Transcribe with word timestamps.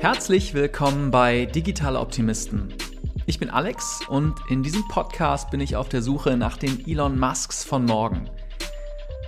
Herzlich 0.00 0.54
willkommen 0.54 1.10
bei 1.10 1.44
Digitale 1.44 2.00
Optimisten. 2.00 2.72
Ich 3.26 3.38
bin 3.38 3.50
Alex 3.50 4.00
und 4.08 4.34
in 4.48 4.62
diesem 4.62 4.88
Podcast 4.88 5.50
bin 5.50 5.60
ich 5.60 5.76
auf 5.76 5.90
der 5.90 6.00
Suche 6.00 6.38
nach 6.38 6.56
den 6.56 6.88
Elon 6.88 7.18
Musks 7.18 7.64
von 7.64 7.84
morgen. 7.84 8.30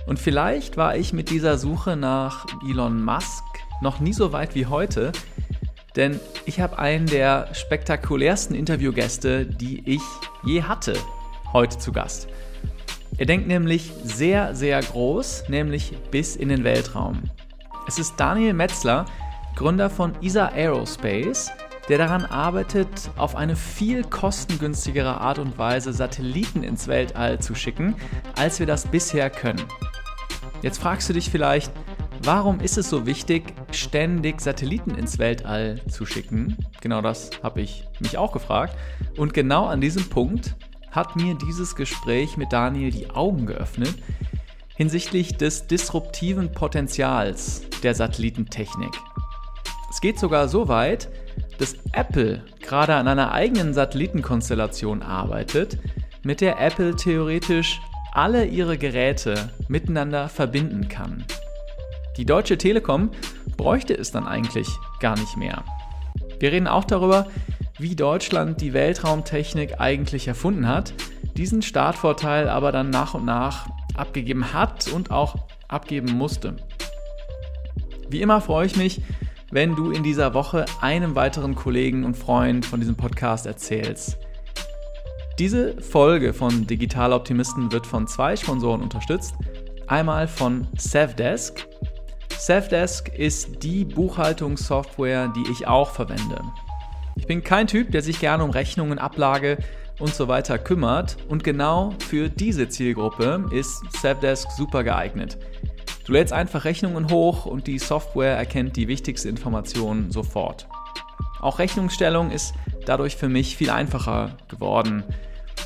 Und 0.07 0.17
vielleicht 0.17 0.75
war 0.75 0.95
ich 0.95 1.13
mit 1.13 1.29
dieser 1.29 1.59
Suche 1.59 1.95
nach 1.95 2.47
Elon 2.67 3.05
Musk 3.05 3.43
noch 3.83 3.99
nie 3.99 4.13
so 4.13 4.33
weit 4.33 4.55
wie 4.55 4.65
heute, 4.65 5.11
denn 5.95 6.19
ich 6.47 6.59
habe 6.59 6.79
einen 6.79 7.05
der 7.05 7.53
spektakulärsten 7.53 8.55
Interviewgäste, 8.55 9.45
die 9.45 9.83
ich 9.85 10.01
je 10.43 10.63
hatte, 10.63 10.95
heute 11.53 11.77
zu 11.77 11.91
Gast. 11.91 12.27
Er 13.19 13.27
denkt 13.27 13.47
nämlich 13.47 13.91
sehr, 14.03 14.55
sehr 14.55 14.81
groß, 14.81 15.49
nämlich 15.49 15.95
bis 16.09 16.35
in 16.35 16.49
den 16.49 16.63
Weltraum. 16.63 17.21
Es 17.87 17.99
ist 17.99 18.15
Daniel 18.17 18.53
Metzler, 18.53 19.05
Gründer 19.55 19.89
von 19.89 20.13
ESA 20.21 20.47
Aerospace, 20.47 21.51
der 21.89 21.97
daran 21.97 22.25
arbeitet, 22.25 23.11
auf 23.17 23.35
eine 23.35 23.55
viel 23.55 24.03
kostengünstigere 24.03 25.19
Art 25.19 25.37
und 25.39 25.57
Weise 25.57 25.93
Satelliten 25.93 26.63
ins 26.63 26.87
Weltall 26.87 27.39
zu 27.39 27.55
schicken, 27.55 27.95
als 28.37 28.59
wir 28.59 28.65
das 28.65 28.87
bisher 28.87 29.29
können. 29.29 29.61
Jetzt 30.61 30.81
fragst 30.81 31.09
du 31.09 31.13
dich 31.13 31.29
vielleicht, 31.29 31.71
warum 32.23 32.61
ist 32.61 32.77
es 32.77 32.89
so 32.89 33.05
wichtig, 33.05 33.53
ständig 33.71 34.41
Satelliten 34.41 34.95
ins 34.95 35.19
Weltall 35.19 35.81
zu 35.89 36.05
schicken? 36.05 36.57
Genau 36.81 37.01
das 37.01 37.29
habe 37.43 37.61
ich 37.61 37.85
mich 37.99 38.17
auch 38.17 38.31
gefragt. 38.31 38.75
Und 39.17 39.33
genau 39.33 39.65
an 39.65 39.81
diesem 39.81 40.09
Punkt 40.09 40.55
hat 40.91 41.15
mir 41.15 41.35
dieses 41.35 41.75
Gespräch 41.75 42.37
mit 42.37 42.53
Daniel 42.53 42.91
die 42.91 43.09
Augen 43.09 43.45
geöffnet 43.45 43.95
hinsichtlich 44.75 45.37
des 45.37 45.67
disruptiven 45.67 46.51
Potenzials 46.51 47.61
der 47.83 47.93
Satellitentechnik. 47.93 48.91
Es 49.93 50.01
geht 50.01 50.17
sogar 50.17 50.47
so 50.49 50.69
weit, 50.69 51.07
dass 51.59 51.75
Apple 51.91 52.43
gerade 52.63 52.95
an 52.95 53.07
einer 53.07 53.31
eigenen 53.31 53.75
Satellitenkonstellation 53.75 55.03
arbeitet, 55.03 55.77
mit 56.23 56.41
der 56.41 56.59
Apple 56.59 56.95
theoretisch 56.95 57.79
alle 58.11 58.45
ihre 58.45 58.79
Geräte 58.79 59.51
miteinander 59.67 60.29
verbinden 60.29 60.87
kann. 60.87 61.23
Die 62.17 62.25
Deutsche 62.25 62.57
Telekom 62.57 63.11
bräuchte 63.55 63.95
es 63.95 64.09
dann 64.09 64.25
eigentlich 64.25 64.67
gar 64.99 65.15
nicht 65.15 65.37
mehr. 65.37 65.63
Wir 66.39 66.51
reden 66.51 66.67
auch 66.67 66.85
darüber, 66.85 67.27
wie 67.77 67.95
Deutschland 67.95 68.61
die 68.61 68.73
Weltraumtechnik 68.73 69.79
eigentlich 69.79 70.27
erfunden 70.27 70.67
hat, 70.67 70.95
diesen 71.37 71.61
Startvorteil 71.61 72.49
aber 72.49 72.71
dann 72.71 72.89
nach 72.89 73.13
und 73.13 73.25
nach 73.25 73.67
abgegeben 73.93 74.53
hat 74.53 74.87
und 74.87 75.11
auch 75.11 75.35
abgeben 75.67 76.13
musste. 76.13 76.55
Wie 78.09 78.21
immer 78.23 78.41
freue 78.41 78.65
ich 78.65 78.75
mich, 78.75 78.99
wenn 79.53 79.75
du 79.75 79.91
in 79.91 80.01
dieser 80.01 80.33
Woche 80.33 80.65
einem 80.81 81.13
weiteren 81.13 81.53
Kollegen 81.53 82.05
und 82.05 82.17
Freund 82.17 82.65
von 82.65 82.79
diesem 82.79 82.95
Podcast 82.95 83.45
erzählst. 83.45 84.17
Diese 85.37 85.79
Folge 85.79 86.33
von 86.33 86.65
Digital 86.65 87.13
Optimisten 87.13 87.71
wird 87.71 87.85
von 87.85 88.07
zwei 88.07 88.35
Sponsoren 88.35 88.81
unterstützt. 88.81 89.35
Einmal 89.85 90.27
von 90.27 90.67
Savdesk. 90.75 91.67
Savdesk 92.35 93.09
ist 93.09 93.61
die 93.61 93.85
Buchhaltungssoftware, 93.85 95.31
die 95.35 95.45
ich 95.51 95.67
auch 95.67 95.91
verwende. 95.91 96.41
Ich 97.15 97.27
bin 97.27 97.43
kein 97.43 97.67
Typ, 97.67 97.91
der 97.91 98.01
sich 98.01 98.19
gerne 98.19 98.43
um 98.43 98.49
Rechnungen, 98.49 98.97
Ablage 98.97 99.59
und 99.99 100.15
so 100.15 100.27
weiter 100.27 100.57
kümmert 100.57 101.17
und 101.29 101.43
genau 101.43 101.93
für 101.99 102.27
diese 102.27 102.69
Zielgruppe 102.69 103.45
ist 103.51 103.83
Savdesk 104.01 104.49
super 104.51 104.83
geeignet. 104.83 105.37
Du 106.05 106.11
lädst 106.11 106.33
einfach 106.33 106.65
Rechnungen 106.65 107.09
hoch 107.09 107.45
und 107.45 107.67
die 107.67 107.79
Software 107.79 108.35
erkennt 108.35 108.75
die 108.75 108.87
wichtigste 108.87 109.29
Information 109.29 110.11
sofort. 110.11 110.67
Auch 111.39 111.59
Rechnungsstellung 111.59 112.31
ist 112.31 112.53
dadurch 112.85 113.15
für 113.15 113.29
mich 113.29 113.57
viel 113.57 113.69
einfacher 113.69 114.37
geworden. 114.49 115.03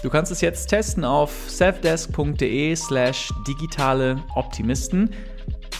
Du 0.03 0.09
kannst 0.09 0.31
es 0.31 0.41
jetzt 0.41 0.67
testen 0.67 1.03
auf 1.03 1.31
savdesk.de 1.49 2.75
slash 2.75 3.33
digitale 3.47 4.21
Optimisten 4.35 5.09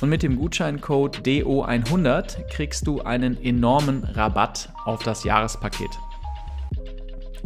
und 0.01 0.09
mit 0.09 0.23
dem 0.23 0.37
Gutscheincode 0.37 1.19
DO100 1.19 2.47
kriegst 2.49 2.85
du 2.87 3.01
einen 3.01 3.41
enormen 3.43 4.03
Rabatt 4.03 4.69
auf 4.85 5.03
das 5.03 5.23
Jahrespaket. 5.23 5.89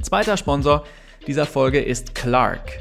Zweiter 0.01 0.37
Sponsor 0.37 0.83
dieser 1.27 1.45
Folge 1.45 1.81
ist 1.81 2.15
Clark. 2.15 2.79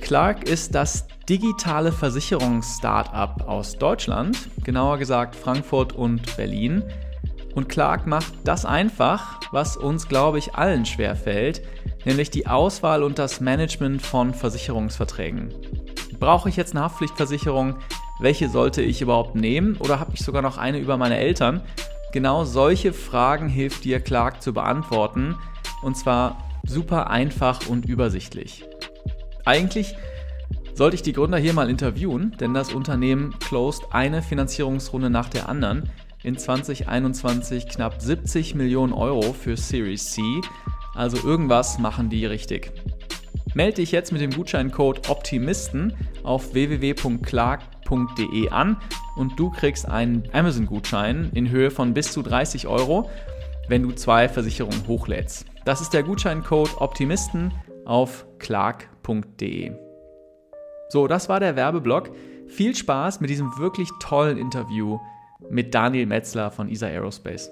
Clark 0.00 0.48
ist 0.48 0.74
das 0.74 1.06
digitale 1.28 1.92
Versicherungs-Startup 1.92 3.46
aus 3.46 3.76
Deutschland, 3.76 4.48
genauer 4.64 4.98
gesagt 4.98 5.36
Frankfurt 5.36 5.92
und 5.92 6.36
Berlin. 6.36 6.82
Und 7.54 7.68
Clark 7.68 8.06
macht 8.06 8.32
das 8.44 8.64
einfach, 8.64 9.40
was 9.52 9.76
uns, 9.76 10.08
glaube 10.08 10.38
ich, 10.38 10.54
allen 10.54 10.86
schwer 10.86 11.16
fällt, 11.16 11.62
nämlich 12.04 12.30
die 12.30 12.46
Auswahl 12.46 13.02
und 13.02 13.18
das 13.18 13.40
Management 13.40 14.00
von 14.00 14.32
Versicherungsverträgen. 14.32 15.52
Brauche 16.18 16.48
ich 16.48 16.56
jetzt 16.56 16.74
eine 16.74 16.84
Haftpflichtversicherung? 16.84 17.76
Welche 18.20 18.48
sollte 18.48 18.82
ich 18.82 19.02
überhaupt 19.02 19.34
nehmen? 19.34 19.76
Oder 19.76 20.00
habe 20.00 20.12
ich 20.14 20.20
sogar 20.20 20.42
noch 20.42 20.58
eine 20.58 20.78
über 20.78 20.96
meine 20.96 21.18
Eltern? 21.18 21.60
Genau 22.12 22.44
solche 22.44 22.92
Fragen 22.92 23.48
hilft 23.48 23.84
dir 23.84 24.00
Clark 24.00 24.42
zu 24.42 24.52
beantworten. 24.52 25.36
Und 25.82 25.96
zwar 25.96 26.38
super 26.64 27.10
einfach 27.10 27.68
und 27.68 27.84
übersichtlich. 27.84 28.64
Eigentlich 29.48 29.96
sollte 30.74 30.96
ich 30.96 31.00
die 31.00 31.14
Gründer 31.14 31.38
hier 31.38 31.54
mal 31.54 31.70
interviewen, 31.70 32.36
denn 32.38 32.52
das 32.52 32.74
Unternehmen 32.74 33.34
closed 33.38 33.82
eine 33.92 34.20
Finanzierungsrunde 34.20 35.08
nach 35.08 35.30
der 35.30 35.48
anderen. 35.48 35.88
In 36.22 36.36
2021 36.36 37.66
knapp 37.66 37.98
70 37.98 38.54
Millionen 38.54 38.92
Euro 38.92 39.32
für 39.32 39.56
Series 39.56 40.12
C. 40.12 40.20
Also 40.94 41.26
irgendwas 41.26 41.78
machen 41.78 42.10
die 42.10 42.26
richtig. 42.26 42.72
Melde 43.54 43.76
dich 43.76 43.90
jetzt 43.90 44.12
mit 44.12 44.20
dem 44.20 44.32
Gutscheincode 44.32 45.08
Optimisten 45.08 45.94
auf 46.24 46.52
www.clark.de 46.52 48.50
an 48.50 48.76
und 49.16 49.40
du 49.40 49.48
kriegst 49.48 49.88
einen 49.88 50.24
Amazon-Gutschein 50.30 51.30
in 51.32 51.48
Höhe 51.48 51.70
von 51.70 51.94
bis 51.94 52.12
zu 52.12 52.20
30 52.20 52.66
Euro, 52.66 53.08
wenn 53.68 53.82
du 53.82 53.92
zwei 53.92 54.28
Versicherungen 54.28 54.86
hochlädst. 54.86 55.46
Das 55.64 55.80
ist 55.80 55.94
der 55.94 56.02
Gutscheincode 56.02 56.82
Optimisten 56.82 57.54
auf 57.86 58.26
clark.de. 58.38 58.97
So, 60.90 61.06
das 61.06 61.28
war 61.28 61.40
der 61.40 61.56
Werbeblock. 61.56 62.10
Viel 62.46 62.74
Spaß 62.74 63.20
mit 63.20 63.30
diesem 63.30 63.56
wirklich 63.58 63.88
tollen 64.00 64.38
Interview 64.38 64.98
mit 65.48 65.74
Daniel 65.74 66.06
Metzler 66.06 66.50
von 66.50 66.68
ESA 66.68 66.86
Aerospace. 66.86 67.50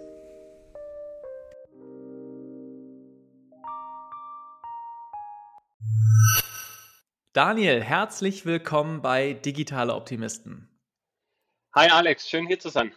Daniel, 7.32 7.82
herzlich 7.82 8.46
willkommen 8.46 9.02
bei 9.02 9.34
Digitale 9.34 9.94
Optimisten. 9.94 10.68
Hi 11.74 11.90
Alex, 11.90 12.28
schön 12.28 12.46
hier 12.46 12.58
zu 12.58 12.70
sein. 12.70 12.92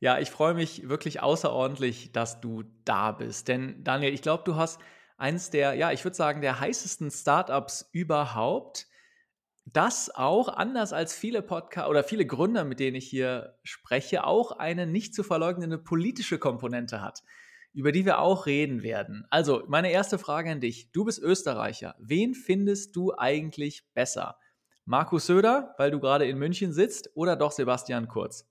Ja, 0.00 0.18
ich 0.18 0.30
freue 0.30 0.54
mich 0.54 0.88
wirklich 0.88 1.20
außerordentlich, 1.20 2.12
dass 2.12 2.40
du 2.40 2.64
da 2.84 3.12
bist. 3.12 3.48
Denn 3.48 3.82
Daniel, 3.82 4.12
ich 4.12 4.22
glaube, 4.22 4.42
du 4.44 4.56
hast 4.56 4.80
eines 5.16 5.50
der, 5.50 5.74
ja, 5.74 5.92
ich 5.92 6.04
würde 6.04 6.16
sagen, 6.16 6.40
der 6.40 6.60
heißesten 6.60 7.10
Startups 7.10 7.88
überhaupt 7.92 8.86
das 9.64 10.14
auch 10.14 10.48
anders 10.48 10.92
als 10.92 11.14
viele 11.14 11.42
Podcast 11.42 11.88
oder 11.88 12.04
viele 12.04 12.24
Gründer, 12.24 12.64
mit 12.64 12.78
denen 12.78 12.96
ich 12.96 13.08
hier 13.08 13.58
spreche, 13.64 14.24
auch 14.24 14.52
eine 14.52 14.86
nicht 14.86 15.14
zu 15.14 15.24
verleugnende 15.24 15.78
politische 15.78 16.38
Komponente 16.38 17.02
hat, 17.02 17.24
über 17.74 17.90
die 17.90 18.04
wir 18.04 18.20
auch 18.20 18.46
reden 18.46 18.84
werden. 18.84 19.26
Also, 19.28 19.64
meine 19.66 19.90
erste 19.90 20.18
Frage 20.18 20.50
an 20.52 20.60
dich. 20.60 20.92
Du 20.92 21.04
bist 21.04 21.20
Österreicher. 21.20 21.96
Wen 21.98 22.34
findest 22.34 22.94
du 22.94 23.12
eigentlich 23.16 23.84
besser? 23.92 24.38
Markus 24.84 25.26
Söder, 25.26 25.74
weil 25.78 25.90
du 25.90 25.98
gerade 25.98 26.26
in 26.28 26.38
München 26.38 26.72
sitzt, 26.72 27.10
oder 27.14 27.34
doch 27.34 27.50
Sebastian 27.50 28.06
Kurz? 28.06 28.48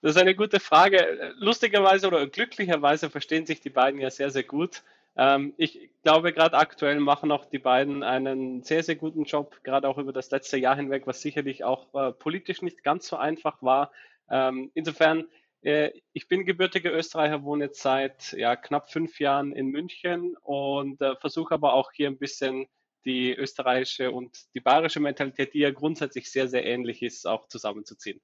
Das 0.00 0.16
ist 0.16 0.20
eine 0.20 0.34
gute 0.34 0.58
Frage. 0.58 1.32
Lustigerweise 1.38 2.08
oder 2.08 2.26
glücklicherweise 2.26 3.10
verstehen 3.10 3.46
sich 3.46 3.60
die 3.60 3.70
beiden 3.70 4.00
ja 4.00 4.10
sehr, 4.10 4.30
sehr 4.30 4.42
gut. 4.42 4.82
Ähm, 5.16 5.54
ich 5.56 5.90
glaube, 6.02 6.32
gerade 6.32 6.56
aktuell 6.56 6.98
machen 7.00 7.30
auch 7.30 7.44
die 7.44 7.58
beiden 7.58 8.02
einen 8.02 8.62
sehr, 8.62 8.82
sehr 8.82 8.96
guten 8.96 9.24
Job, 9.24 9.62
gerade 9.62 9.88
auch 9.88 9.98
über 9.98 10.12
das 10.12 10.30
letzte 10.30 10.56
Jahr 10.56 10.76
hinweg, 10.76 11.06
was 11.06 11.20
sicherlich 11.20 11.64
auch 11.64 11.92
äh, 11.94 12.12
politisch 12.12 12.62
nicht 12.62 12.82
ganz 12.82 13.06
so 13.06 13.16
einfach 13.16 13.62
war. 13.62 13.92
Ähm, 14.30 14.70
insofern, 14.74 15.26
äh, 15.60 15.90
ich 16.12 16.28
bin 16.28 16.46
gebürtiger 16.46 16.92
Österreicher, 16.92 17.42
wohne 17.42 17.64
jetzt 17.64 17.82
seit 17.82 18.32
ja, 18.32 18.56
knapp 18.56 18.90
fünf 18.90 19.20
Jahren 19.20 19.52
in 19.52 19.66
München 19.66 20.36
und 20.42 21.00
äh, 21.02 21.16
versuche 21.16 21.54
aber 21.54 21.74
auch 21.74 21.92
hier 21.92 22.08
ein 22.08 22.18
bisschen 22.18 22.66
die 23.04 23.34
österreichische 23.34 24.12
und 24.12 24.54
die 24.54 24.60
bayerische 24.60 25.00
Mentalität, 25.00 25.54
die 25.54 25.58
ja 25.58 25.70
grundsätzlich 25.70 26.30
sehr, 26.30 26.48
sehr 26.48 26.64
ähnlich 26.64 27.02
ist, 27.02 27.26
auch 27.26 27.48
zusammenzuziehen. 27.48 28.20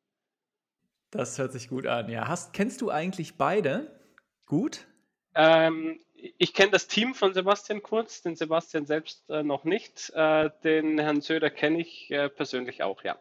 Das 1.10 1.38
hört 1.38 1.52
sich 1.52 1.68
gut 1.68 1.86
an. 1.86 2.08
Ja, 2.10 2.28
hast, 2.28 2.52
kennst 2.52 2.80
du 2.80 2.90
eigentlich 2.90 3.36
beide 3.36 3.98
gut? 4.46 4.86
Ähm, 5.34 6.00
ich 6.38 6.54
kenne 6.54 6.70
das 6.70 6.88
Team 6.88 7.14
von 7.14 7.34
Sebastian 7.34 7.82
Kurz, 7.82 8.22
den 8.22 8.36
Sebastian 8.36 8.86
selbst 8.86 9.28
äh, 9.30 9.42
noch 9.42 9.64
nicht. 9.64 10.10
Äh, 10.14 10.50
den 10.64 10.98
Herrn 10.98 11.20
Söder 11.20 11.50
kenne 11.50 11.80
ich 11.80 12.10
äh, 12.10 12.28
persönlich 12.28 12.82
auch, 12.82 13.04
ja. 13.04 13.16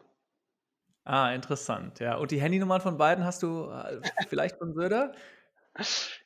Ah, 1.04 1.32
interessant, 1.32 2.00
ja. 2.00 2.16
Und 2.16 2.30
die 2.30 2.40
Handynummern 2.40 2.80
von 2.80 2.98
beiden 2.98 3.24
hast 3.24 3.42
du 3.42 3.70
äh, 3.70 4.00
vielleicht 4.28 4.58
von 4.58 4.74
Söder? 4.74 5.12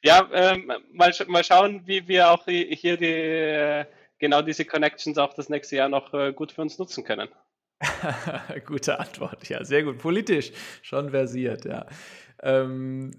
Ja, 0.02 0.26
ähm, 0.32 0.72
mal, 0.92 1.12
mal 1.26 1.44
schauen, 1.44 1.82
wie 1.84 2.08
wir 2.08 2.30
auch 2.30 2.46
hier 2.46 2.96
die, 2.96 3.04
äh, 3.04 3.84
genau 4.18 4.40
diese 4.40 4.64
Connections 4.64 5.18
auch 5.18 5.34
das 5.34 5.50
nächste 5.50 5.76
Jahr 5.76 5.90
noch 5.90 6.14
äh, 6.14 6.32
gut 6.32 6.52
für 6.52 6.62
uns 6.62 6.78
nutzen 6.78 7.04
können. 7.04 7.28
Gute 8.66 8.98
Antwort, 8.98 9.46
ja, 9.50 9.62
sehr 9.62 9.82
gut. 9.82 9.98
Politisch 9.98 10.52
schon 10.80 11.10
versiert, 11.10 11.66
ja. 11.66 11.84
Ähm, 12.42 13.10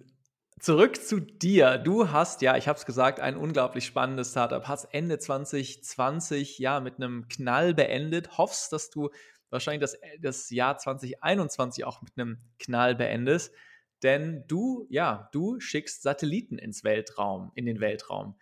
zurück 0.64 0.96
zu 0.96 1.20
dir. 1.20 1.78
Du 1.78 2.12
hast, 2.12 2.42
ja, 2.42 2.56
ich 2.56 2.70
habe 2.70 2.80
es 2.80 2.86
gesagt, 2.86 3.20
ein 3.20 3.36
unglaublich 3.36 3.86
spannendes 3.86 4.32
Startup. 4.32 4.66
Hast 4.66 4.86
Ende 4.94 5.20
2020 5.20 6.58
ja 6.58 6.80
mit 6.80 6.96
einem 6.96 7.28
Knall 7.28 7.74
beendet. 7.74 8.38
Hoffst, 8.38 8.72
dass 8.72 8.90
du 8.90 9.10
wahrscheinlich 9.50 9.82
das, 9.82 10.00
das 10.22 10.50
Jahr 10.50 10.78
2021 10.78 11.84
auch 11.84 12.02
mit 12.02 12.14
einem 12.18 12.38
Knall 12.60 12.96
beendest. 12.96 13.54
Denn 14.04 14.46
du, 14.48 14.88
ja, 14.90 15.28
du 15.34 15.60
schickst 15.60 16.02
Satelliten 16.02 16.58
ins 16.58 16.86
Weltraum, 16.86 17.52
in 17.56 17.66
den 17.66 17.82
Weltraum. 17.82 18.38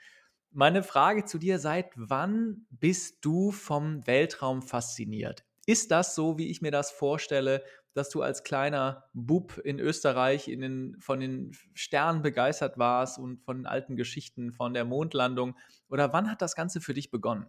Meine 0.51 0.83
Frage 0.83 1.25
zu 1.25 1.39
dir, 1.39 1.57
seit 1.57 1.89
wann 1.95 2.68
bist 2.69 3.25
du 3.25 3.51
vom 3.51 4.06
Weltraum 4.06 4.62
fasziniert? 4.62 5.44
Ist 5.65 5.89
das 5.89 6.13
so, 6.13 6.38
wie 6.38 6.51
ich 6.51 6.62
mir 6.62 6.71
das 6.71 6.91
vorstelle, 6.91 7.63
dass 7.93 8.09
du 8.09 8.21
als 8.21 8.43
kleiner 8.43 9.05
Bub 9.13 9.57
in 9.57 9.79
Österreich 9.79 10.47
in 10.47 10.61
den, 10.61 10.97
von 10.99 11.19
den 11.19 11.51
Sternen 11.73 12.21
begeistert 12.21 12.77
warst 12.77 13.19
und 13.19 13.43
von 13.43 13.65
alten 13.65 13.95
Geschichten 13.95 14.51
von 14.53 14.73
der 14.73 14.85
Mondlandung? 14.85 15.57
Oder 15.89 16.13
wann 16.13 16.29
hat 16.29 16.41
das 16.41 16.55
Ganze 16.55 16.81
für 16.81 16.93
dich 16.93 17.11
begonnen? 17.11 17.47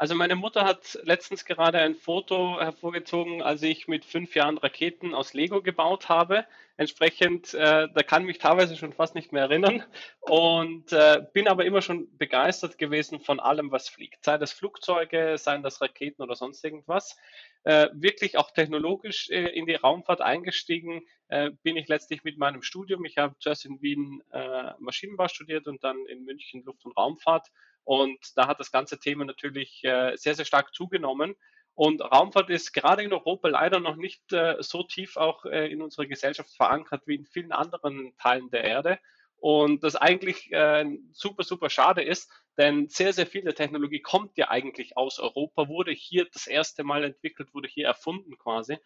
Also 0.00 0.14
meine 0.14 0.34
Mutter 0.34 0.64
hat 0.64 0.98
letztens 1.02 1.44
gerade 1.44 1.76
ein 1.76 1.94
Foto 1.94 2.58
hervorgezogen, 2.58 3.42
als 3.42 3.62
ich 3.62 3.86
mit 3.86 4.06
fünf 4.06 4.34
Jahren 4.34 4.56
Raketen 4.56 5.14
aus 5.14 5.34
Lego 5.34 5.60
gebaut 5.60 6.08
habe. 6.08 6.46
Entsprechend, 6.78 7.52
äh, 7.52 7.86
da 7.92 8.02
kann 8.02 8.24
mich 8.24 8.38
teilweise 8.38 8.78
schon 8.78 8.94
fast 8.94 9.14
nicht 9.14 9.30
mehr 9.30 9.42
erinnern 9.42 9.84
und 10.20 10.90
äh, 10.94 11.20
bin 11.34 11.48
aber 11.48 11.66
immer 11.66 11.82
schon 11.82 12.08
begeistert 12.16 12.78
gewesen 12.78 13.20
von 13.20 13.40
allem, 13.40 13.72
was 13.72 13.90
fliegt. 13.90 14.24
Sei 14.24 14.38
das 14.38 14.52
Flugzeuge, 14.52 15.36
seien 15.36 15.62
das 15.62 15.82
Raketen 15.82 16.22
oder 16.22 16.34
sonst 16.34 16.64
irgendwas. 16.64 17.18
Äh, 17.64 17.88
wirklich 17.92 18.38
auch 18.38 18.52
technologisch 18.52 19.28
äh, 19.28 19.48
in 19.48 19.66
die 19.66 19.74
Raumfahrt 19.74 20.22
eingestiegen 20.22 21.02
äh, 21.28 21.50
bin 21.62 21.76
ich 21.76 21.88
letztlich 21.88 22.24
mit 22.24 22.38
meinem 22.38 22.62
Studium. 22.62 23.04
Ich 23.04 23.18
habe 23.18 23.36
zuerst 23.38 23.66
in 23.66 23.82
Wien 23.82 24.22
äh, 24.32 24.72
Maschinenbau 24.78 25.28
studiert 25.28 25.66
und 25.66 25.84
dann 25.84 26.06
in 26.06 26.24
München 26.24 26.64
Luft- 26.64 26.86
und 26.86 26.96
Raumfahrt 26.96 27.48
und 27.84 28.18
da 28.36 28.46
hat 28.46 28.60
das 28.60 28.70
ganze 28.70 28.98
Thema 28.98 29.24
natürlich 29.24 29.82
äh, 29.84 30.16
sehr, 30.16 30.34
sehr 30.34 30.44
stark 30.44 30.74
zugenommen. 30.74 31.34
Und 31.74 32.02
Raumfahrt 32.02 32.50
ist 32.50 32.72
gerade 32.72 33.02
in 33.02 33.12
Europa 33.12 33.48
leider 33.48 33.80
noch 33.80 33.96
nicht 33.96 34.32
äh, 34.32 34.56
so 34.60 34.82
tief 34.82 35.16
auch 35.16 35.44
äh, 35.46 35.70
in 35.72 35.80
unserer 35.82 36.06
Gesellschaft 36.06 36.54
verankert 36.54 37.02
wie 37.06 37.14
in 37.14 37.26
vielen 37.26 37.52
anderen 37.52 38.14
Teilen 38.18 38.50
der 38.50 38.64
Erde. 38.64 38.98
Und 39.38 39.82
das 39.82 39.96
eigentlich 39.96 40.52
äh, 40.52 40.84
super, 41.12 41.42
super 41.42 41.70
schade 41.70 42.02
ist, 42.02 42.30
denn 42.58 42.88
sehr, 42.88 43.14
sehr 43.14 43.26
viel 43.26 43.42
der 43.42 43.54
Technologie 43.54 44.02
kommt 44.02 44.36
ja 44.36 44.50
eigentlich 44.50 44.98
aus 44.98 45.18
Europa, 45.18 45.68
wurde 45.68 45.92
hier 45.92 46.26
das 46.30 46.46
erste 46.46 46.84
Mal 46.84 47.04
entwickelt, 47.04 47.54
wurde 47.54 47.68
hier 47.68 47.86
erfunden 47.86 48.36
quasi. 48.36 48.76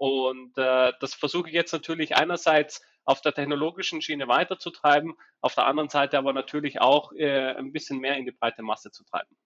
Und 0.00 0.56
äh, 0.56 0.94
das 0.98 1.12
versuche 1.12 1.50
ich 1.50 1.54
jetzt 1.54 1.74
natürlich 1.74 2.16
einerseits 2.16 2.80
auf 3.04 3.20
der 3.20 3.34
technologischen 3.34 4.00
Schiene 4.00 4.28
weiterzutreiben, 4.28 5.12
auf 5.42 5.54
der 5.54 5.66
anderen 5.66 5.90
Seite 5.90 6.16
aber 6.16 6.32
natürlich 6.32 6.80
auch 6.80 7.12
äh, 7.12 7.54
ein 7.54 7.70
bisschen 7.70 7.98
mehr 7.98 8.16
in 8.16 8.24
die 8.24 8.32
breite 8.32 8.62
Masse 8.62 8.90
zu 8.90 9.04
treiben. 9.04 9.36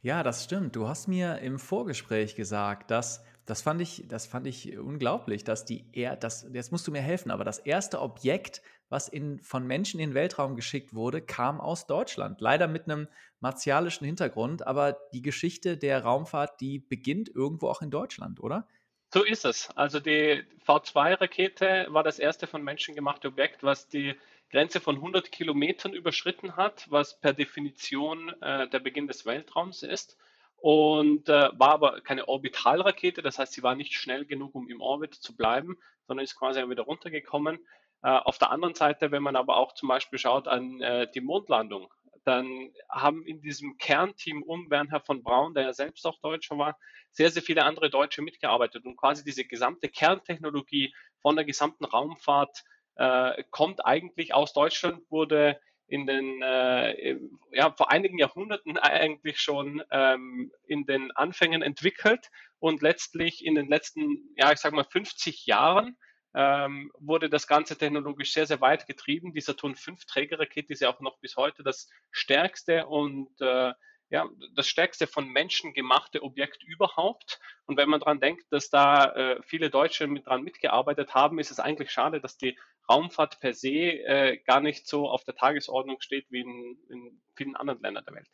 Ja, 0.00 0.24
das 0.24 0.42
stimmt. 0.42 0.74
Du 0.74 0.88
hast 0.88 1.06
mir 1.06 1.38
im 1.38 1.60
Vorgespräch 1.60 2.34
gesagt, 2.34 2.90
dass 2.90 3.24
das 3.46 3.62
fand 3.62 3.80
ich, 3.80 4.06
das 4.08 4.26
fand 4.26 4.46
ich 4.48 4.76
unglaublich, 4.76 5.44
dass 5.44 5.64
die 5.64 5.86
er, 5.92 6.16
das, 6.16 6.46
jetzt 6.52 6.72
musst 6.72 6.88
du 6.88 6.90
mir 6.90 7.00
helfen, 7.00 7.30
aber 7.30 7.44
das 7.44 7.60
erste 7.60 8.00
Objekt, 8.00 8.60
was 8.88 9.08
in, 9.08 9.40
von 9.40 9.64
Menschen 9.66 10.00
in 10.00 10.10
den 10.10 10.14
Weltraum 10.14 10.56
geschickt 10.56 10.94
wurde, 10.94 11.22
kam 11.22 11.60
aus 11.60 11.86
Deutschland. 11.86 12.40
Leider 12.40 12.66
mit 12.66 12.84
einem 12.84 13.06
martialischen 13.38 14.04
Hintergrund, 14.04 14.66
aber 14.66 14.98
die 15.12 15.22
Geschichte 15.22 15.76
der 15.76 16.02
Raumfahrt, 16.02 16.60
die 16.60 16.80
beginnt 16.80 17.28
irgendwo 17.28 17.68
auch 17.68 17.82
in 17.82 17.90
Deutschland, 17.90 18.40
oder? 18.40 18.66
So 19.10 19.24
ist 19.24 19.46
es. 19.46 19.70
Also 19.70 20.00
die 20.00 20.44
V2-Rakete 20.66 21.86
war 21.88 22.02
das 22.02 22.18
erste 22.18 22.46
von 22.46 22.62
Menschen 22.62 22.94
gemachte 22.94 23.28
Objekt, 23.28 23.62
was 23.62 23.88
die 23.88 24.14
Grenze 24.50 24.80
von 24.80 24.96
100 24.96 25.32
Kilometern 25.32 25.94
überschritten 25.94 26.56
hat, 26.56 26.86
was 26.90 27.18
per 27.18 27.32
Definition 27.32 28.30
äh, 28.42 28.68
der 28.68 28.80
Beginn 28.80 29.06
des 29.06 29.24
Weltraums 29.24 29.82
ist. 29.82 30.18
Und 30.56 31.28
äh, 31.28 31.50
war 31.52 31.70
aber 31.70 32.00
keine 32.02 32.28
Orbitalrakete, 32.28 33.22
das 33.22 33.38
heißt, 33.38 33.52
sie 33.52 33.62
war 33.62 33.76
nicht 33.76 33.94
schnell 33.94 34.26
genug, 34.26 34.54
um 34.54 34.68
im 34.68 34.80
Orbit 34.80 35.14
zu 35.14 35.36
bleiben, 35.36 35.78
sondern 36.06 36.24
ist 36.24 36.36
quasi 36.36 36.60
wieder 36.68 36.82
runtergekommen. 36.82 37.60
Äh, 38.02 38.08
auf 38.08 38.38
der 38.38 38.50
anderen 38.50 38.74
Seite, 38.74 39.10
wenn 39.10 39.22
man 39.22 39.36
aber 39.36 39.56
auch 39.56 39.72
zum 39.72 39.88
Beispiel 39.88 40.18
schaut 40.18 40.48
an 40.48 40.80
äh, 40.80 41.10
die 41.10 41.20
Mondlandung, 41.20 41.88
dann 42.24 42.72
haben 42.88 43.24
in 43.26 43.40
diesem 43.40 43.76
Kernteam 43.78 44.42
um 44.42 44.70
Wernher 44.70 45.00
von 45.00 45.22
Braun, 45.22 45.54
der 45.54 45.64
ja 45.64 45.72
selbst 45.72 46.06
auch 46.06 46.18
Deutscher 46.20 46.58
war, 46.58 46.78
sehr, 47.10 47.30
sehr 47.30 47.42
viele 47.42 47.64
andere 47.64 47.90
Deutsche 47.90 48.22
mitgearbeitet. 48.22 48.84
Und 48.84 48.96
quasi 48.96 49.24
diese 49.24 49.44
gesamte 49.44 49.88
Kerntechnologie 49.88 50.94
von 51.20 51.36
der 51.36 51.44
gesamten 51.44 51.84
Raumfahrt 51.84 52.64
äh, 52.96 53.42
kommt 53.50 53.84
eigentlich 53.84 54.34
aus 54.34 54.52
Deutschland, 54.52 55.02
wurde 55.10 55.60
in 55.86 56.06
den, 56.06 56.42
äh, 56.42 57.18
ja, 57.52 57.72
vor 57.72 57.90
einigen 57.90 58.18
Jahrhunderten 58.18 58.76
eigentlich 58.76 59.40
schon 59.40 59.82
ähm, 59.90 60.52
in 60.66 60.84
den 60.84 61.10
Anfängen 61.12 61.62
entwickelt 61.62 62.30
und 62.58 62.82
letztlich 62.82 63.44
in 63.44 63.54
den 63.54 63.68
letzten, 63.68 64.34
ja, 64.36 64.52
ich 64.52 64.58
sag 64.58 64.74
mal 64.74 64.84
50 64.84 65.46
Jahren 65.46 65.96
ähm, 66.34 66.92
wurde 66.98 67.28
das 67.28 67.46
Ganze 67.46 67.76
technologisch 67.76 68.32
sehr, 68.32 68.46
sehr 68.46 68.60
weit 68.60 68.86
getrieben. 68.86 69.32
Die 69.32 69.40
Saturn 69.40 69.74
5 69.74 70.04
Trägerrakete 70.04 70.72
ist 70.72 70.80
ja 70.80 70.90
auch 70.90 71.00
noch 71.00 71.18
bis 71.18 71.36
heute 71.36 71.62
das 71.62 71.88
stärkste 72.10 72.86
und 72.86 73.28
äh, 73.40 73.72
ja, 74.10 74.26
das 74.54 74.68
stärkste 74.68 75.06
von 75.06 75.28
Menschen 75.28 75.74
gemachte 75.74 76.22
Objekt 76.22 76.62
überhaupt. 76.64 77.40
Und 77.66 77.76
wenn 77.76 77.90
man 77.90 78.00
daran 78.00 78.20
denkt, 78.20 78.46
dass 78.50 78.70
da 78.70 79.12
äh, 79.12 79.42
viele 79.42 79.68
Deutsche 79.68 80.06
mit 80.06 80.26
dran 80.26 80.42
mitgearbeitet 80.42 81.14
haben, 81.14 81.38
ist 81.38 81.50
es 81.50 81.60
eigentlich 81.60 81.90
schade, 81.90 82.20
dass 82.20 82.38
die 82.38 82.58
Raumfahrt 82.88 83.38
per 83.40 83.52
se 83.52 83.68
äh, 83.68 84.38
gar 84.38 84.60
nicht 84.60 84.86
so 84.86 85.08
auf 85.10 85.24
der 85.24 85.34
Tagesordnung 85.34 86.00
steht 86.00 86.26
wie 86.30 86.40
in, 86.40 86.78
in 86.88 87.22
vielen 87.36 87.54
anderen 87.54 87.82
Ländern 87.82 88.04
der 88.06 88.14
Welt. 88.14 88.28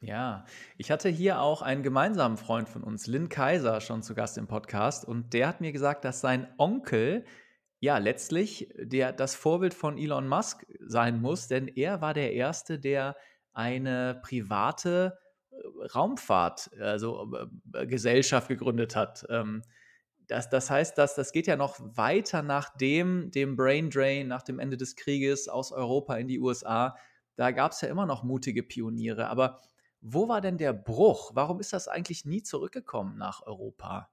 Ja, 0.00 0.44
ich 0.76 0.90
hatte 0.90 1.08
hier 1.08 1.40
auch 1.40 1.62
einen 1.62 1.82
gemeinsamen 1.82 2.36
Freund 2.36 2.68
von 2.68 2.82
uns, 2.82 3.06
Lynn 3.06 3.30
Kaiser, 3.30 3.80
schon 3.80 4.02
zu 4.02 4.14
Gast 4.14 4.36
im 4.36 4.46
Podcast. 4.46 5.06
Und 5.06 5.32
der 5.32 5.48
hat 5.48 5.60
mir 5.60 5.72
gesagt, 5.72 6.04
dass 6.04 6.20
sein 6.20 6.52
Onkel 6.58 7.24
ja 7.80 7.98
letztlich 7.98 8.68
der, 8.76 9.12
das 9.12 9.34
Vorbild 9.34 9.72
von 9.72 9.96
Elon 9.96 10.28
Musk 10.28 10.66
sein 10.80 11.20
muss, 11.20 11.48
denn 11.48 11.68
er 11.68 12.00
war 12.02 12.12
der 12.12 12.34
Erste, 12.34 12.78
der 12.78 13.16
eine 13.54 14.20
private 14.22 15.18
äh, 15.50 15.56
Raumfahrt, 15.94 16.70
also 16.78 17.32
äh, 17.74 17.86
Gesellschaft 17.86 18.48
gegründet 18.48 18.96
hat. 18.96 19.24
Ähm, 19.30 19.62
das, 20.28 20.50
das 20.50 20.70
heißt, 20.70 20.98
dass, 20.98 21.14
das 21.14 21.32
geht 21.32 21.46
ja 21.46 21.56
noch 21.56 21.78
weiter 21.80 22.42
nach 22.42 22.76
dem, 22.76 23.30
dem 23.30 23.56
Brain 23.56 23.90
Drain, 23.90 24.28
nach 24.28 24.42
dem 24.42 24.58
Ende 24.58 24.76
des 24.76 24.96
Krieges 24.96 25.48
aus 25.48 25.72
Europa 25.72 26.16
in 26.16 26.28
die 26.28 26.40
USA. 26.40 26.96
Da 27.36 27.50
gab 27.50 27.72
es 27.72 27.80
ja 27.80 27.88
immer 27.88 28.06
noch 28.06 28.24
mutige 28.24 28.62
Pioniere. 28.62 29.28
Aber 29.28 29.62
wo 30.08 30.28
war 30.28 30.40
denn 30.40 30.56
der 30.56 30.72
Bruch? 30.72 31.32
Warum 31.34 31.58
ist 31.58 31.72
das 31.72 31.88
eigentlich 31.88 32.24
nie 32.24 32.42
zurückgekommen 32.42 33.18
nach 33.18 33.42
Europa? 33.42 34.08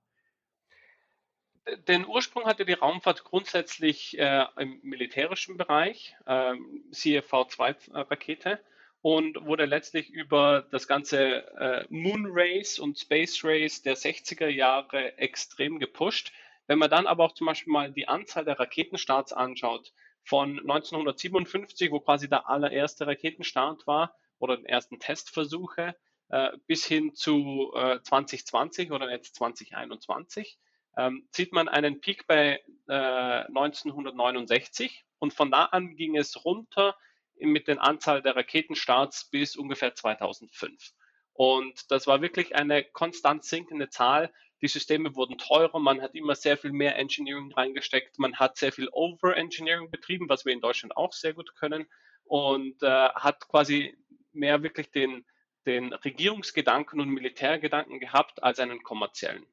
Den 1.88 2.08
Ursprung 2.08 2.46
hatte 2.46 2.66
die 2.66 2.74
Raumfahrt 2.74 3.24
grundsätzlich 3.24 4.18
äh, 4.18 4.46
im 4.58 4.80
militärischen 4.82 5.56
Bereich, 5.56 6.16
äh, 6.26 6.56
siehe 6.90 7.22
V2-Rakete, 7.22 8.60
und 9.02 9.46
wurde 9.46 9.66
letztlich 9.66 10.10
über 10.10 10.66
das 10.72 10.88
ganze 10.88 11.48
äh, 11.58 11.86
Moon 11.90 12.26
Race 12.28 12.80
und 12.80 12.98
Space 12.98 13.44
Race 13.44 13.84
der 13.84 13.96
60er 13.96 14.48
Jahre 14.48 15.18
extrem 15.20 15.78
gepusht. 15.78 16.32
Wenn 16.66 16.80
man 16.80 16.90
dann 16.90 17.06
aber 17.06 17.26
auch 17.26 17.34
zum 17.34 17.46
Beispiel 17.46 17.72
mal 17.72 17.92
die 17.92 18.08
Anzahl 18.08 18.46
der 18.46 18.60
Raketenstarts 18.60 19.32
anschaut, 19.32 19.94
von 20.24 20.60
1957, 20.60 21.92
wo 21.92 22.00
quasi 22.00 22.30
der 22.30 22.50
allererste 22.50 23.06
Raketenstart 23.06 23.86
war, 23.86 24.16
oder 24.44 24.58
den 24.58 24.66
ersten 24.66 25.00
Testversuche 25.00 25.96
äh, 26.28 26.50
bis 26.68 26.86
hin 26.86 27.16
zu 27.16 27.72
äh, 27.76 28.02
2020 28.02 28.92
oder 28.92 29.10
jetzt 29.10 29.36
2021, 29.36 30.60
ähm, 30.98 31.26
sieht 31.32 31.54
man 31.54 31.70
einen 31.70 32.02
Peak 32.02 32.28
bei 32.28 32.62
äh, 32.90 32.94
1969 32.94 35.06
und 35.20 35.34
von 35.34 35.50
da 35.50 35.64
an 35.66 35.96
ging 35.96 36.18
es 36.18 36.44
runter 36.44 36.98
mit 37.40 37.70
der 37.70 37.82
Anzahl 37.82 38.22
der 38.22 38.36
Raketenstarts 38.36 39.30
bis 39.32 39.56
ungefähr 39.56 39.96
2005. 39.96 40.92
Und 41.32 41.90
das 41.90 42.06
war 42.06 42.22
wirklich 42.22 42.54
eine 42.54 42.84
konstant 42.84 43.46
sinkende 43.46 43.90
Zahl. 43.90 44.30
Die 44.62 44.68
Systeme 44.68 45.16
wurden 45.16 45.38
teurer, 45.38 45.80
man 45.80 46.02
hat 46.02 46.16
immer 46.16 46.36
sehr 46.36 46.58
viel 46.58 46.74
mehr 46.74 46.98
Engineering 46.98 47.54
reingesteckt, 47.54 48.20
man 48.20 48.36
hat 48.36 48.58
sehr 48.58 48.74
viel 48.74 48.90
Over-Engineering 48.92 49.90
betrieben, 49.90 50.28
was 50.30 50.46
wir 50.46 50.54
in 50.54 50.62
Deutschland 50.62 50.98
auch 50.98 51.14
sehr 51.14 51.34
gut 51.34 51.56
können 51.56 51.88
und 52.26 52.82
äh, 52.82 53.10
hat 53.10 53.48
quasi 53.48 53.96
mehr 54.34 54.64
wirklich 54.64 54.92
den, 54.92 55.26
den 55.66 55.94
Regierungsgedanken 55.94 57.00
und 57.00 57.10
Militärgedanken 57.10 58.00
gehabt 58.00 58.44
als 58.44 58.60
einen 58.60 58.84
kommerziellen. 58.84 59.46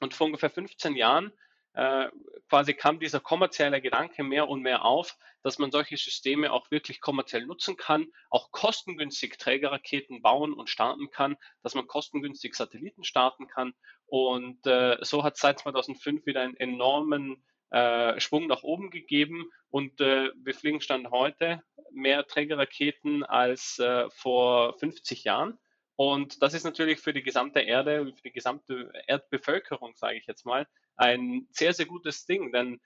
Und 0.00 0.14
vor 0.14 0.26
ungefähr 0.26 0.50
15 0.50 0.96
Jahren 0.96 1.32
äh, 1.74 2.08
quasi 2.48 2.74
kam 2.74 2.98
dieser 2.98 3.20
kommerzielle 3.20 3.80
Gedanke 3.80 4.24
mehr 4.24 4.48
und 4.48 4.62
mehr 4.62 4.84
auf, 4.84 5.16
dass 5.42 5.58
man 5.58 5.70
solche 5.70 5.96
Systeme 5.96 6.52
auch 6.52 6.70
wirklich 6.70 7.00
kommerziell 7.00 7.46
nutzen 7.46 7.76
kann, 7.76 8.08
auch 8.28 8.50
kostengünstig 8.50 9.38
Trägerraketen 9.38 10.20
bauen 10.20 10.52
und 10.52 10.68
starten 10.68 11.10
kann, 11.10 11.36
dass 11.62 11.74
man 11.74 11.86
kostengünstig 11.86 12.54
Satelliten 12.54 13.04
starten 13.04 13.46
kann. 13.46 13.72
Und 14.06 14.66
äh, 14.66 14.98
so 15.02 15.22
hat 15.22 15.36
seit 15.36 15.60
2005 15.60 16.26
wieder 16.26 16.42
einen 16.42 16.56
enormen 16.56 17.42
äh, 17.70 18.18
Schwung 18.20 18.46
nach 18.46 18.62
oben 18.62 18.90
gegeben 18.90 19.50
und 19.70 20.00
äh, 20.00 20.30
wir 20.34 20.54
fliegen 20.54 20.80
Stand 20.80 21.10
heute 21.10 21.62
mehr 21.92 22.26
Trägerraketen 22.26 23.24
als 23.24 23.78
äh, 23.78 24.08
vor 24.10 24.78
50 24.78 25.24
Jahren. 25.24 25.58
Und 25.96 26.42
das 26.42 26.54
ist 26.54 26.64
natürlich 26.64 26.98
für 27.00 27.12
die 27.12 27.22
gesamte 27.22 27.60
Erde, 27.60 28.06
für 28.06 28.22
die 28.22 28.32
gesamte 28.32 28.90
Erdbevölkerung, 29.06 29.94
sage 29.96 30.16
ich 30.16 30.26
jetzt 30.26 30.46
mal, 30.46 30.66
ein 30.96 31.46
sehr, 31.50 31.72
sehr 31.74 31.86
gutes 31.86 32.24
Ding. 32.24 32.52
Denn 32.52 32.80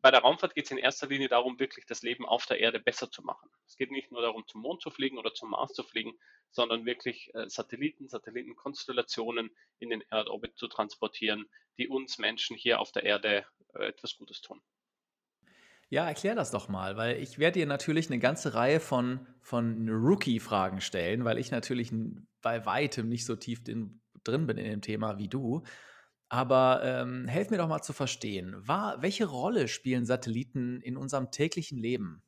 bei 0.00 0.10
der 0.10 0.20
Raumfahrt 0.20 0.54
geht 0.54 0.66
es 0.66 0.70
in 0.70 0.78
erster 0.78 1.08
Linie 1.08 1.28
darum, 1.28 1.58
wirklich 1.58 1.86
das 1.86 2.02
Leben 2.02 2.24
auf 2.24 2.46
der 2.46 2.60
Erde 2.60 2.78
besser 2.78 3.10
zu 3.10 3.22
machen. 3.22 3.50
Es 3.66 3.76
geht 3.76 3.90
nicht 3.90 4.12
nur 4.12 4.22
darum, 4.22 4.44
zum 4.46 4.62
Mond 4.62 4.80
zu 4.80 4.90
fliegen 4.90 5.18
oder 5.18 5.34
zum 5.34 5.50
Mars 5.50 5.72
zu 5.72 5.82
fliegen, 5.82 6.12
sondern 6.50 6.86
wirklich 6.86 7.34
äh, 7.34 7.48
Satelliten, 7.48 8.08
Satellitenkonstellationen 8.08 9.50
in 9.78 9.90
den 9.90 10.02
Erdorbit 10.10 10.56
zu 10.56 10.68
transportieren, 10.68 11.46
die 11.78 11.88
uns 11.88 12.18
Menschen 12.18 12.56
hier 12.56 12.80
auf 12.80 12.92
der 12.92 13.04
Erde 13.04 13.46
etwas 13.74 14.16
Gutes 14.16 14.40
tun. 14.40 14.60
Ja, 15.92 16.06
erklär 16.06 16.34
das 16.34 16.50
doch 16.50 16.68
mal, 16.68 16.96
weil 16.96 17.18
ich 17.18 17.38
werde 17.38 17.60
dir 17.60 17.66
natürlich 17.66 18.08
eine 18.08 18.18
ganze 18.18 18.54
Reihe 18.54 18.80
von, 18.80 19.26
von 19.42 19.90
Rookie-Fragen 19.90 20.80
stellen, 20.80 21.26
weil 21.26 21.36
ich 21.36 21.50
natürlich 21.50 21.92
bei 22.40 22.64
weitem 22.64 23.10
nicht 23.10 23.26
so 23.26 23.36
tief 23.36 23.68
in, 23.68 24.00
drin 24.24 24.46
bin 24.46 24.56
in 24.56 24.70
dem 24.70 24.80
Thema 24.80 25.18
wie 25.18 25.28
du. 25.28 25.62
Aber 26.30 26.80
ähm, 26.82 27.28
helf 27.28 27.50
mir 27.50 27.58
doch 27.58 27.68
mal 27.68 27.82
zu 27.82 27.92
verstehen, 27.92 28.56
war, 28.66 29.02
welche 29.02 29.26
Rolle 29.26 29.68
spielen 29.68 30.06
Satelliten 30.06 30.80
in 30.80 30.96
unserem 30.96 31.30
täglichen 31.30 31.76
Leben? 31.76 32.22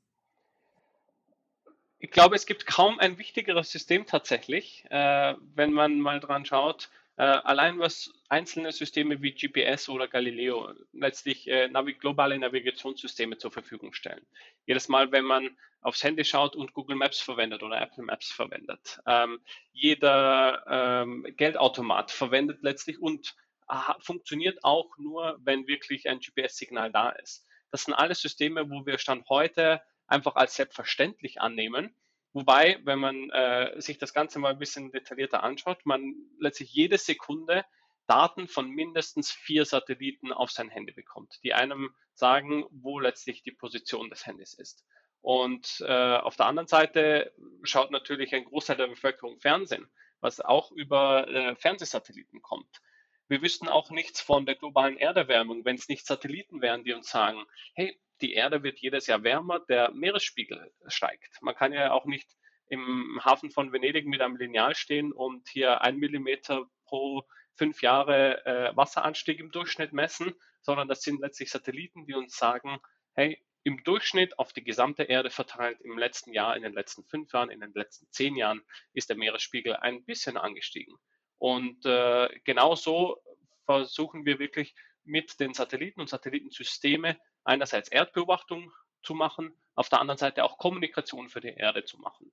Ich 1.98 2.10
glaube, 2.10 2.36
es 2.36 2.44
gibt 2.44 2.66
kaum 2.66 2.98
ein 2.98 3.16
wichtigeres 3.16 3.70
System 3.70 4.04
tatsächlich, 4.04 4.84
äh, 4.90 5.34
wenn 5.54 5.72
man 5.72 6.00
mal 6.00 6.20
dran 6.20 6.44
schaut, 6.44 6.90
äh, 6.90 7.03
allein 7.22 7.78
was 7.78 8.12
einzelne 8.28 8.72
Systeme 8.72 9.22
wie 9.22 9.32
GPS 9.32 9.88
oder 9.88 10.08
Galileo 10.08 10.72
letztlich 10.92 11.46
äh, 11.48 11.68
Navi 11.68 11.94
globale 11.94 12.38
Navigationssysteme 12.38 13.38
zur 13.38 13.52
Verfügung 13.52 13.92
stellen. 13.92 14.26
Jedes 14.66 14.88
Mal, 14.88 15.12
wenn 15.12 15.24
man 15.24 15.56
aufs 15.80 16.02
Handy 16.02 16.24
schaut 16.24 16.56
und 16.56 16.72
Google 16.72 16.96
Maps 16.96 17.20
verwendet 17.20 17.62
oder 17.62 17.80
Apple 17.80 18.04
Maps 18.04 18.32
verwendet. 18.32 19.00
Ähm, 19.06 19.40
jeder 19.72 20.64
ähm, 20.68 21.26
Geldautomat 21.36 22.10
verwendet 22.10 22.62
letztlich 22.62 23.00
und 23.00 23.36
aha, 23.66 23.96
funktioniert 24.00 24.64
auch 24.64 24.96
nur, 24.98 25.38
wenn 25.42 25.66
wirklich 25.66 26.08
ein 26.08 26.20
GPS-Signal 26.20 26.90
da 26.90 27.10
ist. 27.10 27.46
Das 27.70 27.84
sind 27.84 27.94
alles 27.94 28.20
Systeme, 28.20 28.70
wo 28.70 28.86
wir 28.86 28.98
Stand 28.98 29.28
heute 29.28 29.82
einfach 30.06 30.36
als 30.36 30.56
selbstverständlich 30.56 31.40
annehmen 31.40 31.94
Wobei, 32.34 32.80
wenn 32.82 32.98
man 32.98 33.30
äh, 33.30 33.80
sich 33.80 33.96
das 33.98 34.12
Ganze 34.12 34.40
mal 34.40 34.50
ein 34.50 34.58
bisschen 34.58 34.90
detaillierter 34.90 35.44
anschaut, 35.44 35.86
man 35.86 36.14
letztlich 36.38 36.72
jede 36.72 36.98
Sekunde 36.98 37.64
Daten 38.06 38.48
von 38.48 38.68
mindestens 38.68 39.30
vier 39.30 39.64
Satelliten 39.64 40.32
auf 40.32 40.50
sein 40.50 40.68
Handy 40.68 40.92
bekommt, 40.92 41.38
die 41.42 41.54
einem 41.54 41.94
sagen, 42.12 42.66
wo 42.70 42.98
letztlich 42.98 43.42
die 43.42 43.52
Position 43.52 44.10
des 44.10 44.26
Handys 44.26 44.52
ist. 44.52 44.84
Und 45.20 45.82
äh, 45.86 46.16
auf 46.16 46.36
der 46.36 46.46
anderen 46.46 46.66
Seite 46.66 47.32
schaut 47.62 47.92
natürlich 47.92 48.34
ein 48.34 48.44
Großteil 48.44 48.76
der 48.76 48.88
Bevölkerung 48.88 49.38
Fernsehen, 49.40 49.88
was 50.20 50.40
auch 50.40 50.70
über 50.72 51.28
äh, 51.28 51.54
Fernsehsatelliten 51.54 52.42
kommt. 52.42 52.82
Wir 53.28 53.40
wüssten 53.40 53.68
auch 53.68 53.90
nichts 53.90 54.20
von 54.20 54.44
der 54.44 54.56
globalen 54.56 54.98
Erderwärmung, 54.98 55.64
wenn 55.64 55.76
es 55.76 55.88
nicht 55.88 56.04
Satelliten 56.04 56.60
wären, 56.60 56.84
die 56.84 56.92
uns 56.92 57.08
sagen, 57.08 57.42
hey, 57.74 57.98
die 58.20 58.34
Erde 58.34 58.62
wird 58.62 58.78
jedes 58.78 59.06
Jahr 59.06 59.22
wärmer, 59.22 59.60
der 59.60 59.90
Meeresspiegel 59.92 60.72
steigt. 60.86 61.38
Man 61.42 61.54
kann 61.54 61.72
ja 61.72 61.92
auch 61.92 62.06
nicht 62.06 62.28
im 62.68 63.20
Hafen 63.24 63.50
von 63.50 63.72
Venedig 63.72 64.06
mit 64.06 64.20
einem 64.20 64.36
Lineal 64.36 64.74
stehen 64.74 65.12
und 65.12 65.48
hier 65.48 65.82
ein 65.82 65.96
Millimeter 65.96 66.66
pro 66.86 67.24
fünf 67.56 67.82
Jahre 67.82 68.44
äh, 68.46 68.76
Wasseranstieg 68.76 69.38
im 69.38 69.50
Durchschnitt 69.50 69.92
messen, 69.92 70.34
sondern 70.60 70.88
das 70.88 71.02
sind 71.02 71.20
letztlich 71.20 71.50
Satelliten, 71.50 72.06
die 72.06 72.14
uns 72.14 72.36
sagen, 72.36 72.80
hey, 73.14 73.38
im 73.62 73.82
Durchschnitt 73.82 74.38
auf 74.38 74.52
die 74.52 74.64
gesamte 74.64 75.04
Erde 75.04 75.30
verteilt 75.30 75.80
im 75.80 75.96
letzten 75.96 76.32
Jahr, 76.32 76.56
in 76.56 76.62
den 76.62 76.74
letzten 76.74 77.04
fünf 77.04 77.32
Jahren, 77.32 77.50
in 77.50 77.60
den 77.60 77.72
letzten 77.72 78.06
zehn 78.10 78.36
Jahren 78.36 78.62
ist 78.92 79.08
der 79.08 79.16
Meeresspiegel 79.16 79.76
ein 79.76 80.04
bisschen 80.04 80.36
angestiegen. 80.36 80.96
Und 81.38 81.84
äh, 81.86 82.28
genauso 82.44 83.22
versuchen 83.64 84.26
wir 84.26 84.38
wirklich 84.38 84.74
mit 85.04 85.40
den 85.40 85.54
Satelliten 85.54 86.00
und 86.00 86.08
Satellitensysteme 86.08 87.18
einerseits 87.44 87.88
Erdbeobachtung 87.88 88.72
zu 89.02 89.14
machen, 89.14 89.56
auf 89.74 89.88
der 89.88 90.00
anderen 90.00 90.18
Seite 90.18 90.44
auch 90.44 90.58
Kommunikation 90.58 91.28
für 91.28 91.40
die 91.40 91.48
Erde 91.48 91.84
zu 91.84 91.98
machen. 91.98 92.32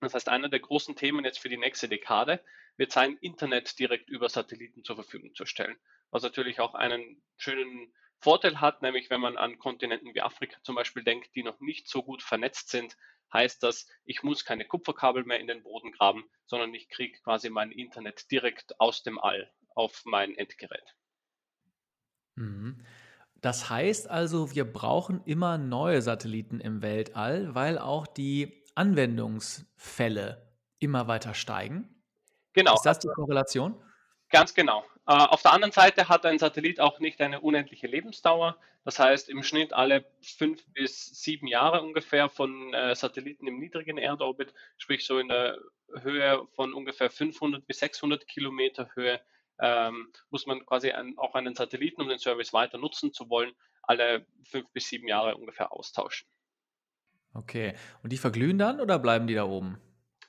Das 0.00 0.14
heißt, 0.14 0.28
einer 0.28 0.48
der 0.48 0.60
großen 0.60 0.96
Themen 0.96 1.24
jetzt 1.24 1.40
für 1.40 1.48
die 1.48 1.56
nächste 1.56 1.88
Dekade 1.88 2.42
wird 2.76 2.92
sein, 2.92 3.16
Internet 3.20 3.78
direkt 3.78 4.08
über 4.08 4.28
Satelliten 4.28 4.84
zur 4.84 4.96
Verfügung 4.96 5.34
zu 5.34 5.44
stellen. 5.44 5.76
Was 6.10 6.22
natürlich 6.22 6.60
auch 6.60 6.74
einen 6.74 7.22
schönen 7.36 7.92
Vorteil 8.20 8.60
hat, 8.60 8.82
nämlich 8.82 9.10
wenn 9.10 9.20
man 9.20 9.36
an 9.36 9.58
Kontinenten 9.58 10.14
wie 10.14 10.22
Afrika 10.22 10.58
zum 10.62 10.76
Beispiel 10.76 11.02
denkt, 11.02 11.34
die 11.34 11.42
noch 11.42 11.60
nicht 11.60 11.88
so 11.88 12.02
gut 12.02 12.22
vernetzt 12.22 12.70
sind, 12.70 12.96
heißt 13.32 13.62
das, 13.62 13.88
ich 14.04 14.22
muss 14.22 14.44
keine 14.44 14.64
Kupferkabel 14.64 15.24
mehr 15.24 15.40
in 15.40 15.46
den 15.46 15.62
Boden 15.62 15.92
graben, 15.92 16.28
sondern 16.46 16.72
ich 16.74 16.88
kriege 16.88 17.18
quasi 17.20 17.50
mein 17.50 17.70
Internet 17.70 18.30
direkt 18.30 18.80
aus 18.80 19.02
dem 19.02 19.18
All 19.18 19.52
auf 19.74 20.02
mein 20.04 20.34
Endgerät. 20.36 20.94
Mhm. 22.36 22.84
Das 23.40 23.70
heißt 23.70 24.10
also, 24.10 24.54
wir 24.54 24.70
brauchen 24.70 25.22
immer 25.24 25.58
neue 25.58 26.02
Satelliten 26.02 26.60
im 26.60 26.82
Weltall, 26.82 27.54
weil 27.54 27.78
auch 27.78 28.06
die 28.06 28.64
Anwendungsfälle 28.74 30.48
immer 30.80 31.08
weiter 31.08 31.34
steigen. 31.34 31.88
Genau. 32.52 32.74
Ist 32.74 32.82
das 32.82 32.98
die 32.98 33.08
Korrelation? 33.08 33.74
Ganz 34.30 34.54
genau. 34.54 34.84
Äh, 35.06 35.12
auf 35.12 35.42
der 35.42 35.52
anderen 35.52 35.72
Seite 35.72 36.08
hat 36.08 36.26
ein 36.26 36.38
Satellit 36.38 36.80
auch 36.80 36.98
nicht 37.00 37.20
eine 37.20 37.40
unendliche 37.40 37.86
Lebensdauer. 37.86 38.56
Das 38.84 38.98
heißt, 38.98 39.28
im 39.28 39.42
Schnitt 39.42 39.72
alle 39.72 40.04
fünf 40.20 40.64
bis 40.72 41.22
sieben 41.22 41.46
Jahre 41.46 41.82
ungefähr 41.82 42.28
von 42.28 42.72
äh, 42.74 42.94
Satelliten 42.94 43.46
im 43.46 43.58
niedrigen 43.58 43.98
Erdorbit, 43.98 44.52
sprich 44.76 45.06
so 45.06 45.18
in 45.18 45.28
der 45.28 45.58
Höhe 46.02 46.46
von 46.54 46.74
ungefähr 46.74 47.10
500 47.10 47.66
bis 47.66 47.78
600 47.80 48.26
Kilometer 48.26 48.90
Höhe, 48.94 49.20
ähm, 49.60 50.12
muss 50.30 50.46
man 50.46 50.64
quasi 50.64 50.90
ein, 50.90 51.16
auch 51.18 51.34
einen 51.34 51.54
Satelliten, 51.54 52.02
um 52.02 52.08
den 52.08 52.18
Service 52.18 52.52
weiter 52.52 52.78
nutzen 52.78 53.12
zu 53.12 53.28
wollen, 53.28 53.52
alle 53.82 54.26
fünf 54.44 54.68
bis 54.72 54.88
sieben 54.88 55.08
Jahre 55.08 55.36
ungefähr 55.36 55.72
austauschen. 55.72 56.28
Okay. 57.34 57.74
Und 58.02 58.12
die 58.12 58.18
verglühen 58.18 58.58
dann 58.58 58.80
oder 58.80 58.98
bleiben 58.98 59.26
die 59.26 59.34
da 59.34 59.44
oben? 59.44 59.80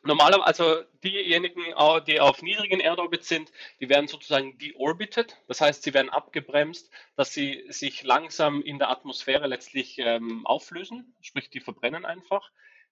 Normalerweise, 0.01 0.45
also 0.45 0.83
diejenigen, 1.03 1.61
die 2.07 2.19
auf 2.21 2.41
niedrigen 2.41 2.79
Erdorbit 2.79 3.25
sind, 3.25 3.51
die 3.81 3.89
werden 3.89 4.07
sozusagen 4.07 4.57
deorbited. 4.57 5.37
Das 5.47 5.59
heißt, 5.59 5.83
sie 5.83 5.93
werden 5.93 6.09
abgebremst, 6.09 6.89
dass 7.17 7.33
sie 7.33 7.65
sich 7.67 8.03
langsam 8.03 8.61
in 8.61 8.79
der 8.79 8.89
Atmosphäre 8.89 9.47
letztlich 9.47 9.97
ähm, 9.99 10.45
auflösen, 10.45 11.13
sprich, 11.19 11.49
die 11.49 11.59
verbrennen 11.59 12.05
einfach 12.05 12.49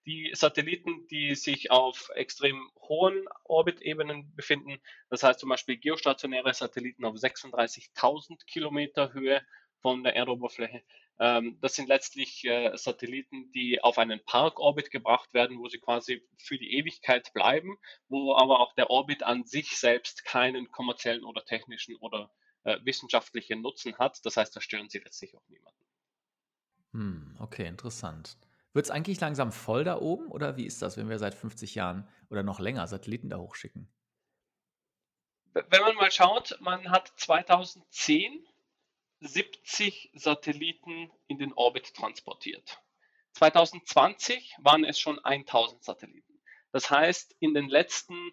die 0.07 0.31
Satelliten, 0.33 1.05
die 1.07 1.35
sich 1.35 1.69
auf 1.69 2.09
extrem 2.15 2.71
hohen 2.79 3.27
Orbitebenen 3.43 4.33
befinden, 4.35 4.79
das 5.09 5.21
heißt 5.21 5.39
zum 5.39 5.49
Beispiel 5.49 5.77
geostationäre 5.77 6.53
Satelliten 6.53 7.05
auf 7.05 7.15
36.000 7.15 8.45
Kilometer 8.45 9.13
Höhe 9.13 9.41
von 9.81 10.03
der 10.03 10.15
Erdoberfläche. 10.15 10.81
Ähm, 11.19 11.57
das 11.61 11.75
sind 11.75 11.89
letztlich 11.89 12.45
äh, 12.45 12.75
Satelliten, 12.77 13.51
die 13.51 13.83
auf 13.83 13.97
einen 13.97 14.23
Parkorbit 14.23 14.91
gebracht 14.91 15.33
werden, 15.33 15.59
wo 15.59 15.67
sie 15.67 15.79
quasi 15.79 16.25
für 16.37 16.57
die 16.57 16.73
Ewigkeit 16.73 17.33
bleiben, 17.33 17.77
wo 18.07 18.33
aber 18.35 18.61
auch 18.61 18.73
der 18.73 18.89
Orbit 18.89 19.23
an 19.23 19.45
sich 19.45 19.77
selbst 19.77 20.23
keinen 20.23 20.71
kommerziellen 20.71 21.25
oder 21.25 21.43
technischen 21.43 21.95
oder 21.97 22.31
äh, 22.63 22.77
wissenschaftlichen 22.83 23.61
Nutzen 23.61 23.97
hat. 23.97 24.25
Das 24.25 24.37
heißt, 24.37 24.55
da 24.55 24.61
stören 24.61 24.89
sie 24.89 24.99
letztlich 24.99 25.35
auch 25.35 25.47
niemanden. 25.47 25.85
Hm, 26.93 27.35
okay, 27.39 27.67
interessant. 27.67 28.37
Wird 28.77 28.85
es 28.85 28.91
eigentlich 28.91 29.19
langsam 29.19 29.51
voll 29.51 29.83
da 29.83 29.97
oben 29.97 30.27
oder 30.27 30.55
wie 30.55 30.67
ist 30.67 30.83
das, 30.83 30.97
wenn 30.97 31.09
wir 31.09 31.17
seit 31.17 31.33
50 31.33 31.73
Jahren 31.73 32.07
oder 32.29 32.43
noch 32.43 32.59
länger 32.59 32.85
Satelliten 32.85 33.27
da 33.27 33.39
hochschicken? 33.39 33.91
Wenn 35.53 35.81
man 35.81 35.95
mal 35.95 36.11
schaut, 36.11 36.55
man 36.61 36.91
hat 36.91 37.11
2010 37.15 38.47
70 39.19 40.11
Satelliten 40.13 41.09
in 41.25 41.39
den 41.39 41.53
Orbit 41.53 41.95
transportiert. 41.95 42.79
2020 43.31 44.57
waren 44.59 44.85
es 44.85 44.99
schon 44.99 45.17
1000 45.25 45.83
Satelliten. 45.83 46.39
Das 46.71 46.91
heißt, 46.91 47.35
in 47.39 47.55
den 47.55 47.69
letzten, 47.69 48.31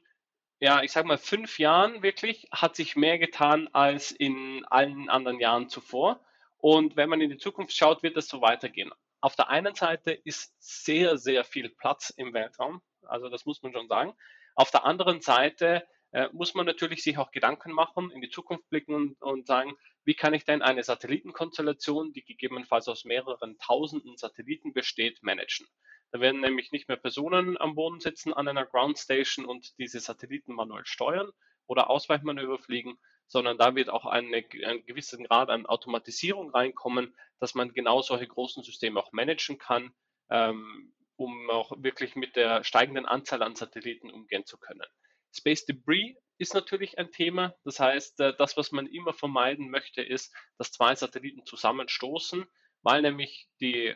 ja, 0.61 0.83
ich 0.83 0.93
sag 0.93 1.07
mal 1.07 1.17
fünf 1.17 1.59
Jahren 1.59 2.03
wirklich 2.03 2.49
hat 2.53 2.77
sich 2.77 2.97
mehr 2.97 3.19
getan 3.19 3.71
als 3.73 4.13
in 4.13 4.63
allen 4.67 5.09
anderen 5.09 5.41
Jahren 5.41 5.71
zuvor. 5.71 6.21
Und 6.59 6.97
wenn 6.97 7.09
man 7.09 7.23
in 7.23 7.31
die 7.31 7.39
Zukunft 7.39 7.75
schaut, 7.75 8.03
wird 8.03 8.19
es 8.19 8.29
so 8.29 8.43
weitergehen 8.43 8.93
auf 9.25 9.37
der 9.37 9.49
einen 9.49 9.75
Seite 9.75 10.13
ist 10.13 10.55
sehr, 10.59 11.17
sehr 11.17 11.45
viel 11.45 11.71
Platz 11.71 12.11
im 12.11 12.35
Weltraum. 12.35 12.83
Also 13.07 13.31
das 13.31 13.47
muss 13.47 13.63
man 13.63 13.73
schon 13.73 13.89
sagen. 13.89 14.15
Auf 14.55 14.71
der 14.71 14.85
anderen 14.85 15.23
Seite 15.23 15.89
äh, 16.11 16.29
muss 16.35 16.55
man 16.55 16.67
natürlich 16.67 17.03
sich 17.03 17.17
auch 17.17 17.31
Gedanken 17.31 17.73
machen, 17.73 18.11
in 18.11 18.21
die 18.21 18.29
Zukunft 18.29 18.69
blicken 18.69 18.95
und, 18.95 19.23
und 19.23 19.47
sagen, 19.47 19.73
wie 20.05 20.13
kann 20.13 20.35
ich 20.35 20.45
denn 20.45 20.61
eine 20.61 20.83
Satellitenkonstellation, 20.83 22.13
die 22.13 22.23
gegebenenfalls 22.23 22.87
aus 22.87 23.07
mehreren 23.07 23.57
tausenden 23.61 24.19
Satelliten 24.19 24.75
besteht, 24.75 25.23
managen? 25.23 25.67
Da 26.11 26.21
werden 26.21 26.43
nämlich 26.43 26.71
nicht 26.71 26.89
mehr 26.89 26.99
Personen 26.99 27.59
am 27.59 27.77
Boden 27.77 28.01
sitzen 28.01 28.35
an 28.35 28.47
einer 28.47 28.67
Ground 28.67 28.99
Station 28.99 29.47
und 29.47 29.79
diese 29.79 30.01
Satelliten 30.01 30.53
manuell 30.53 30.85
steuern 30.85 31.31
oder 31.67 31.89
Ausweichmanöver 31.89 32.59
fliegen, 32.59 32.99
sondern 33.27 33.59
da 33.59 33.75
wird 33.75 33.91
auch 33.91 34.07
eine, 34.07 34.45
ein 34.67 34.87
gewissen 34.87 35.25
Grad 35.25 35.51
an 35.51 35.67
Automatisierung 35.67 36.51
reinkommen, 36.51 37.15
dass 37.41 37.55
man 37.55 37.73
genau 37.73 38.03
solche 38.03 38.27
großen 38.27 38.63
Systeme 38.63 39.01
auch 39.01 39.13
managen 39.13 39.59
kann, 39.59 39.93
ähm, 40.31 40.95
um 41.17 41.51
auch 41.51 41.73
wirklich 41.77 42.17
mit 42.17 42.37
der 42.37 42.65
steigenden 42.65 43.07
Anzahl 43.07 43.43
an 43.43 43.57
Satelliten 43.57 44.11
umgehen 44.11 44.47
zu 44.47 44.59
können. 44.59 44.87
Space 45.33 45.65
Debris 45.67 46.17
ist 46.39 46.55
natürlich 46.55 46.99
ein 46.99 47.11
Thema. 47.11 47.55
Das 47.65 47.81
heißt, 47.81 48.21
äh, 48.21 48.35
das, 48.37 48.57
was 48.57 48.73
man 48.73 48.87
immer 48.87 49.13
vermeiden 49.13 49.71
möchte, 49.71 50.03
ist, 50.03 50.35
dass 50.59 50.73
zwei 50.73 50.95
Satelliten 50.95 51.45
zusammenstoßen, 51.47 52.45
weil 52.83 53.03
nämlich 53.03 53.49
die, 53.61 53.95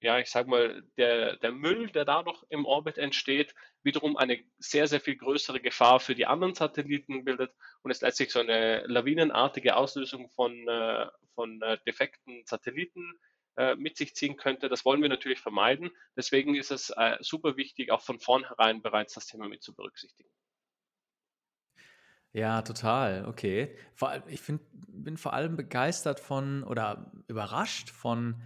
ja, 0.00 0.18
ich 0.18 0.30
sag 0.30 0.46
mal, 0.46 0.82
der, 0.96 1.36
der 1.36 1.52
Müll, 1.52 1.90
der 1.90 2.04
dadurch 2.04 2.42
im 2.48 2.64
Orbit 2.64 2.98
entsteht, 2.98 3.54
wiederum 3.82 4.16
eine 4.16 4.42
sehr, 4.58 4.86
sehr 4.86 5.00
viel 5.00 5.16
größere 5.16 5.60
Gefahr 5.60 6.00
für 6.00 6.14
die 6.14 6.26
anderen 6.26 6.54
Satelliten 6.54 7.24
bildet 7.24 7.52
und 7.82 7.90
es 7.90 8.00
letztlich 8.00 8.30
so 8.30 8.40
eine 8.40 8.86
lawinenartige 8.86 9.76
Auslösung 9.76 10.28
von, 10.30 10.68
äh, 10.68 11.06
von 11.34 11.60
äh, 11.62 11.78
defekten 11.86 12.44
Satelliten 12.44 13.18
mit 13.76 13.98
sich 13.98 14.14
ziehen 14.14 14.38
könnte. 14.38 14.70
Das 14.70 14.86
wollen 14.86 15.02
wir 15.02 15.10
natürlich 15.10 15.38
vermeiden. 15.38 15.90
Deswegen 16.16 16.54
ist 16.54 16.70
es 16.70 16.90
super 17.20 17.58
wichtig, 17.58 17.90
auch 17.90 18.00
von 18.00 18.18
vornherein 18.18 18.80
bereits 18.80 19.12
das 19.12 19.26
Thema 19.26 19.46
mit 19.46 19.62
zu 19.62 19.74
berücksichtigen. 19.74 20.30
Ja, 22.32 22.62
total. 22.62 23.26
Okay. 23.26 23.76
Ich 24.28 24.40
find, 24.40 24.62
bin 24.72 25.18
vor 25.18 25.34
allem 25.34 25.56
begeistert 25.56 26.18
von 26.18 26.64
oder 26.64 27.12
überrascht 27.28 27.90
von 27.90 28.40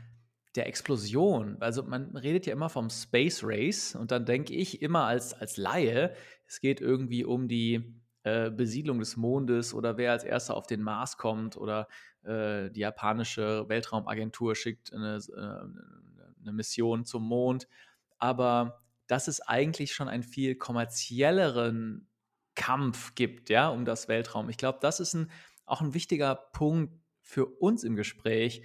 der 0.57 0.67
Explosion. 0.67 1.57
Also 1.61 1.83
man 1.83 2.17
redet 2.17 2.47
ja 2.47 2.53
immer 2.53 2.69
vom 2.69 2.91
Space 2.91 3.43
Race 3.45 3.95
und 3.95 4.11
dann 4.11 4.25
denke 4.25 4.55
ich 4.55 4.83
immer 4.83 5.05
als, 5.05 5.35
als 5.35 5.57
Laie, 5.57 6.15
es 6.47 6.61
geht 6.61 6.81
irgendwie 6.81 7.25
um 7.25 7.49
die 7.49 8.01
äh, 8.23 8.51
Besiedlung 8.51 8.99
des 8.99 9.17
Mondes 9.17 9.75
oder 9.75 9.97
wer 9.97 10.13
als 10.13 10.25
erster 10.25 10.57
auf 10.57 10.67
den 10.67 10.83
Mars 10.83 11.17
kommt 11.17 11.57
oder 11.57 11.89
äh, 12.25 12.71
die 12.71 12.81
japanische 12.81 13.69
Weltraumagentur 13.69 14.55
schickt 14.55 14.93
eine, 14.93 15.17
äh, 15.17 16.41
eine 16.41 16.53
Mission 16.53 17.05
zum 17.05 17.25
Mond. 17.25 17.69
Aber 18.19 18.83
dass 19.07 19.29
es 19.29 19.41
eigentlich 19.41 19.93
schon 19.93 20.09
einen 20.09 20.25
viel 20.25 20.57
kommerzielleren 20.57 22.09
Kampf 22.55 23.15
gibt, 23.15 23.51
ja, 23.51 23.69
um 23.69 23.85
das 23.85 24.09
Weltraum. 24.09 24.49
Ich 24.49 24.57
glaube, 24.57 24.79
das 24.81 24.99
ist 24.99 25.15
ein, 25.15 25.31
auch 25.65 25.81
ein 25.81 25.95
wichtiger 25.95 26.35
Punkt 26.35 26.95
für 27.21 27.47
uns 27.47 27.85
im 27.85 27.97
Gespräch. 27.97 28.63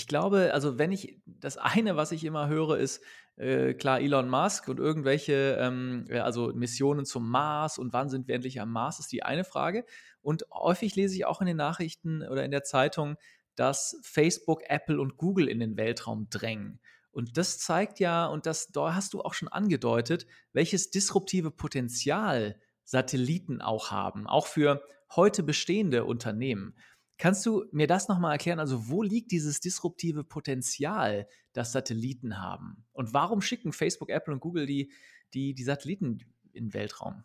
Ich 0.00 0.06
glaube, 0.06 0.54
also 0.54 0.78
wenn 0.78 0.92
ich, 0.92 1.20
das 1.26 1.58
eine, 1.58 1.94
was 1.94 2.10
ich 2.10 2.24
immer 2.24 2.48
höre, 2.48 2.78
ist 2.78 3.02
äh, 3.36 3.74
klar 3.74 4.00
Elon 4.00 4.30
Musk 4.30 4.66
und 4.68 4.78
irgendwelche, 4.78 5.58
ähm, 5.60 6.06
also 6.10 6.54
Missionen 6.54 7.04
zum 7.04 7.28
Mars 7.28 7.76
und 7.76 7.92
wann 7.92 8.08
sind 8.08 8.26
wir 8.26 8.34
endlich 8.34 8.62
am 8.62 8.72
Mars, 8.72 8.98
ist 8.98 9.12
die 9.12 9.22
eine 9.22 9.44
Frage. 9.44 9.84
Und 10.22 10.46
häufig 10.54 10.96
lese 10.96 11.16
ich 11.16 11.26
auch 11.26 11.42
in 11.42 11.48
den 11.48 11.58
Nachrichten 11.58 12.22
oder 12.22 12.46
in 12.46 12.50
der 12.50 12.64
Zeitung, 12.64 13.16
dass 13.56 14.00
Facebook, 14.02 14.62
Apple 14.70 14.98
und 14.98 15.18
Google 15.18 15.48
in 15.48 15.60
den 15.60 15.76
Weltraum 15.76 16.30
drängen. 16.30 16.80
Und 17.10 17.36
das 17.36 17.58
zeigt 17.58 18.00
ja, 18.00 18.24
und 18.24 18.46
das 18.46 18.68
da 18.68 18.94
hast 18.94 19.12
du 19.12 19.20
auch 19.20 19.34
schon 19.34 19.48
angedeutet, 19.48 20.26
welches 20.54 20.90
disruptive 20.90 21.50
Potenzial 21.50 22.58
Satelliten 22.84 23.60
auch 23.60 23.90
haben, 23.90 24.26
auch 24.26 24.46
für 24.46 24.82
heute 25.14 25.42
bestehende 25.42 26.06
Unternehmen. 26.06 26.74
Kannst 27.20 27.44
du 27.44 27.66
mir 27.70 27.86
das 27.86 28.08
nochmal 28.08 28.32
erklären? 28.32 28.58
Also, 28.58 28.88
wo 28.88 29.02
liegt 29.02 29.30
dieses 29.30 29.60
disruptive 29.60 30.24
Potenzial, 30.24 31.28
das 31.52 31.70
Satelliten 31.70 32.40
haben? 32.40 32.86
Und 32.92 33.12
warum 33.12 33.42
schicken 33.42 33.74
Facebook, 33.74 34.08
Apple 34.08 34.32
und 34.32 34.40
Google 34.40 34.64
die, 34.64 34.90
die, 35.34 35.52
die 35.52 35.62
Satelliten 35.62 36.18
in 36.54 36.68
den 36.68 36.74
Weltraum? 36.74 37.24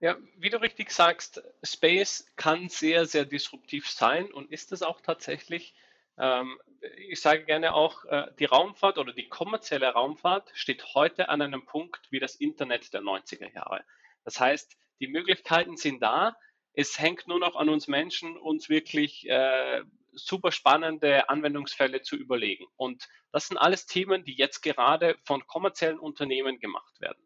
Ja, 0.00 0.16
wie 0.38 0.48
du 0.48 0.58
richtig 0.62 0.92
sagst, 0.92 1.42
Space 1.62 2.24
kann 2.36 2.70
sehr, 2.70 3.04
sehr 3.04 3.26
disruptiv 3.26 3.86
sein 3.86 4.32
und 4.32 4.50
ist 4.50 4.72
es 4.72 4.80
auch 4.80 5.02
tatsächlich. 5.02 5.74
Ähm, 6.16 6.58
ich 6.96 7.20
sage 7.20 7.44
gerne 7.44 7.74
auch, 7.74 8.06
äh, 8.06 8.32
die 8.38 8.46
Raumfahrt 8.46 8.96
oder 8.96 9.12
die 9.12 9.28
kommerzielle 9.28 9.88
Raumfahrt 9.92 10.50
steht 10.54 10.94
heute 10.94 11.28
an 11.28 11.42
einem 11.42 11.66
Punkt 11.66 12.10
wie 12.10 12.18
das 12.18 12.34
Internet 12.36 12.94
der 12.94 13.02
90er 13.02 13.52
Jahre. 13.52 13.84
Das 14.24 14.40
heißt, 14.40 14.78
die 15.00 15.08
Möglichkeiten 15.08 15.76
sind 15.76 16.00
da. 16.00 16.34
Es 16.80 16.98
hängt 16.98 17.28
nur 17.28 17.38
noch 17.38 17.56
an 17.56 17.68
uns 17.68 17.88
Menschen, 17.88 18.38
uns 18.38 18.70
wirklich 18.70 19.28
äh, 19.28 19.82
super 20.12 20.50
spannende 20.50 21.28
Anwendungsfälle 21.28 22.00
zu 22.00 22.16
überlegen. 22.16 22.64
Und 22.76 23.06
das 23.32 23.48
sind 23.48 23.58
alles 23.58 23.84
Themen, 23.84 24.24
die 24.24 24.32
jetzt 24.32 24.62
gerade 24.62 25.18
von 25.24 25.46
kommerziellen 25.46 25.98
Unternehmen 25.98 26.58
gemacht 26.58 26.98
werden. 27.02 27.22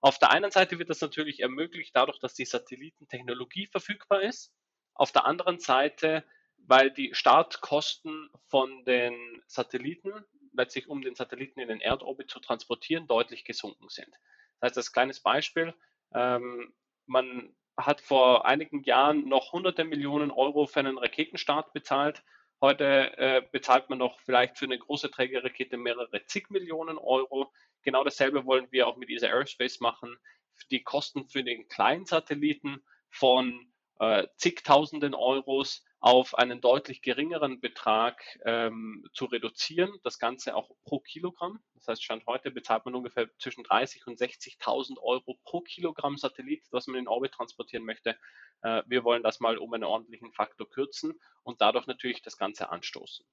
Auf 0.00 0.20
der 0.20 0.30
einen 0.30 0.52
Seite 0.52 0.78
wird 0.78 0.88
das 0.88 1.00
natürlich 1.00 1.40
ermöglicht 1.40 1.96
dadurch, 1.96 2.20
dass 2.20 2.34
die 2.34 2.44
Satellitentechnologie 2.44 3.66
verfügbar 3.66 4.22
ist. 4.22 4.54
Auf 4.94 5.10
der 5.10 5.26
anderen 5.26 5.58
Seite, 5.58 6.24
weil 6.58 6.92
die 6.92 7.12
Startkosten 7.12 8.30
von 8.46 8.84
den 8.84 9.42
Satelliten, 9.48 10.12
letztlich 10.52 10.86
um 10.86 11.02
den 11.02 11.16
Satelliten 11.16 11.58
in 11.58 11.66
den 11.66 11.80
Erdorbit 11.80 12.30
zu 12.30 12.38
transportieren, 12.38 13.08
deutlich 13.08 13.44
gesunken 13.44 13.88
sind. 13.88 14.14
Das 14.60 14.68
heißt, 14.68 14.76
als 14.76 14.92
kleines 14.92 15.18
Beispiel, 15.18 15.74
ähm, 16.14 16.72
man 17.06 17.52
hat 17.76 18.00
vor 18.00 18.46
einigen 18.46 18.82
Jahren 18.82 19.28
noch 19.28 19.52
hunderte 19.52 19.84
Millionen 19.84 20.30
Euro 20.30 20.66
für 20.66 20.80
einen 20.80 20.98
Raketenstart 20.98 21.72
bezahlt. 21.72 22.22
Heute 22.60 23.16
äh, 23.18 23.42
bezahlt 23.50 23.90
man 23.90 23.98
noch 23.98 24.20
vielleicht 24.20 24.58
für 24.58 24.66
eine 24.66 24.78
große 24.78 25.10
Trägerrakete 25.10 25.76
mehrere 25.76 26.24
zig 26.26 26.50
Millionen 26.50 26.98
Euro. 26.98 27.52
Genau 27.82 28.04
dasselbe 28.04 28.44
wollen 28.44 28.68
wir 28.70 28.86
auch 28.86 28.96
mit 28.96 29.10
ESA 29.10 29.26
Aerospace 29.26 29.80
machen. 29.80 30.16
Die 30.70 30.82
Kosten 30.82 31.26
für 31.26 31.42
den 31.42 31.66
kleinen 31.68 32.04
Satelliten 32.04 32.82
von 33.10 33.72
äh, 33.98 34.28
zigtausenden 34.36 35.14
Euros 35.14 35.84
auf 36.02 36.36
einen 36.36 36.60
deutlich 36.60 37.00
geringeren 37.00 37.60
Betrag 37.60 38.20
ähm, 38.44 39.08
zu 39.12 39.26
reduzieren. 39.26 40.00
Das 40.02 40.18
Ganze 40.18 40.56
auch 40.56 40.68
pro 40.82 40.98
Kilogramm. 40.98 41.62
Das 41.76 41.86
heißt, 41.86 42.02
Stand 42.02 42.26
heute 42.26 42.50
bezahlt 42.50 42.84
man 42.84 42.96
ungefähr 42.96 43.28
zwischen 43.38 43.62
30 43.62 44.08
und 44.08 44.18
60.000 44.18 44.98
Euro 44.98 45.38
pro 45.44 45.60
Kilogramm 45.60 46.18
Satellit, 46.18 46.64
was 46.72 46.88
man 46.88 46.98
in 46.98 47.06
Orbit 47.06 47.32
transportieren 47.32 47.84
möchte. 47.84 48.18
Äh, 48.62 48.82
wir 48.86 49.04
wollen 49.04 49.22
das 49.22 49.38
mal 49.38 49.56
um 49.58 49.72
einen 49.72 49.84
ordentlichen 49.84 50.32
Faktor 50.32 50.68
kürzen 50.68 51.20
und 51.44 51.60
dadurch 51.60 51.86
natürlich 51.86 52.20
das 52.20 52.36
Ganze 52.36 52.70
anstoßen. 52.70 53.24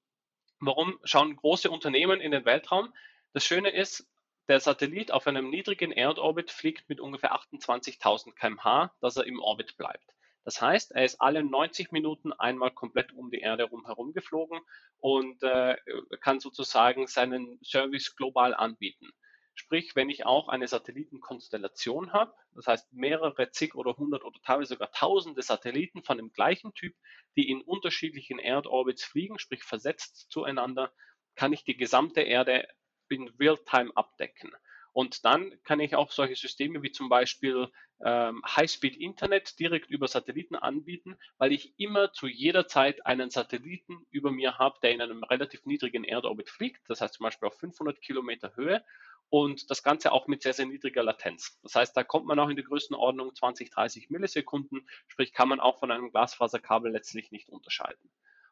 Warum 0.59 0.99
schauen 1.03 1.35
große 1.35 1.71
Unternehmen 1.71 2.21
in 2.21 2.29
den 2.31 2.45
Weltraum? 2.45 2.93
Das 3.33 3.43
Schöne 3.45 3.71
ist, 3.71 4.07
der 4.47 4.59
Satellit 4.59 5.11
auf 5.11 5.25
einem 5.25 5.49
niedrigen 5.49 5.91
Erdorbit 5.91 6.51
fliegt 6.51 6.87
mit 6.87 6.99
ungefähr 6.99 7.33
28.000 7.33 8.33
kmh, 8.33 8.93
dass 9.01 9.17
er 9.17 9.25
im 9.25 9.39
Orbit 9.39 9.75
bleibt. 9.75 10.13
Das 10.43 10.61
heißt, 10.61 10.91
er 10.91 11.05
ist 11.05 11.21
alle 11.21 11.43
90 11.43 11.91
Minuten 11.91 12.33
einmal 12.33 12.71
komplett 12.71 13.11
um 13.13 13.29
die 13.29 13.39
Erde 13.39 13.69
herum 13.69 14.13
geflogen 14.13 14.59
und 14.97 15.43
äh, 15.43 15.77
kann 16.21 16.39
sozusagen 16.39 17.07
seinen 17.07 17.59
Service 17.63 18.15
global 18.15 18.53
anbieten. 18.53 19.11
Sprich, 19.53 19.93
wenn 19.95 20.09
ich 20.09 20.25
auch 20.25 20.47
eine 20.47 20.69
Satellitenkonstellation 20.69 22.13
habe, 22.13 22.33
das 22.55 22.67
heißt 22.67 22.93
mehrere 22.93 23.51
zig 23.51 23.75
oder 23.75 23.97
hundert 23.97 24.23
oder 24.23 24.39
teilweise 24.41 24.75
sogar 24.75 24.91
tausende 24.93 25.41
Satelliten 25.41 26.01
von 26.01 26.17
dem 26.17 26.31
gleichen 26.31 26.73
Typ, 26.73 26.95
die 27.35 27.49
in 27.49 27.61
unterschiedlichen 27.61 28.39
Erdorbits 28.39 29.03
fliegen, 29.03 29.37
sprich 29.37 29.63
versetzt 29.63 30.31
zueinander, 30.31 30.93
kann 31.35 31.51
ich 31.51 31.65
die 31.65 31.75
gesamte 31.75 32.21
Erde 32.21 32.69
in 33.09 33.27
Realtime 33.37 33.91
abdecken. 33.95 34.53
Und 34.93 35.25
dann 35.25 35.53
kann 35.63 35.79
ich 35.79 35.95
auch 35.95 36.11
solche 36.11 36.35
Systeme 36.35 36.81
wie 36.83 36.91
zum 36.91 37.09
Beispiel 37.09 37.69
ähm, 38.03 38.41
High-Speed-Internet 38.45 39.59
direkt 39.59 39.89
über 39.89 40.07
Satelliten 40.07 40.55
anbieten, 40.55 41.17
weil 41.37 41.51
ich 41.51 41.73
immer 41.77 42.13
zu 42.13 42.27
jeder 42.27 42.67
Zeit 42.67 43.05
einen 43.05 43.29
Satelliten 43.29 44.05
über 44.09 44.31
mir 44.31 44.57
habe, 44.57 44.79
der 44.81 44.91
in 44.91 45.01
einem 45.01 45.23
relativ 45.23 45.65
niedrigen 45.65 46.03
Erdorbit 46.03 46.49
fliegt, 46.49 46.81
das 46.89 47.01
heißt 47.01 47.15
zum 47.15 47.25
Beispiel 47.25 47.47
auf 47.47 47.59
500 47.59 48.01
Kilometer 48.01 48.55
Höhe 48.55 48.83
und 49.29 49.69
das 49.69 49.83
Ganze 49.83 50.11
auch 50.11 50.27
mit 50.27 50.41
sehr, 50.41 50.53
sehr 50.53 50.65
niedriger 50.65 51.03
Latenz. 51.03 51.59
Das 51.61 51.75
heißt, 51.75 51.95
da 51.95 52.03
kommt 52.03 52.25
man 52.25 52.39
auch 52.39 52.49
in 52.49 52.55
die 52.55 52.63
Größenordnung 52.63 53.35
20, 53.35 53.69
30 53.69 54.09
Millisekunden, 54.09 54.87
sprich 55.07 55.33
kann 55.33 55.49
man 55.49 55.59
auch 55.59 55.79
von 55.79 55.91
einem 55.91 56.11
Glasfaserkabel 56.11 56.91
letztlich 56.91 57.31
nicht 57.31 57.49
unterscheiden. 57.49 58.09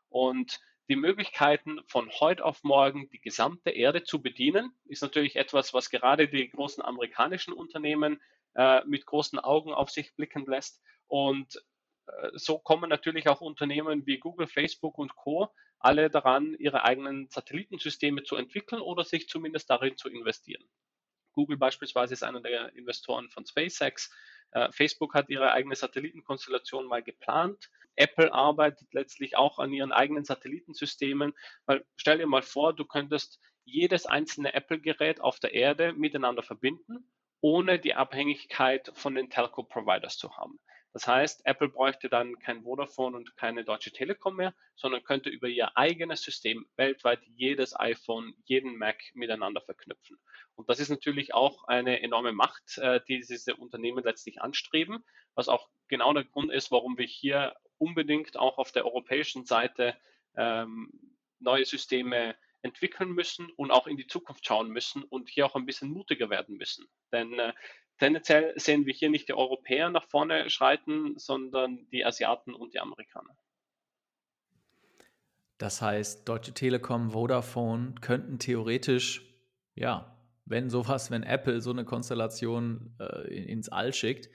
Und 0.09 0.59
die 0.89 0.95
Möglichkeiten 0.95 1.79
von 1.87 2.09
heute 2.19 2.45
auf 2.45 2.63
morgen 2.63 3.09
die 3.09 3.19
gesamte 3.19 3.71
Erde 3.71 4.03
zu 4.03 4.21
bedienen, 4.21 4.71
ist 4.85 5.01
natürlich 5.01 5.35
etwas, 5.35 5.73
was 5.73 5.89
gerade 5.89 6.27
die 6.27 6.49
großen 6.49 6.83
amerikanischen 6.83 7.53
Unternehmen 7.53 8.21
äh, 8.55 8.83
mit 8.85 9.05
großen 9.05 9.39
Augen 9.39 9.73
auf 9.73 9.89
sich 9.89 10.15
blicken 10.15 10.45
lässt. 10.45 10.81
Und 11.07 11.61
äh, 12.07 12.29
so 12.33 12.57
kommen 12.59 12.89
natürlich 12.89 13.27
auch 13.27 13.41
Unternehmen 13.41 14.05
wie 14.05 14.17
Google, 14.17 14.47
Facebook 14.47 14.97
und 14.97 15.15
Co. 15.15 15.49
alle 15.79 16.09
daran, 16.09 16.55
ihre 16.57 16.83
eigenen 16.83 17.29
Satellitensysteme 17.29 18.23
zu 18.23 18.35
entwickeln 18.35 18.81
oder 18.81 19.03
sich 19.03 19.27
zumindest 19.27 19.69
darin 19.69 19.97
zu 19.97 20.09
investieren. 20.09 20.63
Google 21.33 21.57
beispielsweise 21.57 22.13
ist 22.13 22.23
einer 22.23 22.41
der 22.41 22.73
Investoren 22.75 23.29
von 23.29 23.45
SpaceX. 23.45 24.11
Äh, 24.51 24.71
Facebook 24.71 25.13
hat 25.13 25.29
ihre 25.29 25.51
eigene 25.51 25.75
Satellitenkonstellation 25.75 26.87
mal 26.87 27.03
geplant. 27.03 27.69
Apple 27.95 28.31
arbeitet 28.31 28.93
letztlich 28.93 29.35
auch 29.35 29.59
an 29.59 29.73
ihren 29.73 29.91
eigenen 29.91 30.23
Satellitensystemen. 30.23 31.33
Weil 31.65 31.85
stell 31.95 32.19
dir 32.19 32.27
mal 32.27 32.43
vor, 32.43 32.73
du 32.73 32.85
könntest 32.85 33.39
jedes 33.65 34.05
einzelne 34.05 34.53
Apple-Gerät 34.53 35.19
auf 35.19 35.39
der 35.39 35.53
Erde 35.53 35.93
miteinander 35.93 36.43
verbinden, 36.43 37.11
ohne 37.41 37.79
die 37.79 37.95
Abhängigkeit 37.95 38.91
von 38.95 39.15
den 39.15 39.29
Telco-Providers 39.29 40.17
zu 40.17 40.37
haben. 40.37 40.59
Das 40.97 41.07
heißt, 41.07 41.45
Apple 41.45 41.69
bräuchte 41.69 42.09
dann 42.09 42.39
kein 42.39 42.63
Vodafone 42.63 43.15
und 43.15 43.37
keine 43.37 43.63
Deutsche 43.63 43.91
Telekom 43.91 44.37
mehr, 44.37 44.55
sondern 44.75 45.03
könnte 45.03 45.29
über 45.29 45.47
ihr 45.47 45.77
eigenes 45.77 46.23
System 46.23 46.65
weltweit 46.75 47.19
jedes 47.35 47.79
iPhone, 47.79 48.33
jeden 48.45 48.79
Mac 48.79 48.97
miteinander 49.13 49.61
verknüpfen. 49.61 50.17
Und 50.55 50.67
das 50.69 50.79
ist 50.79 50.89
natürlich 50.89 51.35
auch 51.35 51.65
eine 51.65 52.01
enorme 52.01 52.31
Macht, 52.31 52.79
äh, 52.79 52.99
die 53.07 53.19
diese 53.19 53.55
Unternehmen 53.57 54.03
letztlich 54.03 54.41
anstreben, 54.41 55.05
was 55.35 55.49
auch 55.49 55.69
genau 55.87 56.13
der 56.13 56.23
Grund 56.23 56.51
ist, 56.51 56.71
warum 56.71 56.97
wir 56.97 57.05
hier 57.05 57.55
unbedingt 57.77 58.35
auch 58.35 58.57
auf 58.57 58.71
der 58.71 58.83
europäischen 58.85 59.45
Seite 59.45 59.95
ähm, 60.35 60.91
neue 61.37 61.65
Systeme 61.65 62.35
entwickeln 62.63 63.11
müssen 63.11 63.51
und 63.51 63.69
auch 63.69 63.85
in 63.85 63.97
die 63.97 64.07
Zukunft 64.07 64.47
schauen 64.47 64.69
müssen 64.69 65.03
und 65.03 65.29
hier 65.29 65.45
auch 65.45 65.55
ein 65.55 65.67
bisschen 65.67 65.91
mutiger 65.91 66.31
werden 66.31 66.57
müssen. 66.57 66.87
Denn 67.11 67.37
äh, 67.37 67.53
tendenziell 67.97 68.53
sehen 68.57 68.85
wir 68.85 68.93
hier 68.93 69.09
nicht 69.09 69.27
die 69.27 69.33
Europäer 69.33 69.89
nach 69.89 70.07
vorne 70.07 70.49
schreiten, 70.49 71.17
sondern 71.17 71.87
die 71.91 72.05
Asiaten 72.05 72.53
und 72.53 72.73
die 72.73 72.79
Amerikaner. 72.79 73.37
Das 75.57 75.81
heißt, 75.81 76.27
Deutsche 76.29 76.53
Telekom, 76.53 77.11
Vodafone 77.11 77.95
könnten 78.01 78.37
theoretisch, 78.37 79.35
ja, 79.73 80.15
wenn 80.45 80.69
sowas, 80.69 81.11
wenn 81.11 81.23
Apple 81.23 81.61
so 81.61 81.71
eine 81.71 81.83
Konstellation 81.83 82.95
äh, 82.99 83.33
ins 83.51 83.69
All 83.69 83.93
schickt, 83.93 84.29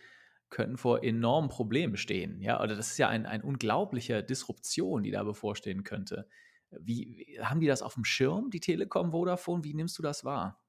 könnten 0.50 0.76
vor 0.76 1.02
enormen 1.02 1.48
Problemen 1.48 1.96
stehen. 1.96 2.40
Ja, 2.40 2.60
oder 2.62 2.76
das 2.76 2.90
ist 2.90 2.98
ja 2.98 3.08
ein, 3.08 3.24
ein 3.24 3.42
unglaublicher 3.42 4.22
Disruption, 4.22 5.02
die 5.02 5.10
da 5.10 5.22
bevorstehen 5.22 5.84
könnte. 5.84 6.28
Wie, 6.70 7.24
wie 7.26 7.40
haben 7.40 7.60
die 7.60 7.66
das 7.66 7.82
auf 7.82 7.94
dem 7.94 8.04
Schirm, 8.04 8.50
die 8.50 8.60
Telekom, 8.60 9.12
Vodafone? 9.12 9.64
Wie 9.64 9.74
nimmst 9.74 9.98
du 9.98 10.02
das 10.02 10.24
wahr? 10.24 10.61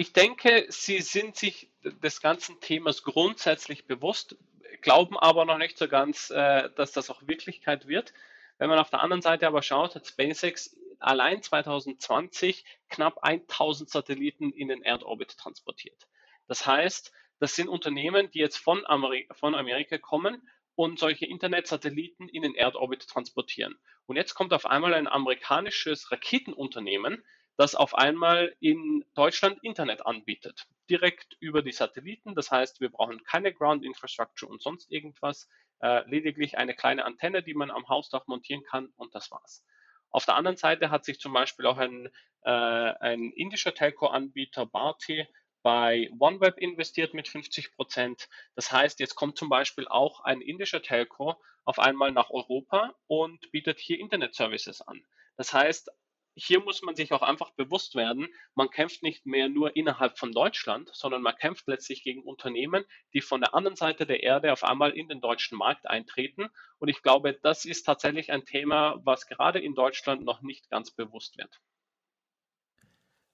Ich 0.00 0.12
denke, 0.12 0.64
sie 0.68 1.00
sind 1.00 1.34
sich 1.34 1.72
des 1.82 2.20
ganzen 2.20 2.60
Themas 2.60 3.02
grundsätzlich 3.02 3.88
bewusst, 3.88 4.36
glauben 4.80 5.18
aber 5.18 5.44
noch 5.44 5.58
nicht 5.58 5.76
so 5.76 5.88
ganz, 5.88 6.30
äh, 6.30 6.70
dass 6.76 6.92
das 6.92 7.10
auch 7.10 7.26
Wirklichkeit 7.26 7.88
wird. 7.88 8.14
Wenn 8.58 8.70
man 8.70 8.78
auf 8.78 8.90
der 8.90 9.00
anderen 9.00 9.22
Seite 9.22 9.48
aber 9.48 9.60
schaut, 9.60 9.96
hat 9.96 10.06
SpaceX 10.06 10.76
allein 11.00 11.42
2020 11.42 12.64
knapp 12.88 13.24
1000 13.24 13.90
Satelliten 13.90 14.52
in 14.52 14.68
den 14.68 14.84
Erdorbit 14.84 15.36
transportiert. 15.36 16.06
Das 16.46 16.64
heißt, 16.64 17.10
das 17.40 17.56
sind 17.56 17.68
Unternehmen, 17.68 18.30
die 18.30 18.38
jetzt 18.38 18.58
von, 18.58 18.86
Ameri 18.86 19.26
von 19.32 19.56
Amerika 19.56 19.98
kommen 19.98 20.48
und 20.76 21.00
solche 21.00 21.26
Internetsatelliten 21.26 22.28
in 22.28 22.42
den 22.42 22.54
Erdorbit 22.54 23.08
transportieren. 23.08 23.76
Und 24.06 24.14
jetzt 24.14 24.34
kommt 24.34 24.52
auf 24.52 24.64
einmal 24.64 24.94
ein 24.94 25.08
amerikanisches 25.08 26.12
Raketenunternehmen, 26.12 27.24
das 27.58 27.74
auf 27.74 27.96
einmal 27.96 28.54
in 28.60 29.04
Deutschland 29.14 29.58
Internet 29.64 30.06
anbietet. 30.06 30.68
Direkt 30.88 31.36
über 31.40 31.60
die 31.60 31.72
Satelliten. 31.72 32.36
Das 32.36 32.52
heißt, 32.52 32.80
wir 32.80 32.88
brauchen 32.88 33.22
keine 33.24 33.52
Ground 33.52 33.84
Infrastructure 33.84 34.50
und 34.50 34.62
sonst 34.62 34.90
irgendwas. 34.92 35.48
Äh, 35.80 36.08
lediglich 36.08 36.56
eine 36.56 36.74
kleine 36.74 37.04
Antenne, 37.04 37.42
die 37.42 37.54
man 37.54 37.72
am 37.72 37.88
Hausdach 37.88 38.28
montieren 38.28 38.62
kann 38.62 38.92
und 38.96 39.12
das 39.14 39.30
war's. 39.32 39.64
Auf 40.10 40.24
der 40.24 40.36
anderen 40.36 40.56
Seite 40.56 40.90
hat 40.90 41.04
sich 41.04 41.18
zum 41.18 41.32
Beispiel 41.32 41.66
auch 41.66 41.78
ein, 41.78 42.08
äh, 42.44 42.50
ein 42.50 43.32
indischer 43.32 43.74
Telco-Anbieter 43.74 44.64
Bharti 44.64 45.26
bei 45.62 46.10
OneWeb 46.18 46.58
investiert 46.58 47.12
mit 47.12 47.26
50 47.26 47.72
Prozent. 47.72 48.28
Das 48.54 48.70
heißt, 48.70 49.00
jetzt 49.00 49.16
kommt 49.16 49.36
zum 49.36 49.48
Beispiel 49.48 49.88
auch 49.88 50.20
ein 50.20 50.40
indischer 50.40 50.80
Telco 50.80 51.34
auf 51.64 51.80
einmal 51.80 52.12
nach 52.12 52.30
Europa 52.30 52.94
und 53.08 53.50
bietet 53.50 53.80
hier 53.80 53.98
Internet-Services 53.98 54.80
an. 54.80 55.04
Das 55.36 55.52
heißt, 55.52 55.90
hier 56.34 56.60
muss 56.60 56.82
man 56.82 56.94
sich 56.94 57.12
auch 57.12 57.22
einfach 57.22 57.50
bewusst 57.50 57.94
werden, 57.94 58.28
man 58.54 58.70
kämpft 58.70 59.02
nicht 59.02 59.26
mehr 59.26 59.48
nur 59.48 59.74
innerhalb 59.76 60.18
von 60.18 60.32
Deutschland, 60.32 60.90
sondern 60.92 61.22
man 61.22 61.34
kämpft 61.34 61.66
letztlich 61.66 62.02
gegen 62.02 62.22
Unternehmen, 62.22 62.84
die 63.12 63.20
von 63.20 63.40
der 63.40 63.54
anderen 63.54 63.76
Seite 63.76 64.06
der 64.06 64.22
Erde 64.22 64.52
auf 64.52 64.62
einmal 64.62 64.92
in 64.92 65.08
den 65.08 65.20
deutschen 65.20 65.58
Markt 65.58 65.88
eintreten. 65.88 66.48
Und 66.78 66.88
ich 66.88 67.02
glaube, 67.02 67.38
das 67.42 67.64
ist 67.64 67.84
tatsächlich 67.84 68.30
ein 68.30 68.44
Thema, 68.44 69.00
was 69.04 69.26
gerade 69.26 69.58
in 69.58 69.74
Deutschland 69.74 70.24
noch 70.24 70.42
nicht 70.42 70.70
ganz 70.70 70.90
bewusst 70.90 71.36
wird. 71.38 71.60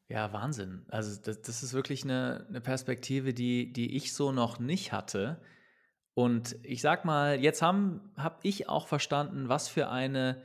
Ja, 0.08 0.32
Wahnsinn. 0.32 0.86
Also 0.88 1.20
das, 1.20 1.42
das 1.42 1.62
ist 1.62 1.72
wirklich 1.72 2.04
eine, 2.04 2.46
eine 2.48 2.60
Perspektive, 2.60 3.34
die, 3.34 3.72
die 3.72 3.96
ich 3.96 4.12
so 4.12 4.32
noch 4.32 4.58
nicht 4.58 4.92
hatte. 4.92 5.42
Und 6.14 6.56
ich 6.62 6.80
sag 6.82 7.04
mal, 7.04 7.40
jetzt 7.40 7.62
habe 7.62 8.00
hab 8.16 8.44
ich 8.44 8.68
auch 8.68 8.86
verstanden, 8.86 9.48
was 9.48 9.68
für 9.68 9.88
eine 9.88 10.42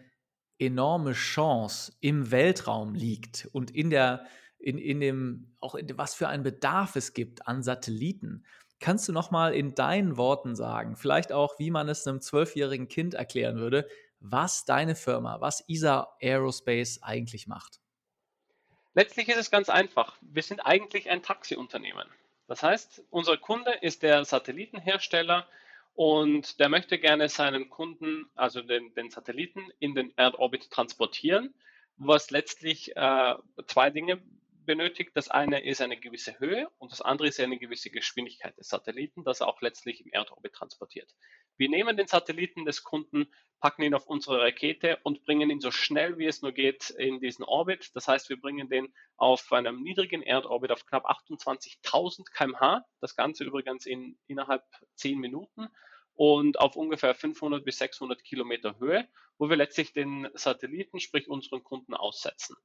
enorme 0.60 1.14
Chance 1.14 1.94
im 2.02 2.32
Weltraum 2.32 2.94
liegt 2.94 3.50
und 3.54 3.72
in 3.72 3.90
der, 3.90 4.26
in, 4.60 4.78
in 4.78 5.00
dem, 5.00 5.56
auch 5.60 5.76
in, 5.76 5.98
was 5.98 6.14
für 6.14 6.28
einen 6.28 6.44
Bedarf 6.44 6.96
es 6.96 7.14
gibt 7.14 7.48
an 7.48 7.64
Satelliten. 7.64 8.46
Kannst 8.80 9.08
du 9.08 9.14
noch 9.14 9.32
mal 9.32 9.54
in 9.54 9.74
deinen 9.74 10.18
Worten 10.18 10.56
sagen, 10.56 10.96
vielleicht 10.96 11.32
auch, 11.32 11.58
wie 11.60 11.72
man 11.72 11.90
es 11.90 12.06
einem 12.06 12.22
zwölfjährigen 12.22 12.88
Kind 12.88 13.14
erklären 13.14 13.58
würde, 13.58 13.88
was 14.20 14.66
deine 14.66 14.96
Firma, 14.96 15.40
was 15.40 15.64
ESA 15.68 16.16
Aerospace 16.22 17.02
eigentlich 17.02 17.48
macht? 17.48 17.80
Letztlich 18.94 19.30
ist 19.30 19.38
es 19.38 19.52
ganz 19.52 19.70
einfach. 19.70 20.18
Wir 20.22 20.44
sind 20.44 20.60
eigentlich 20.62 21.10
ein 21.10 21.24
Taxiunternehmen. 21.24 22.08
Das 22.48 22.64
heißt, 22.64 23.04
unser 23.12 23.38
Kunde 23.38 23.72
ist 23.82 24.02
der 24.02 24.26
Satellitenhersteller, 24.26 25.48
und 26.00 26.62
der 26.62 26.70
möchte 26.70 26.98
gerne 26.98 27.28
seinen 27.28 27.70
Kunden, 27.70 28.32
also 28.34 28.62
den, 28.62 28.94
den 28.94 29.10
Satelliten, 29.10 29.70
in 29.80 29.96
den 29.96 30.18
Erdorbit 30.18 30.72
transportieren, 30.72 31.54
was 31.98 32.32
letztlich 32.32 32.96
äh, 32.96 33.36
zwei 33.68 33.90
Dinge 33.90 34.24
benötigt. 34.66 35.12
Das 35.16 35.28
eine 35.28 35.62
ist 35.66 35.82
eine 35.82 36.00
gewisse 36.00 36.40
Höhe 36.40 36.70
und 36.78 36.94
das 36.94 37.02
andere 37.02 37.28
ist 37.28 37.42
eine 37.42 37.58
gewisse 37.58 37.90
Geschwindigkeit 37.90 38.58
des 38.58 38.70
Satelliten, 38.70 39.26
das 39.26 39.42
er 39.42 39.50
auch 39.50 39.62
letztlich 39.62 40.00
im 40.00 40.14
Erdorbit 40.14 40.54
transportiert. 40.54 41.14
Wir 41.58 41.68
nehmen 41.68 41.98
den 41.98 42.08
Satelliten 42.08 42.64
des 42.64 42.86
Kunden, 42.86 43.30
packen 43.60 43.82
ihn 43.82 43.94
auf 43.94 44.08
unsere 44.08 44.40
Rakete 44.40 45.00
und 45.04 45.26
bringen 45.26 45.50
ihn 45.50 45.60
so 45.60 45.70
schnell 45.70 46.18
wie 46.18 46.28
es 46.28 46.42
nur 46.42 46.54
geht 46.54 46.92
in 46.92 47.20
diesen 47.20 47.44
Orbit. 47.44 47.92
Das 47.94 48.08
heißt, 48.08 48.30
wir 48.30 48.40
bringen 48.40 48.70
den 48.70 48.94
auf 49.18 49.52
einem 49.52 49.82
niedrigen 49.82 50.24
Erdorbit 50.24 50.72
auf 50.72 50.86
knapp 50.86 51.06
28.000 51.10 52.32
kmh. 52.32 52.86
Das 53.02 53.18
Ganze 53.18 53.44
übrigens 53.44 53.86
in, 53.86 54.18
innerhalb 54.28 54.64
10 54.96 55.20
Minuten 55.20 55.68
und 56.20 56.60
auf 56.60 56.76
ungefähr 56.76 57.16
500 57.16 57.64
bis 57.64 57.78
600 57.78 58.26
Kilometer 58.26 58.78
Höhe, 58.78 59.08
wo 59.38 59.50
wir 59.50 59.56
letztlich 59.56 59.94
den 59.94 60.28
Satelliten, 60.34 61.00
sprich 61.00 61.30
unseren 61.30 61.64
Kunden, 61.64 61.94
aussetzen. 61.94 62.58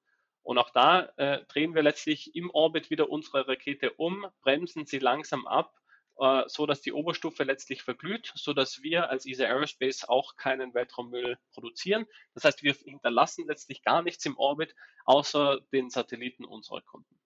Und 0.43 0.59
auch 0.59 0.71
da 0.71 1.13
äh, 1.19 1.45
drehen 1.47 1.73
wir 1.73 1.85
letztlich 1.85 2.35
im 2.35 2.51
Orbit 2.51 2.91
wieder 2.91 3.11
unsere 3.11 3.47
Rakete 3.47 3.93
um, 3.93 4.27
bremsen 4.43 4.87
sie 4.87 4.99
langsam 4.99 5.47
ab, 5.47 5.73
äh, 6.19 6.43
so 6.49 6.67
dass 6.67 6.81
die 6.81 6.93
Oberstufe 6.93 7.45
letztlich 7.45 7.85
verglüht, 7.85 8.33
so 8.35 8.55
dass 8.55 8.83
wir 8.83 9.09
als 9.09 9.25
ESA 9.25 9.45
Aerospace 9.45 10.09
auch 10.09 10.35
keinen 10.35 10.75
Weltraummüll 10.75 11.39
produzieren. 11.53 12.07
Das 12.35 12.43
heißt, 12.43 12.65
wir 12.65 12.75
hinterlassen 12.75 13.47
letztlich 13.47 13.85
gar 13.85 14.03
nichts 14.03 14.27
im 14.27 14.37
Orbit, 14.37 14.75
außer 15.05 15.61
den 15.73 15.91
Satelliten 15.91 16.45
unserer 16.45 16.83
Kunden. 16.83 17.21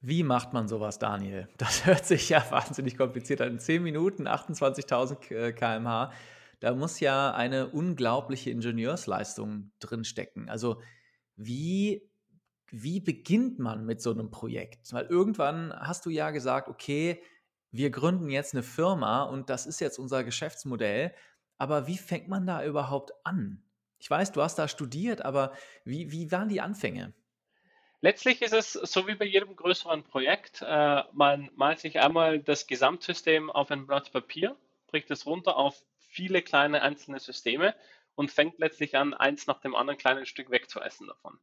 Wie 0.00 0.22
macht 0.22 0.52
man 0.52 0.68
sowas, 0.68 0.98
Daniel? 0.98 1.48
Das 1.56 1.86
hört 1.86 2.04
sich 2.06 2.28
ja 2.28 2.44
wahnsinnig 2.50 2.96
kompliziert 2.96 3.40
an. 3.40 3.58
10 3.58 3.82
Minuten, 3.82 4.28
28.000 4.28 5.34
äh, 5.34 5.52
km/h. 5.52 6.12
Da 6.60 6.74
muss 6.74 7.00
ja 7.00 7.34
eine 7.34 7.68
unglaubliche 7.68 8.50
Ingenieursleistung 8.50 9.72
drinstecken. 9.78 10.48
Also, 10.48 10.80
wie, 11.36 12.08
wie 12.70 13.00
beginnt 13.00 13.58
man 13.58 13.84
mit 13.84 14.00
so 14.00 14.10
einem 14.10 14.30
Projekt? 14.30 14.92
Weil 14.92 15.06
irgendwann 15.06 15.72
hast 15.74 16.06
du 16.06 16.10
ja 16.10 16.30
gesagt, 16.30 16.68
okay, 16.68 17.22
wir 17.72 17.90
gründen 17.90 18.30
jetzt 18.30 18.54
eine 18.54 18.62
Firma 18.62 19.24
und 19.24 19.50
das 19.50 19.66
ist 19.66 19.80
jetzt 19.80 19.98
unser 19.98 20.24
Geschäftsmodell. 20.24 21.12
Aber 21.58 21.86
wie 21.86 21.98
fängt 21.98 22.28
man 22.28 22.46
da 22.46 22.64
überhaupt 22.64 23.12
an? 23.24 23.62
Ich 23.98 24.10
weiß, 24.10 24.32
du 24.32 24.42
hast 24.42 24.58
da 24.58 24.68
studiert, 24.68 25.22
aber 25.24 25.52
wie, 25.84 26.10
wie 26.10 26.30
waren 26.32 26.48
die 26.48 26.60
Anfänge? 26.60 27.14
Letztlich 28.00 28.42
ist 28.42 28.52
es 28.52 28.72
so 28.72 29.06
wie 29.06 29.14
bei 29.14 29.24
jedem 29.24 29.56
größeren 29.56 30.04
Projekt. 30.04 30.62
Äh, 30.62 31.02
man 31.12 31.50
malt 31.56 31.80
sich 31.80 31.98
einmal 31.98 32.40
das 32.40 32.66
Gesamtsystem 32.66 33.50
auf 33.50 33.70
ein 33.70 33.86
Blatt 33.86 34.12
Papier, 34.12 34.56
bricht 34.86 35.10
es 35.10 35.26
runter 35.26 35.56
auf 35.56 35.82
viele 35.98 36.42
kleine 36.42 36.82
einzelne 36.82 37.18
Systeme 37.20 37.74
und 38.14 38.30
fängt 38.30 38.58
letztlich 38.58 38.96
an, 38.96 39.14
eins 39.14 39.46
nach 39.46 39.60
dem 39.60 39.74
anderen 39.74 39.98
kleinen 39.98 40.26
Stück 40.26 40.50
wegzuessen 40.50 41.06
davon. 41.06 41.38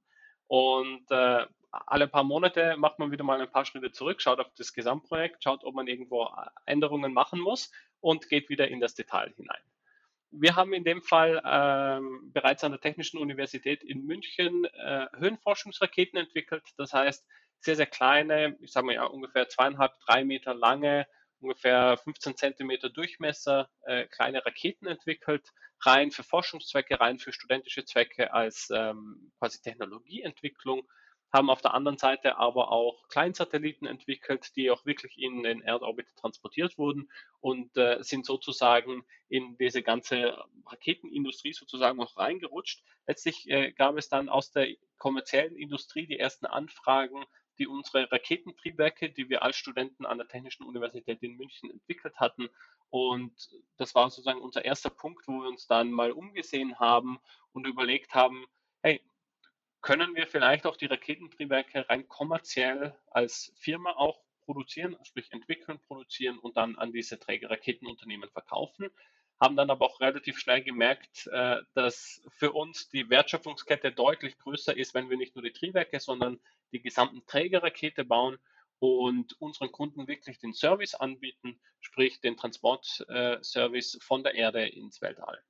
Und 0.47 1.09
äh, 1.09 1.45
alle 1.71 2.07
paar 2.07 2.23
Monate 2.23 2.77
macht 2.77 2.99
man 2.99 3.11
wieder 3.11 3.23
mal 3.23 3.41
ein 3.41 3.51
paar 3.51 3.65
Schritte 3.65 3.91
zurück, 3.91 4.21
schaut 4.21 4.39
auf 4.39 4.53
das 4.55 4.73
Gesamtprojekt, 4.73 5.43
schaut, 5.43 5.63
ob 5.63 5.73
man 5.73 5.87
irgendwo 5.87 6.29
Änderungen 6.65 7.13
machen 7.13 7.39
muss 7.39 7.71
und 7.99 8.29
geht 8.29 8.49
wieder 8.49 8.67
in 8.67 8.79
das 8.79 8.93
Detail 8.93 9.33
hinein 9.35 9.61
wir 10.33 10.55
haben 10.55 10.73
in 10.73 10.83
dem 10.83 11.01
Fall 11.01 11.41
ähm, 11.45 12.31
bereits 12.33 12.63
an 12.63 12.71
der 12.71 12.81
Technischen 12.81 13.19
Universität 13.19 13.83
in 13.83 14.05
München 14.05 14.65
äh, 14.65 15.07
Höhenforschungsraketen 15.17 16.19
entwickelt. 16.19 16.63
Das 16.77 16.93
heißt, 16.93 17.25
sehr, 17.59 17.75
sehr 17.75 17.85
kleine, 17.85 18.57
ich 18.61 18.71
sage 18.71 18.85
mal 18.85 18.95
ja 18.95 19.05
ungefähr 19.05 19.47
zweieinhalb, 19.47 19.93
drei 20.05 20.23
Meter 20.23 20.53
lange, 20.53 21.07
ungefähr 21.39 21.97
15 21.97 22.35
Zentimeter 22.35 22.89
Durchmesser, 22.89 23.69
äh, 23.83 24.05
kleine 24.07 24.45
Raketen 24.45 24.87
entwickelt, 24.87 25.47
rein 25.85 26.11
für 26.11 26.23
Forschungszwecke, 26.23 26.99
rein 26.99 27.19
für 27.19 27.31
studentische 27.31 27.85
Zwecke 27.85 28.33
als 28.33 28.69
ähm, 28.73 29.31
quasi 29.39 29.61
Technologieentwicklung 29.61 30.87
haben 31.33 31.49
auf 31.49 31.61
der 31.61 31.73
anderen 31.73 31.97
Seite 31.97 32.37
aber 32.37 32.71
auch 32.71 33.07
Kleinsatelliten 33.09 33.87
entwickelt, 33.87 34.55
die 34.55 34.69
auch 34.69 34.85
wirklich 34.85 35.17
in 35.17 35.41
den 35.41 35.61
Erdorbit 35.61 36.15
transportiert 36.15 36.77
wurden 36.77 37.09
und 37.41 37.75
äh, 37.75 38.03
sind 38.03 38.25
sozusagen 38.25 39.03
in 39.29 39.57
diese 39.57 39.81
ganze 39.81 40.37
Raketenindustrie 40.67 41.53
sozusagen 41.53 41.99
auch 41.99 42.15
reingerutscht. 42.17 42.83
Letztlich 43.07 43.49
äh, 43.49 43.71
gab 43.71 43.97
es 43.97 44.09
dann 44.09 44.29
aus 44.29 44.51
der 44.51 44.67
kommerziellen 44.99 45.55
Industrie 45.55 46.05
die 46.05 46.19
ersten 46.19 46.45
Anfragen, 46.45 47.25
die 47.57 47.67
unsere 47.67 48.11
Raketentriebwerke, 48.11 49.09
die 49.09 49.29
wir 49.29 49.43
als 49.43 49.55
Studenten 49.55 50.05
an 50.05 50.19
der 50.19 50.27
Technischen 50.27 50.65
Universität 50.65 51.21
in 51.23 51.35
München 51.35 51.69
entwickelt 51.71 52.15
hatten. 52.17 52.49
Und 52.89 53.49
das 53.77 53.95
war 53.95 54.09
sozusagen 54.09 54.41
unser 54.41 54.65
erster 54.65 54.91
Punkt, 54.91 55.27
wo 55.27 55.41
wir 55.41 55.49
uns 55.49 55.67
dann 55.67 55.91
mal 55.91 56.11
umgesehen 56.11 56.79
haben 56.79 57.19
und 57.53 57.67
überlegt 57.67 58.13
haben, 58.13 58.45
hey, 58.81 59.01
können 59.83 60.15
wir 60.15 60.25
vielleicht 60.27 60.65
auch 60.65 60.77
die 60.77 60.87
Raketentriebwerke 60.87 61.87
rein 61.89 62.07
kommerziell 62.07 62.95
als 63.11 63.53
Firma 63.57 63.91
auch 63.91 64.23
produzieren, 64.45 64.97
sprich 65.03 65.31
entwickeln, 65.31 65.79
produzieren 65.87 66.39
und 66.39 66.57
dann 66.57 66.77
an 66.77 66.93
diese 66.93 67.19
Trägerraketenunternehmen 67.19 68.29
verkaufen. 68.29 68.89
Haben 69.39 69.57
dann 69.57 69.69
aber 69.69 69.85
auch 69.85 69.99
relativ 69.99 70.39
schnell 70.39 70.63
gemerkt, 70.63 71.27
äh, 71.27 71.57
dass 71.73 72.21
für 72.29 72.53
uns 72.53 72.87
die 72.89 73.09
Wertschöpfungskette 73.09 73.91
deutlich 73.91 74.37
größer 74.39 74.75
ist, 74.75 74.93
wenn 74.93 75.09
wir 75.09 75.17
nicht 75.17 75.35
nur 75.35 75.43
die 75.43 75.51
Triebwerke, 75.51 75.99
sondern 75.99 76.39
die 76.71 76.81
gesamten 76.81 77.25
Trägerrakete 77.25 78.05
bauen 78.05 78.37
und 78.79 79.39
unseren 79.41 79.71
Kunden 79.71 80.07
wirklich 80.07 80.39
den 80.39 80.53
Service 80.53 80.95
anbieten, 80.95 81.59
sprich 81.81 82.21
den 82.21 82.37
Transportservice 82.37 83.99
von 84.01 84.23
der 84.23 84.35
Erde 84.35 84.65
ins 84.65 85.01
Weltall. 85.01 85.43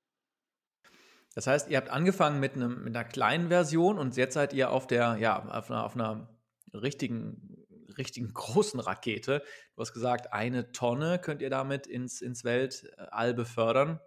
Das 1.34 1.48
heißt, 1.48 1.70
ihr 1.70 1.78
habt 1.78 1.90
angefangen 1.90 2.40
mit, 2.40 2.56
einem, 2.56 2.84
mit 2.84 2.96
einer 2.96 3.06
kleinen 3.06 3.50
Version 3.50 3.98
und 3.98 4.16
jetzt 4.18 4.36
seid 4.36 4.54
ihr 4.54 4.72
auf 4.72 4.88
der, 4.88 5.18
ja, 5.20 5.44
auf 5.44 5.70
einer, 5.70 5.84
auf 5.84 5.96
einer 5.96 6.30
richtigen, 6.74 7.66
richtigen 7.98 8.28
großen 8.34 8.80
Rakete. 8.80 9.44
Du 9.76 9.82
hast 9.82 9.94
gesagt, 9.94 10.32
eine 10.34 10.72
Tonne 10.72 11.20
könnt 11.20 11.42
ihr 11.42 11.50
damit 11.50 11.88
ins, 11.88 12.22
ins 12.22 12.44
Weltall 12.44 13.34
befördern. 13.34 14.00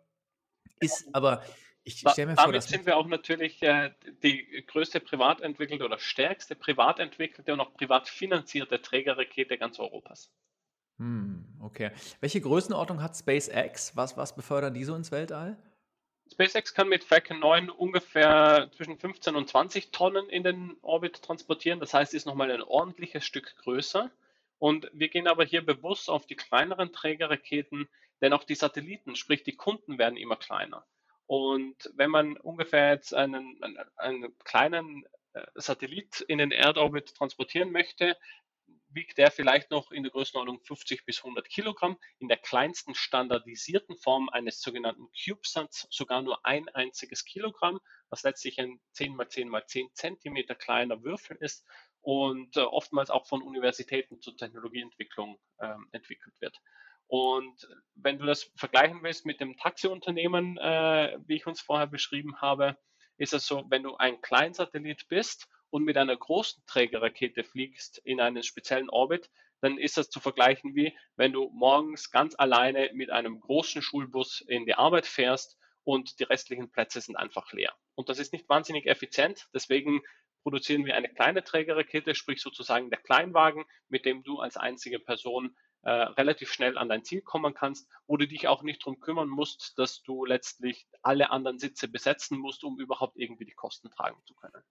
Ist 0.79 1.09
aber, 1.13 1.43
ich 1.85 2.01
stelle 2.01 2.33
mir 2.33 2.37
vor, 2.37 2.47
damit 2.47 2.63
sind 2.65 2.85
wir 2.85 2.97
auch 2.97 3.07
natürlich 3.07 3.63
äh, 3.63 3.93
die 4.23 4.65
größte 4.67 5.01
privat 5.01 5.41
entwickelte 5.41 5.85
oder 5.85 5.99
stärkste 5.99 6.55
privat 6.55 6.99
entwickelte 6.99 7.53
und 7.53 7.61
auch 7.61 7.73
privat 7.75 8.09
finanzierte 8.09 8.83
Trägerrakete 8.83 9.57
ganz 9.57 9.79
Europas. 9.79 10.31
Hm, 10.99 11.59
okay. 11.61 11.91
Welche 12.21 12.41
Größenordnung 12.41 13.03
hat 13.03 13.17
SpaceX? 13.17 13.97
Was, 13.97 14.17
was 14.17 14.35
befördern 14.35 14.75
die 14.75 14.85
so 14.85 14.95
ins 14.95 15.13
Weltall? 15.13 15.57
SpaceX 16.33 16.75
kann 16.75 16.89
mit 16.89 17.05
Falcon 17.05 17.39
9 17.39 17.71
ungefähr 17.71 18.71
zwischen 18.77 18.99
15 18.99 19.37
und 19.37 19.49
20 19.49 19.91
Tonnen 19.91 20.29
in 20.29 20.43
den 20.43 20.77
Orbit 20.83 21.23
transportieren. 21.23 21.81
Das 21.81 21.95
heißt, 21.95 22.15
ist 22.15 22.27
nochmal 22.27 22.51
ein 22.51 22.63
ordentliches 22.63 23.25
Stück 23.25 23.57
größer. 23.59 24.11
Und 24.59 24.91
wir 24.93 25.09
gehen 25.09 25.29
aber 25.29 25.45
hier 25.45 25.65
bewusst 25.65 26.09
auf 26.09 26.27
die 26.27 26.37
kleineren 26.37 26.93
Trägerraketen, 26.93 27.89
denn 28.21 28.33
auch 28.33 28.45
die 28.45 28.55
Satelliten, 28.55 29.15
sprich 29.15 29.43
die 29.43 29.57
Kunden, 29.57 29.99
werden 29.99 30.17
immer 30.17 30.37
kleiner. 30.37 30.85
Und 31.27 31.91
wenn 31.95 32.11
man 32.11 32.37
ungefähr 32.37 32.93
jetzt 32.93 33.13
einen, 33.13 33.63
einen, 33.63 33.79
einen 33.97 34.39
kleinen 34.45 35.05
äh, 35.35 35.45
Satellit 35.55 36.21
in 36.21 36.39
den 36.39 36.53
Erdorbit 36.53 37.15
transportieren 37.15 37.73
möchte, 37.73 38.17
wiegt 38.89 39.19
der 39.19 39.31
vielleicht 39.31 39.71
noch 39.71 39.91
in 39.91 40.03
der 40.03 40.13
Größenordnung 40.13 40.61
50 40.61 41.05
bis 41.05 41.19
100 41.19 41.49
Kilogramm, 41.49 41.99
in 42.19 42.29
der 42.29 42.37
kleinsten 42.37 42.95
standardisierten 42.95 43.97
Form 43.97 44.29
eines 44.29 44.61
sogenannten 44.61 45.09
CubeSats 45.13 45.87
sogar 45.91 46.23
nur 46.23 46.45
ein 46.47 46.69
einziges 46.71 47.25
Kilogramm, 47.25 47.81
was 48.09 48.23
letztlich 48.23 48.59
ein 48.61 48.81
10 48.93 49.15
mal 49.15 49.29
10 49.29 49.49
mal 49.49 49.67
10 49.67 49.89
Zentimeter 49.95 50.55
kleiner 50.55 51.03
Würfel 51.03 51.37
ist 51.41 51.65
und 52.01 52.57
äh, 52.57 52.61
oftmals 52.61 53.11
auch 53.11 53.27
von 53.27 53.43
Universitäten 53.43 54.21
zur 54.21 54.37
Technologieentwicklung 54.37 55.39
ähm, 55.61 55.89
entwickelt 55.93 56.35
wird. 56.41 56.57
Und 57.09 57.69
wenn 57.95 58.19
du 58.19 58.27
das 58.27 58.51
vergleichen 58.57 59.03
willst 59.03 59.27
mit 59.27 59.41
dem 59.41 59.57
Taxiunternehmen, 59.57 60.59
äh, 60.59 61.19
wie 61.27 61.37
ich 61.37 61.47
uns 61.47 61.61
vorher 61.61 61.87
beschrieben 61.87 62.41
habe, 62.41 62.77
ist 63.17 63.33
es 63.33 63.47
so, 63.47 63.65
wenn 63.71 63.83
du 63.83 63.97
ein 63.97 64.21
Kleinsatellit 64.21 65.09
bist 65.09 65.49
und 65.77 65.85
mit 65.85 65.99
einer 65.99 66.17
großen 66.17 66.63
Trägerrakete 66.67 67.45
fliegst 67.45 67.99
in 67.99 68.19
einen 68.19 68.43
speziellen 68.43 68.89
Orbit, 68.89 69.29
dann 69.61 69.77
ist 69.77 69.99
das 69.99 70.09
zu 70.09 70.21
vergleichen 70.21 70.75
wie 70.75 70.97
wenn 71.17 71.35
du 71.35 71.51
morgens 71.53 72.11
ganz 72.11 72.35
alleine 72.39 72.89
mit 72.95 73.11
einem 73.11 73.41
großen 73.41 73.83
Schulbus 73.83 74.41
in 74.41 74.65
die 74.65 74.73
Arbeit 74.73 75.05
fährst 75.05 75.59
und 75.85 76.19
die 76.19 76.25
restlichen 76.25 76.71
Plätze 76.71 77.03
sind 77.03 77.17
einfach 77.17 77.53
leer. 77.53 77.75
Und 77.95 78.09
das 78.09 78.19
ist 78.19 78.33
nicht 78.33 78.49
wahnsinnig 78.49 78.87
effizient. 78.87 79.49
Deswegen 79.53 80.01
produzieren 80.45 80.87
wir 80.87 80.97
eine 80.97 81.11
kleine 81.11 81.45
Trägerrakete, 81.45 82.15
sprich 82.15 82.41
sozusagen 82.41 82.89
der 82.89 83.01
Kleinwagen, 83.01 83.67
mit 83.89 84.07
dem 84.07 84.23
du 84.23 84.39
als 84.39 84.57
einzige 84.57 84.99
Person 84.99 85.55
äh, 85.83 85.91
relativ 85.91 86.51
schnell 86.55 86.79
an 86.79 86.89
dein 86.89 87.05
Ziel 87.05 87.21
kommen 87.21 87.53
kannst, 87.53 87.87
wo 88.07 88.17
du 88.17 88.27
dich 88.27 88.49
auch 88.49 88.63
nicht 88.63 88.81
darum 88.81 88.99
kümmern 88.99 89.29
musst, 89.29 89.79
dass 89.79 90.03
du 90.03 90.25
letztlich 90.25 90.87
alle 91.03 91.31
anderen 91.31 91.59
Sitze 91.59 91.87
besetzen 91.87 92.39
musst, 92.39 92.65
um 92.65 92.81
überhaupt 92.81 93.19
irgendwie 93.19 93.45
die 93.45 93.53
Kosten 93.53 93.91
tragen 93.91 94.23
zu 94.25 94.35
können. 94.37 94.65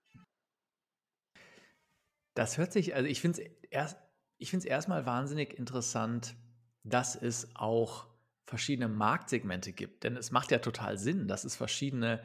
Das 2.35 2.57
hört 2.57 2.73
sich, 2.73 2.93
also 2.95 3.09
ich 3.09 3.21
finde 3.21 3.41
es 3.41 3.49
erst, 3.71 3.97
ich 4.37 4.51
finde 4.51 4.65
es 4.65 4.69
erstmal 4.69 5.05
wahnsinnig 5.05 5.57
interessant, 5.57 6.35
dass 6.83 7.15
es 7.15 7.55
auch 7.55 8.07
verschiedene 8.45 8.89
Marktsegmente 8.89 9.73
gibt. 9.73 10.03
Denn 10.03 10.17
es 10.17 10.31
macht 10.31 10.51
ja 10.51 10.59
total 10.59 10.97
Sinn, 10.97 11.27
dass 11.27 11.45
es 11.45 11.55
verschiedene 11.55 12.21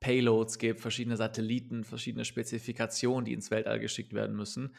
Payloads 0.00 0.58
gibt, 0.58 0.80
verschiedene 0.80 1.16
Satelliten, 1.16 1.84
verschiedene 1.84 2.24
Spezifikationen, 2.24 3.26
die 3.26 3.34
ins 3.34 3.50
Weltall 3.50 3.78
geschickt 3.78 4.14
werden 4.14 4.34
müssen. 4.34 4.74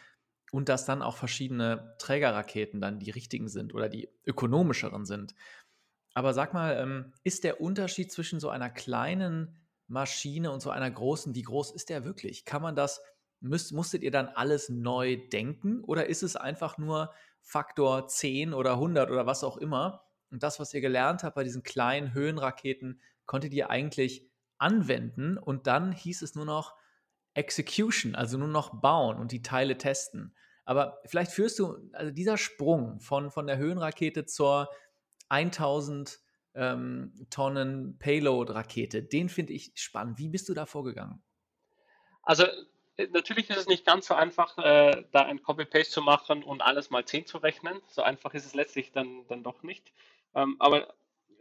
Und 0.52 0.68
dass 0.68 0.86
dann 0.86 1.02
auch 1.02 1.16
verschiedene 1.16 1.96
Trägerraketen 2.00 2.82
dann 2.82 3.00
die 3.00 3.12
richtigen 3.12 3.48
sind 3.48 3.74
oder 3.74 3.88
die 3.88 4.10
ökonomischeren 4.26 5.06
sind. 5.06 5.34
Aber 6.14 6.34
sag 6.34 6.54
mal, 6.54 6.76
ähm, 6.78 7.14
ist 7.24 7.46
der 7.46 7.62
Unterschied 7.62 8.12
zwischen 8.12 8.42
so 8.42 8.50
einer 8.50 8.70
kleinen 8.70 9.56
Maschine 9.88 10.52
und 10.52 10.60
so 10.62 10.72
einer 10.72 10.92
großen, 10.92 11.36
wie 11.36 11.44
groß 11.44 11.72
ist 11.72 11.90
der 11.90 12.04
wirklich? 12.04 12.44
Kann 12.44 12.62
man 12.62 12.76
das 12.76 13.02
müsst, 13.42 13.74
musstet 13.74 14.04
ihr 14.04 14.12
dann 14.12 14.28
alles 14.28 14.70
neu 14.70 15.18
denken 15.18 15.84
oder 15.84 16.08
ist 16.08 16.24
es 16.24 16.36
einfach 16.36 16.78
nur 16.78 17.14
Faktor 17.42 18.08
10 18.08 18.54
oder 18.54 18.74
100 18.74 19.10
oder 19.10 19.26
was 19.26 19.44
auch 19.44 19.58
immer? 19.58 20.04
Und 20.30 20.44
das, 20.44 20.60
was 20.60 20.74
ihr 20.74 20.82
gelernt 20.82 21.24
habt 21.24 21.36
bei 21.36 21.44
diesen 21.44 21.64
kleinen 21.64 22.14
Höhenraketen, 22.14 23.02
konntet 23.26 23.54
ihr 23.54 23.70
eigentlich 23.70 24.30
anwenden 24.58 25.38
und 25.38 25.68
dann 25.68 25.92
hieß 25.92 26.22
es 26.22 26.36
nur 26.36 26.46
noch 26.46 26.76
Execution, 27.34 28.16
also 28.16 28.38
nur 28.38 28.48
noch 28.48 28.82
bauen 28.82 29.18
und 29.18 29.32
die 29.32 29.42
Teile 29.42 29.78
testen. 29.78 30.36
Aber 30.66 31.00
vielleicht 31.06 31.32
führst 31.32 31.58
du, 31.60 31.90
also 31.94 32.12
dieser 32.12 32.38
Sprung 32.38 33.00
von, 33.00 33.32
von 33.32 33.48
der 33.48 33.58
Höhenrakete 33.58 34.26
zur 34.26 34.70
1000 35.30 36.20
ähm, 36.54 37.14
Tonnen 37.30 37.98
Payload-Rakete, 37.98 39.04
den 39.04 39.30
finde 39.30 39.54
ich 39.54 39.72
spannend. 39.76 40.20
Wie 40.20 40.30
bist 40.30 40.50
du 40.50 40.54
da 40.54 40.66
vorgegangen? 40.66 41.24
Also 42.24 42.46
natürlich 43.12 43.50
ist 43.50 43.58
es 43.58 43.68
nicht 43.68 43.86
ganz 43.86 44.08
so 44.08 44.14
einfach, 44.14 44.58
äh, 44.58 45.04
da 45.12 45.24
ein 45.24 45.42
Copy-Paste 45.42 45.94
zu 45.94 46.02
machen 46.02 46.44
und 46.44 46.62
alles 46.62 46.90
mal 46.90 47.06
10 47.06 47.26
zu 47.26 47.38
rechnen. 47.38 47.82
So 47.88 48.02
einfach 48.02 48.34
ist 48.34 48.46
es 48.46 48.54
letztlich 48.54 48.92
dann, 48.92 49.28
dann 49.28 49.44
doch 49.44 49.64
nicht. 49.64 49.92
Ähm, 50.36 50.56
aber 50.60 50.94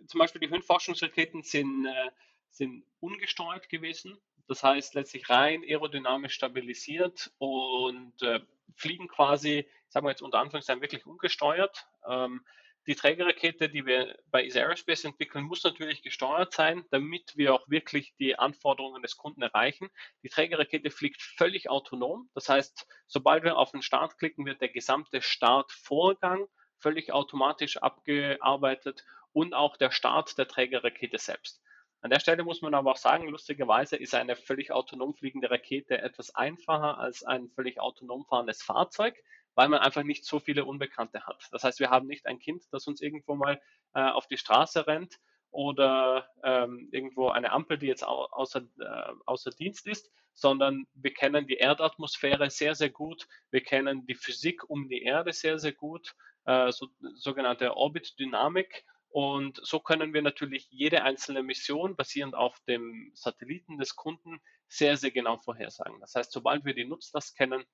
zum 0.07 0.19
Beispiel 0.19 0.41
die 0.41 0.51
Höhenforschungsraketen 0.51 1.43
sind, 1.43 1.87
äh, 1.87 2.11
sind 2.51 2.85
ungesteuert 3.01 3.69
gewesen. 3.69 4.19
Das 4.49 4.63
heißt 4.63 4.95
letztlich 4.95 5.31
rein 5.31 5.63
aerodynamisch 5.63 6.35
stabilisiert 6.35 7.31
und 7.39 8.21
äh, 8.23 8.41
fliegen 8.75 9.07
quasi, 9.09 9.67
sagen 9.89 10.07
wir 10.07 10.11
jetzt 10.11 10.23
unter 10.23 10.41
Anführungszeichen, 10.41 10.83
wirklich 10.83 11.07
ungesteuert. 11.07 11.87
Ähm, 12.09 12.45
die 12.87 12.95
Trägerrakete, 12.95 13.69
die 13.69 13.85
wir 13.85 14.19
bei 14.31 14.45
ESA 14.45 14.61
Aerospace 14.61 15.05
entwickeln, 15.05 15.45
muss 15.45 15.63
natürlich 15.63 16.03
gesteuert 16.03 16.53
sein, 16.53 16.85
damit 16.91 17.37
wir 17.37 17.55
auch 17.55 17.69
wirklich 17.69 18.15
die 18.19 18.39
Anforderungen 18.39 19.03
des 19.03 19.17
Kunden 19.17 19.43
erreichen. 19.43 19.91
Die 20.23 20.29
Trägerrakete 20.29 20.91
fliegt 20.91 21.21
völlig 21.21 21.69
autonom. 21.69 22.31
Das 22.35 22.49
heißt, 22.49 22.87
sobald 23.07 23.45
wir 23.45 23.59
auf 23.59 23.71
den 23.73 23.83
Start 23.83 24.19
klicken, 24.19 24.47
wird 24.47 24.61
der 24.61 24.71
gesamte 24.71 25.21
Startvorgang 25.21 26.47
völlig 26.79 27.13
automatisch 27.13 27.77
abgearbeitet 27.77 29.05
und 29.33 29.55
auch 29.55 29.77
der 29.77 29.91
Start 29.91 30.37
der 30.39 30.49
Trägerrakete 30.49 31.19
selbst. 31.19 31.63
An 32.03 32.11
der 32.11 32.21
Stelle 32.21 32.45
muss 32.45 32.63
man 32.63 32.75
aber 32.75 32.93
auch 32.93 32.97
sagen, 32.97 33.29
lustigerweise 33.29 33.97
ist 33.97 34.15
eine 34.15 34.35
völlig 34.35 34.73
autonom 34.73 35.15
fliegende 35.15 35.51
Rakete 35.51 35.99
etwas 35.99 36.35
einfacher 36.35 36.99
als 36.99 37.25
ein 37.25 37.51
völlig 37.51 37.79
autonom 37.79 38.25
fahrendes 38.25 38.63
Fahrzeug, 38.63 39.23
weil 39.55 39.69
man 39.69 39.81
einfach 39.81 40.03
nicht 40.03 40.25
so 40.25 40.39
viele 40.39 40.65
Unbekannte 40.65 41.27
hat. 41.27 41.49
Das 41.51 41.65
heißt, 41.65 41.81
wir 41.81 41.91
haben 41.91 42.07
nicht 42.07 42.27
ein 42.27 42.39
Kind, 42.39 42.65
das 42.73 42.87
uns 42.87 43.01
irgendwo 43.01 43.35
mal 43.35 43.61
äh, 43.95 44.01
auf 44.01 44.27
die 44.27 44.39
Straße 44.39 44.87
rennt 44.87 45.19
oder 45.51 46.29
ähm, 46.45 46.89
irgendwo 46.93 47.29
eine 47.29 47.53
Ampel, 47.53 47.79
die 47.79 47.87
jetzt 47.87 48.05
außer, 48.05 48.61
äh, 48.79 49.13
außer 49.27 49.51
Dienst 49.51 49.87
ist, 49.87 50.11
sondern 50.33 50.87
wir 50.95 51.13
kennen 51.13 51.47
die 51.47 51.57
Erdatmosphäre 51.57 52.51
sehr, 52.51 52.75
sehr 52.75 52.91
gut. 52.91 53.27
Wir 53.51 53.63
kennen 53.63 54.07
die 54.07 54.15
Physik 54.15 54.69
um 54.69 54.89
die 54.89 55.03
Erde 55.03 55.33
sehr, 55.33 55.59
sehr 55.59 55.73
gut, 55.73 56.15
äh, 56.45 56.71
so, 56.71 56.89
sogenannte 57.15 57.77
Orbitdynamik. 57.77 58.85
Und 59.09 59.59
so 59.65 59.81
können 59.81 60.15
wir 60.15 60.23
natürlich 60.23 60.69
jede 60.71 61.03
einzelne 61.03 61.43
Mission 61.43 61.97
basierend 61.97 62.37
auf 62.37 62.57
dem 62.69 63.11
Satelliten 63.15 63.77
des 63.77 63.97
Kunden 63.97 64.41
sehr, 64.69 64.97
sehr 64.97 65.11
genau 65.11 65.37
vorhersagen. 65.37 66.01
Das 66.01 66.15
heißt, 66.15 66.31
sobald 66.31 66.65
wir 66.65 66.75
die 66.75 66.85
Nutzlast 66.85 67.37
kennen, 67.37 67.65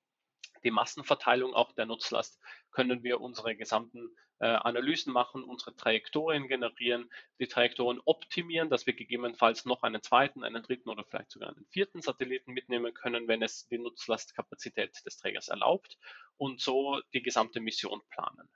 die 0.63 0.71
Massenverteilung 0.71 1.53
auch 1.53 1.71
der 1.73 1.85
Nutzlast, 1.85 2.39
können 2.71 3.03
wir 3.03 3.21
unsere 3.21 3.55
gesamten 3.55 4.15
äh, 4.39 4.45
Analysen 4.45 5.13
machen, 5.13 5.43
unsere 5.43 5.75
Trajektorien 5.75 6.47
generieren, 6.47 7.09
die 7.39 7.47
Trajektorien 7.47 8.01
optimieren, 8.05 8.69
dass 8.69 8.85
wir 8.85 8.93
gegebenenfalls 8.93 9.65
noch 9.65 9.83
einen 9.83 10.03
zweiten, 10.03 10.43
einen 10.43 10.63
dritten 10.63 10.89
oder 10.89 11.03
vielleicht 11.03 11.31
sogar 11.31 11.49
einen 11.49 11.65
vierten 11.71 12.01
Satelliten 12.01 12.53
mitnehmen 12.53 12.93
können, 12.93 13.27
wenn 13.27 13.41
es 13.41 13.67
die 13.67 13.79
Nutzlastkapazität 13.79 15.03
des 15.05 15.17
Trägers 15.17 15.47
erlaubt 15.47 15.97
und 16.37 16.61
so 16.61 17.01
die 17.13 17.23
gesamte 17.23 17.59
Mission 17.59 18.01
planen. 18.09 18.49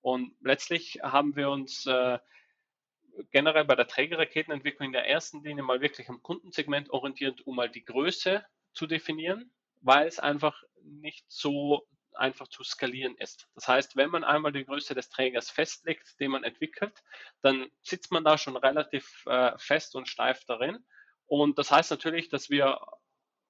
Und 0.00 0.34
letztlich 0.40 1.00
haben 1.02 1.36
wir 1.36 1.50
uns 1.50 1.84
äh, 1.86 2.18
generell 3.32 3.64
bei 3.64 3.74
der 3.74 3.88
Trägerraketenentwicklung 3.88 4.86
in 4.86 4.92
der 4.92 5.08
ersten 5.08 5.42
Linie 5.42 5.62
mal 5.62 5.80
wirklich 5.80 6.08
am 6.08 6.22
Kundensegment 6.22 6.90
orientiert, 6.90 7.46
um 7.46 7.56
mal 7.56 7.68
die 7.68 7.84
Größe 7.84 8.44
zu 8.72 8.86
definieren, 8.86 9.52
weil 9.80 10.06
es 10.06 10.18
einfach 10.18 10.62
nicht 10.82 11.24
so 11.28 11.86
einfach 12.14 12.48
zu 12.48 12.64
skalieren 12.64 13.14
ist. 13.16 13.48
Das 13.54 13.68
heißt, 13.68 13.96
wenn 13.96 14.10
man 14.10 14.24
einmal 14.24 14.52
die 14.52 14.64
Größe 14.64 14.94
des 14.94 15.08
Trägers 15.08 15.50
festlegt, 15.50 16.18
den 16.20 16.32
man 16.32 16.44
entwickelt, 16.44 17.02
dann 17.42 17.70
sitzt 17.82 18.10
man 18.10 18.24
da 18.24 18.36
schon 18.36 18.56
relativ 18.56 19.24
äh, 19.26 19.52
fest 19.58 19.94
und 19.94 20.08
steif 20.08 20.44
darin. 20.44 20.84
Und 21.26 21.58
das 21.58 21.70
heißt 21.70 21.90
natürlich, 21.90 22.28
dass 22.28 22.50
wir 22.50 22.80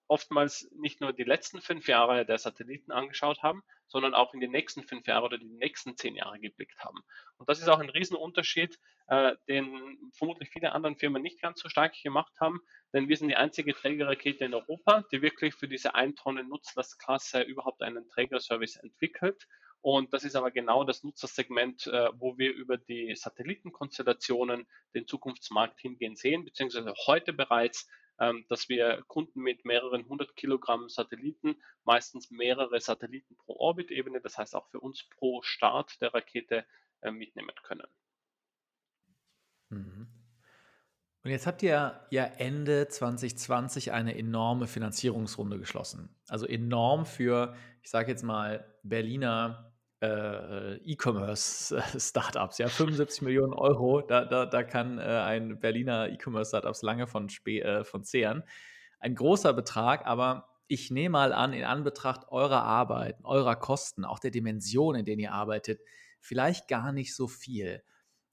oftmals 0.09 0.68
nicht 0.75 1.01
nur 1.01 1.12
die 1.12 1.25
letzten 1.25 1.61
fünf 1.61 1.87
Jahre 1.87 2.25
der 2.25 2.38
Satelliten 2.38 2.90
angeschaut 2.90 3.42
haben, 3.42 3.62
sondern 3.87 4.14
auch 4.14 4.35
in 4.35 4.40
die 4.40 4.49
nächsten 4.49 4.83
fünf 4.83 5.07
Jahre 5.07 5.27
oder 5.27 5.38
die 5.38 5.47
nächsten 5.47 5.97
zehn 5.97 6.16
Jahre 6.16 6.40
geblickt 6.40 6.79
haben. 6.79 6.99
Und 7.37 7.49
das 7.49 7.61
ist 7.61 7.68
auch 7.68 7.79
ein 7.79 7.90
Riesenunterschied, 7.90 8.79
äh, 9.09 9.37
den 9.49 10.11
vermutlich 10.12 10.51
viele 10.51 10.73
anderen 10.73 10.97
Firmen 10.97 11.23
nicht 11.23 11.40
ganz 11.40 11.61
so 11.61 11.68
stark 11.68 11.94
gemacht 12.03 12.33
haben, 12.40 12.61
denn 12.92 13.09
wir 13.09 13.16
sind 13.16 13.29
die 13.29 13.37
einzige 13.37 13.75
Trägerrakete 13.75 14.44
in 14.44 14.55
Europa, 14.55 15.05
die 15.12 15.23
wirklich 15.23 15.55
für 15.55 15.68
diese 15.68 15.94
1 15.94 16.21
Tonnen 16.21 16.49
Nutzlastklasse 16.49 17.42
überhaupt 17.42 17.83
einen 17.83 18.09
Trägerservice 18.09 18.77
entwickelt. 18.77 19.47
Und 19.81 20.12
das 20.12 20.25
ist 20.25 20.35
aber 20.35 20.51
genau 20.51 20.85
das 20.85 21.05
Nutzersegment, 21.05 21.87
äh, 21.87 22.09
wo 22.14 22.37
wir 22.37 22.53
über 22.53 22.77
die 22.77 23.14
Satellitenkonstellationen 23.14 24.66
den 24.94 25.07
Zukunftsmarkt 25.07 25.81
hingehen 25.81 26.16
sehen, 26.16 26.44
beziehungsweise 26.44 26.92
heute 27.07 27.33
bereits 27.33 27.88
dass 28.48 28.68
wir 28.68 29.02
Kunden 29.07 29.40
mit 29.40 29.64
mehreren 29.64 30.09
hundert 30.09 30.35
Kilogramm 30.37 30.88
Satelliten, 30.88 31.57
meistens 31.85 32.31
mehrere 32.31 32.81
Satelliten 32.81 33.37
pro 33.37 33.54
Orbitebene, 33.57 34.20
das 34.20 34.37
heißt 34.38 34.57
auch 34.57 34.68
für 34.68 34.81
uns 34.81 35.09
pro 35.09 35.42
Start 35.42 36.00
der 36.00 36.12
Rakete 36.12 36.66
äh, 37.00 37.11
mitnehmen 37.11 37.54
können. 37.62 37.87
Mhm. 39.70 40.09
Und 41.24 41.31
jetzt 41.31 41.46
habt 41.46 41.62
ihr 41.62 42.07
ja 42.11 42.24
Ende 42.24 42.88
2020 42.88 43.92
eine 43.92 44.16
enorme 44.16 44.66
Finanzierungsrunde 44.66 45.59
geschlossen. 45.59 46.16
Also 46.28 46.46
enorm 46.46 47.07
für, 47.07 47.54
ich 47.83 47.90
sage 47.90 48.11
jetzt 48.11 48.22
mal, 48.22 48.72
Berliner 48.83 49.67
äh, 50.00 50.76
E-Commerce-Startups, 50.76 52.58
ja, 52.58 52.68
75 52.68 53.22
Millionen 53.22 53.52
Euro, 53.52 54.00
da, 54.00 54.24
da, 54.24 54.46
da 54.46 54.62
kann 54.62 54.98
äh, 54.98 55.02
ein 55.02 55.58
Berliner 55.58 56.08
E-Commerce-Startups 56.08 56.82
lange 56.82 57.06
von, 57.06 57.28
äh, 57.46 57.84
von 57.84 58.04
zehren. 58.04 58.44
Ein 59.00 59.14
großer 59.14 59.52
Betrag, 59.52 60.06
aber 60.06 60.48
ich 60.68 60.90
nehme 60.90 61.14
mal 61.14 61.32
an, 61.32 61.52
in 61.52 61.64
Anbetracht 61.64 62.28
eurer 62.28 62.62
Arbeit, 62.62 63.16
eurer 63.24 63.56
Kosten, 63.56 64.04
auch 64.04 64.18
der 64.18 64.30
Dimension, 64.30 64.94
in 64.94 65.04
denen 65.04 65.20
ihr 65.20 65.32
arbeitet, 65.32 65.80
vielleicht 66.20 66.68
gar 66.68 66.92
nicht 66.92 67.14
so 67.14 67.26
viel. 67.26 67.82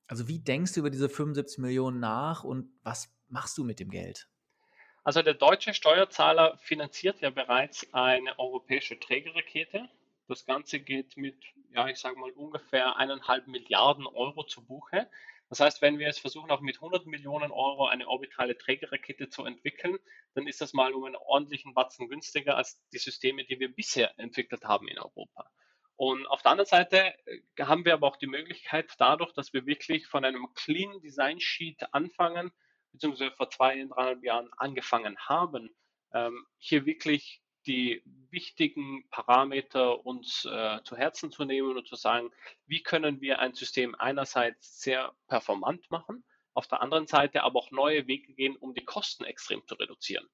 Also 0.08 0.28
wie 0.28 0.40
denkst 0.40 0.74
du 0.74 0.82
über 0.82 0.90
diese 0.90 1.10
75 1.10 1.60
Millionen 1.60 2.00
nach 2.00 2.44
und 2.44 2.70
was 2.84 3.10
machst 3.30 3.58
du 3.58 3.64
mit 3.64 3.80
dem 3.80 3.90
Geld? 3.90 4.28
Also 5.04 5.22
der 5.22 5.36
deutsche 5.36 5.74
Steuerzahler 5.74 6.58
finanziert 6.58 7.22
ja 7.22 7.30
bereits 7.30 7.88
eine 7.94 8.38
europäische 8.38 9.00
Trägerrakete. 9.00 9.88
Das 10.28 10.46
Ganze 10.46 10.80
geht 10.80 11.18
mit, 11.18 11.38
ja, 11.70 11.88
ich 11.88 11.98
sage 11.98 12.18
mal 12.20 12.32
ungefähr 12.32 12.96
eineinhalb 12.96 13.48
Milliarden 13.48 14.08
Euro 14.08 14.44
zu 14.44 14.66
Buche. 14.66 15.10
Das 15.50 15.60
heißt, 15.60 15.82
wenn 15.82 16.00
wir 16.00 16.08
jetzt 16.08 16.20
versuchen, 16.20 16.50
auch 16.50 16.62
mit 16.62 16.78
100 16.78 17.06
Millionen 17.06 17.52
Euro 17.52 17.86
eine 17.86 18.08
orbitale 18.08 18.58
Trägerrakete 18.58 19.30
zu 19.30 19.46
entwickeln, 19.46 20.00
dann 20.34 20.48
ist 20.48 20.62
das 20.62 20.74
mal 20.74 20.94
um 20.94 21.04
einen 21.04 21.16
ordentlichen 21.16 21.76
Batzen 21.76 22.10
günstiger 22.10 22.58
als 22.58 22.82
die 22.92 22.98
Systeme, 22.98 23.46
die 23.46 23.60
wir 23.60 23.74
bisher 23.74 24.18
entwickelt 24.20 24.64
haben 24.66 24.88
in 24.88 24.98
Europa. 24.98 25.50
Und 25.98 26.26
auf 26.28 26.42
der 26.42 26.52
anderen 26.52 26.68
Seite 26.68 27.14
äh, 27.26 27.42
haben 27.62 27.86
wir 27.86 27.94
aber 27.94 28.08
auch 28.08 28.18
die 28.18 28.28
Möglichkeit, 28.28 28.92
dadurch, 28.98 29.32
dass 29.34 29.54
wir 29.54 29.66
wirklich 29.66 30.08
von 30.08 30.26
einem 30.26 30.48
Clean 30.56 31.00
Design 31.02 31.40
Sheet 31.40 31.94
anfangen, 31.94 32.52
beziehungsweise 32.92 33.32
vor 33.32 33.50
zwei, 33.50 33.76
dreieinhalb 33.76 34.24
Jahren 34.24 34.52
angefangen 34.58 35.18
haben, 35.20 35.74
ähm, 36.14 36.46
hier 36.58 36.86
wirklich 36.86 37.42
die 37.68 38.04
wichtigen 38.30 39.08
Parameter 39.10 40.06
uns 40.06 40.46
äh, 40.46 40.80
zu 40.84 40.96
Herzen 40.96 41.32
zu 41.32 41.46
nehmen 41.46 41.78
und 41.78 41.88
zu 41.88 41.96
sagen, 41.96 42.32
wie 42.66 42.84
können 42.84 43.22
wir 43.22 43.40
ein 43.40 43.54
System 43.54 43.96
einerseits 43.96 44.82
sehr 44.82 45.14
performant 45.28 45.90
machen, 45.90 46.24
auf 46.54 46.68
der 46.68 46.82
anderen 46.82 47.08
Seite 47.08 47.44
aber 47.44 47.60
auch 47.60 47.72
neue 47.72 48.08
Wege 48.08 48.34
gehen, 48.34 48.56
um 48.56 48.74
die 48.74 48.86
Kosten 48.86 49.26
extrem 49.26 49.66
zu 49.68 49.76
reduzieren. 49.76 50.28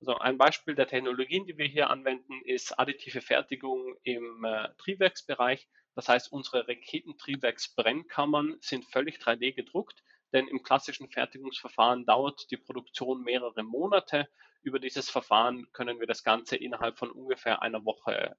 Also 0.00 0.16
ein 0.16 0.38
Beispiel 0.38 0.74
der 0.74 0.86
Technologien, 0.86 1.46
die 1.46 1.58
wir 1.58 1.66
hier 1.66 1.90
anwenden, 1.90 2.40
ist 2.44 2.78
additive 2.78 3.20
Fertigung 3.20 3.96
im 4.04 4.44
äh, 4.44 4.68
Triebwerksbereich. 4.78 5.68
Das 5.94 6.08
heißt, 6.08 6.30
unsere 6.30 6.68
Raketentriebwerksbrennkammern 6.68 8.58
sind 8.60 8.84
völlig 8.86 9.18
3D 9.18 9.54
gedruckt, 9.54 10.04
denn 10.32 10.48
im 10.48 10.62
klassischen 10.62 11.08
Fertigungsverfahren 11.08 12.04
dauert 12.04 12.50
die 12.50 12.56
Produktion 12.56 13.22
mehrere 13.22 13.62
Monate 13.62 14.28
über 14.62 14.78
dieses 14.78 15.08
Verfahren 15.08 15.70
können 15.72 16.00
wir 16.00 16.06
das 16.06 16.24
Ganze 16.24 16.56
innerhalb 16.56 16.98
von 16.98 17.10
ungefähr 17.10 17.62
einer 17.62 17.84
Woche 17.84 18.36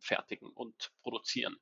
fertigen 0.00 0.50
und 0.50 0.92
produzieren. 1.02 1.56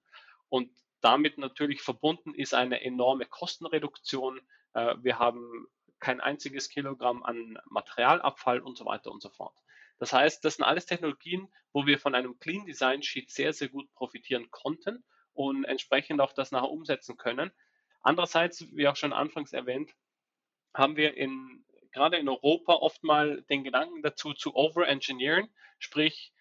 Und 0.48 0.70
damit 1.00 1.38
natürlich 1.38 1.82
verbunden 1.82 2.34
ist 2.34 2.54
eine 2.54 2.82
enorme 2.82 3.26
Kostenreduktion. 3.26 4.40
Äh, 4.74 4.96
wir 5.02 5.18
haben 5.18 5.66
kein 5.98 6.20
einziges 6.20 6.68
Kilogramm 6.68 7.22
an 7.22 7.58
Materialabfall 7.66 8.60
und 8.60 8.76
so 8.76 8.84
weiter 8.84 9.10
und 9.10 9.22
so 9.22 9.30
fort. 9.30 9.54
Das 9.98 10.12
heißt, 10.12 10.44
das 10.44 10.56
sind 10.56 10.64
alles 10.64 10.86
Technologien, 10.86 11.48
wo 11.72 11.86
wir 11.86 11.98
von 11.98 12.14
einem 12.14 12.38
Clean 12.38 12.66
Design 12.66 13.02
Sheet 13.02 13.30
sehr, 13.30 13.52
sehr 13.52 13.68
gut 13.68 13.92
profitieren 13.94 14.50
konnten 14.50 15.04
und 15.32 15.64
entsprechend 15.64 16.20
auch 16.20 16.32
das 16.32 16.52
nachher 16.52 16.70
umsetzen 16.70 17.16
können. 17.16 17.50
Andererseits, 18.06 18.64
wie 18.70 18.86
auch 18.86 18.94
schon 18.94 19.12
anfangs 19.12 19.52
erwähnt, 19.52 19.92
haben 20.72 20.94
wir 20.96 21.16
in 21.16 21.64
gerade 21.90 22.18
in 22.18 22.28
Europa 22.28 22.74
oft 22.74 23.02
mal 23.02 23.42
den 23.50 23.64
Gedanken 23.64 24.00
dazu 24.02 24.32
zu 24.32 24.54
overengineeren, 24.54 25.52
sprich 25.80 26.32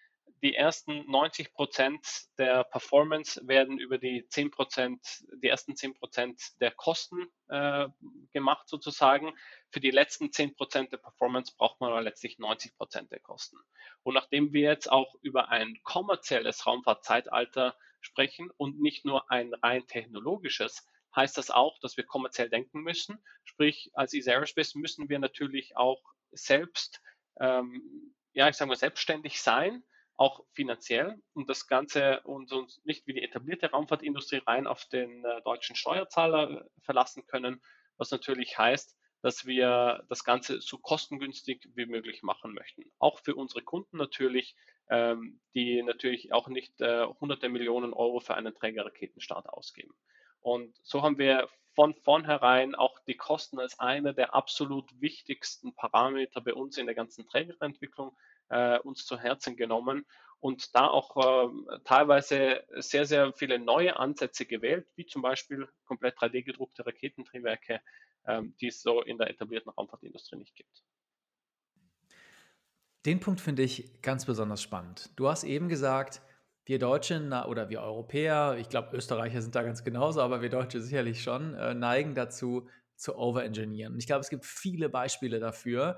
die 0.42 0.54
ersten 0.54 1.10
90 1.10 1.54
Prozent 1.54 2.06
der 2.38 2.62
Performance 2.62 3.40
werden 3.48 3.80
über 3.80 3.98
die 3.98 4.28
10 4.28 4.52
Prozent, 4.52 5.24
die 5.42 5.48
ersten 5.48 5.74
10 5.74 5.94
Prozent 5.94 6.40
der 6.60 6.70
Kosten 6.70 7.26
äh, 7.48 7.88
gemacht 8.32 8.68
sozusagen. 8.68 9.32
Für 9.70 9.80
die 9.80 9.90
letzten 9.90 10.30
10 10.30 10.54
Prozent 10.54 10.92
der 10.92 10.98
Performance 10.98 11.52
braucht 11.56 11.80
man 11.80 11.90
aber 11.90 12.02
letztlich 12.02 12.38
90 12.38 12.76
Prozent 12.76 13.10
der 13.10 13.20
Kosten. 13.20 13.56
Und 14.04 14.14
nachdem 14.14 14.52
wir 14.52 14.70
jetzt 14.70 14.92
auch 14.92 15.16
über 15.20 15.48
ein 15.48 15.80
kommerzielles 15.82 16.64
Raumfahrtzeitalter 16.64 17.74
sprechen 18.02 18.52
und 18.56 18.80
nicht 18.80 19.04
nur 19.04 19.28
ein 19.32 19.52
rein 19.54 19.84
technologisches, 19.88 20.86
heißt 21.16 21.36
das 21.38 21.50
auch, 21.50 21.78
dass 21.80 21.96
wir 21.96 22.04
kommerziell 22.04 22.48
denken 22.50 22.82
müssen. 22.82 23.18
Sprich, 23.44 23.90
als 23.94 24.12
Easy 24.12 24.30
Aerospace 24.30 24.74
müssen 24.74 25.08
wir 25.08 25.18
natürlich 25.18 25.76
auch 25.76 26.02
selbst, 26.30 27.00
ähm, 27.40 28.14
ja, 28.34 28.48
ich 28.48 28.56
sage 28.56 28.68
mal, 28.68 28.76
selbstständig 28.76 29.40
sein, 29.40 29.82
auch 30.16 30.44
finanziell 30.52 31.20
und 31.34 31.48
das 31.48 31.66
Ganze 31.66 32.20
und 32.22 32.52
uns 32.52 32.80
nicht 32.84 33.06
wie 33.06 33.14
die 33.14 33.22
etablierte 33.22 33.70
Raumfahrtindustrie 33.70 34.42
rein 34.46 34.66
auf 34.66 34.86
den 34.86 35.24
äh, 35.24 35.42
deutschen 35.42 35.76
Steuerzahler 35.76 36.50
äh, 36.50 36.64
verlassen 36.82 37.26
können, 37.26 37.62
was 37.98 38.10
natürlich 38.10 38.56
heißt, 38.58 38.96
dass 39.22 39.46
wir 39.46 40.04
das 40.08 40.24
Ganze 40.24 40.60
so 40.60 40.78
kostengünstig 40.78 41.68
wie 41.74 41.86
möglich 41.86 42.22
machen 42.22 42.54
möchten. 42.54 42.84
Auch 42.98 43.18
für 43.20 43.34
unsere 43.34 43.62
Kunden 43.62 43.96
natürlich, 43.96 44.56
ähm, 44.88 45.40
die 45.54 45.82
natürlich 45.82 46.32
auch 46.32 46.48
nicht 46.48 46.80
äh, 46.80 47.06
hunderte 47.20 47.48
Millionen 47.48 47.92
Euro 47.92 48.20
für 48.20 48.34
einen 48.34 48.54
Trägerraketenstart 48.54 49.48
ausgeben. 49.48 49.94
Und 50.46 50.78
so 50.84 51.02
haben 51.02 51.18
wir 51.18 51.48
von 51.74 51.92
vornherein 51.92 52.76
auch 52.76 53.00
die 53.00 53.16
Kosten 53.16 53.58
als 53.58 53.80
einer 53.80 54.12
der 54.12 54.32
absolut 54.32 54.88
wichtigsten 55.00 55.74
Parameter 55.74 56.40
bei 56.40 56.54
uns 56.54 56.78
in 56.78 56.86
der 56.86 56.94
ganzen 56.94 57.26
Trägerentwicklung 57.26 58.16
äh, 58.50 58.78
uns 58.78 59.04
zu 59.04 59.18
Herzen 59.18 59.56
genommen 59.56 60.06
und 60.38 60.72
da 60.76 60.86
auch 60.86 61.16
äh, 61.16 61.78
teilweise 61.82 62.62
sehr, 62.76 63.06
sehr 63.06 63.32
viele 63.32 63.58
neue 63.58 63.98
Ansätze 63.98 64.46
gewählt, 64.46 64.86
wie 64.94 65.06
zum 65.06 65.20
Beispiel 65.20 65.68
komplett 65.84 66.16
3D 66.16 66.44
gedruckte 66.44 66.86
Raketentriebwerke, 66.86 67.80
äh, 68.22 68.42
die 68.60 68.68
es 68.68 68.80
so 68.82 69.02
in 69.02 69.18
der 69.18 69.28
etablierten 69.28 69.72
Raumfahrtindustrie 69.72 70.36
nicht 70.36 70.54
gibt. 70.54 70.84
Den 73.04 73.18
Punkt 73.18 73.40
finde 73.40 73.64
ich 73.64 74.00
ganz 74.00 74.26
besonders 74.26 74.62
spannend. 74.62 75.10
Du 75.16 75.28
hast 75.28 75.42
eben 75.42 75.68
gesagt, 75.68 76.22
wir 76.66 76.80
Deutschen 76.80 77.32
oder 77.32 77.70
wir 77.70 77.80
Europäer, 77.80 78.56
ich 78.58 78.68
glaube, 78.68 78.96
Österreicher 78.96 79.40
sind 79.40 79.54
da 79.54 79.62
ganz 79.62 79.84
genauso, 79.84 80.20
aber 80.20 80.42
wir 80.42 80.50
Deutsche 80.50 80.80
sicherlich 80.80 81.22
schon, 81.22 81.54
äh, 81.54 81.74
neigen 81.74 82.14
dazu, 82.14 82.68
zu 82.96 83.16
overengineeren. 83.16 83.92
Und 83.92 84.00
ich 84.00 84.06
glaube, 84.06 84.20
es 84.20 84.30
gibt 84.30 84.44
viele 84.44 84.88
Beispiele 84.88 85.38
dafür, 85.38 85.96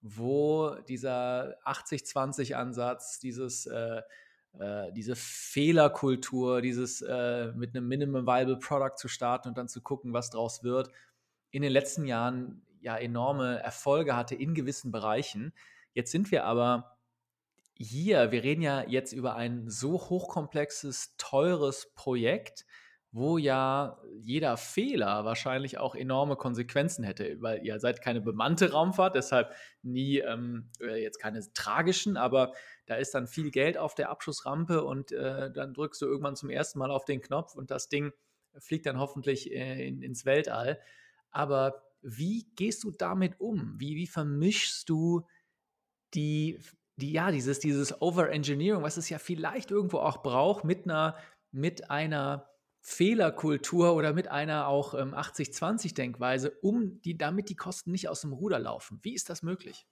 wo 0.00 0.76
dieser 0.88 1.56
80-20-Ansatz, 1.66 3.18
dieses, 3.18 3.66
äh, 3.66 4.00
äh, 4.58 4.92
diese 4.92 5.14
Fehlerkultur, 5.14 6.62
dieses 6.62 7.02
äh, 7.02 7.52
mit 7.52 7.76
einem 7.76 7.86
Minimum 7.86 8.26
Viable 8.26 8.58
Product 8.58 8.96
zu 8.96 9.08
starten 9.08 9.48
und 9.48 9.58
dann 9.58 9.68
zu 9.68 9.82
gucken, 9.82 10.14
was 10.14 10.30
draus 10.30 10.62
wird, 10.62 10.90
in 11.50 11.60
den 11.62 11.72
letzten 11.72 12.06
Jahren 12.06 12.62
ja 12.80 12.96
enorme 12.96 13.60
Erfolge 13.60 14.16
hatte 14.16 14.34
in 14.34 14.54
gewissen 14.54 14.90
Bereichen. 14.90 15.52
Jetzt 15.92 16.12
sind 16.12 16.30
wir 16.30 16.44
aber 16.44 16.97
hier, 17.78 18.32
wir 18.32 18.42
reden 18.42 18.62
ja 18.62 18.84
jetzt 18.86 19.12
über 19.12 19.36
ein 19.36 19.70
so 19.70 19.92
hochkomplexes, 19.94 21.14
teures 21.16 21.92
Projekt, 21.94 22.66
wo 23.12 23.38
ja 23.38 23.98
jeder 24.20 24.56
Fehler 24.56 25.24
wahrscheinlich 25.24 25.78
auch 25.78 25.94
enorme 25.94 26.36
Konsequenzen 26.36 27.04
hätte, 27.04 27.40
weil 27.40 27.64
ihr 27.64 27.78
seid 27.80 28.02
keine 28.02 28.20
bemannte 28.20 28.72
Raumfahrt, 28.72 29.14
deshalb 29.14 29.54
nie 29.82 30.18
ähm, 30.18 30.70
äh, 30.80 31.02
jetzt 31.02 31.18
keine 31.18 31.40
tragischen, 31.54 32.16
aber 32.16 32.52
da 32.86 32.96
ist 32.96 33.14
dann 33.14 33.26
viel 33.28 33.50
Geld 33.50 33.78
auf 33.78 33.94
der 33.94 34.10
Abschussrampe 34.10 34.84
und 34.84 35.12
äh, 35.12 35.50
dann 35.50 35.72
drückst 35.72 36.02
du 36.02 36.06
irgendwann 36.06 36.36
zum 36.36 36.50
ersten 36.50 36.78
Mal 36.80 36.90
auf 36.90 37.04
den 37.04 37.22
Knopf 37.22 37.54
und 37.54 37.70
das 37.70 37.88
Ding 37.88 38.12
fliegt 38.58 38.86
dann 38.86 38.98
hoffentlich 38.98 39.52
äh, 39.52 39.86
in, 39.86 40.02
ins 40.02 40.26
Weltall. 40.26 40.80
Aber 41.30 41.82
wie 42.02 42.46
gehst 42.56 42.84
du 42.84 42.90
damit 42.90 43.40
um? 43.40 43.74
Wie, 43.78 43.96
wie 43.96 44.06
vermischst 44.06 44.88
du 44.88 45.26
die 46.14 46.58
die, 46.98 47.12
ja, 47.12 47.30
dieses, 47.30 47.60
dieses 47.60 48.02
Overengineering, 48.02 48.82
was 48.82 48.96
es 48.96 49.08
ja 49.08 49.18
vielleicht 49.18 49.70
irgendwo 49.70 49.98
auch 49.98 50.22
braucht, 50.22 50.64
mit 50.64 50.84
einer, 50.84 51.16
mit 51.52 51.90
einer 51.90 52.48
Fehlerkultur 52.80 53.94
oder 53.94 54.12
mit 54.12 54.28
einer 54.28 54.66
auch 54.66 54.94
ähm, 54.94 55.14
80-20-Denkweise, 55.14 56.58
um 56.60 57.00
die, 57.02 57.16
damit 57.16 57.50
die 57.50 57.56
Kosten 57.56 57.92
nicht 57.92 58.08
aus 58.08 58.22
dem 58.22 58.32
Ruder 58.32 58.58
laufen. 58.58 58.98
Wie 59.02 59.14
ist 59.14 59.30
das 59.30 59.42
möglich? 59.42 59.86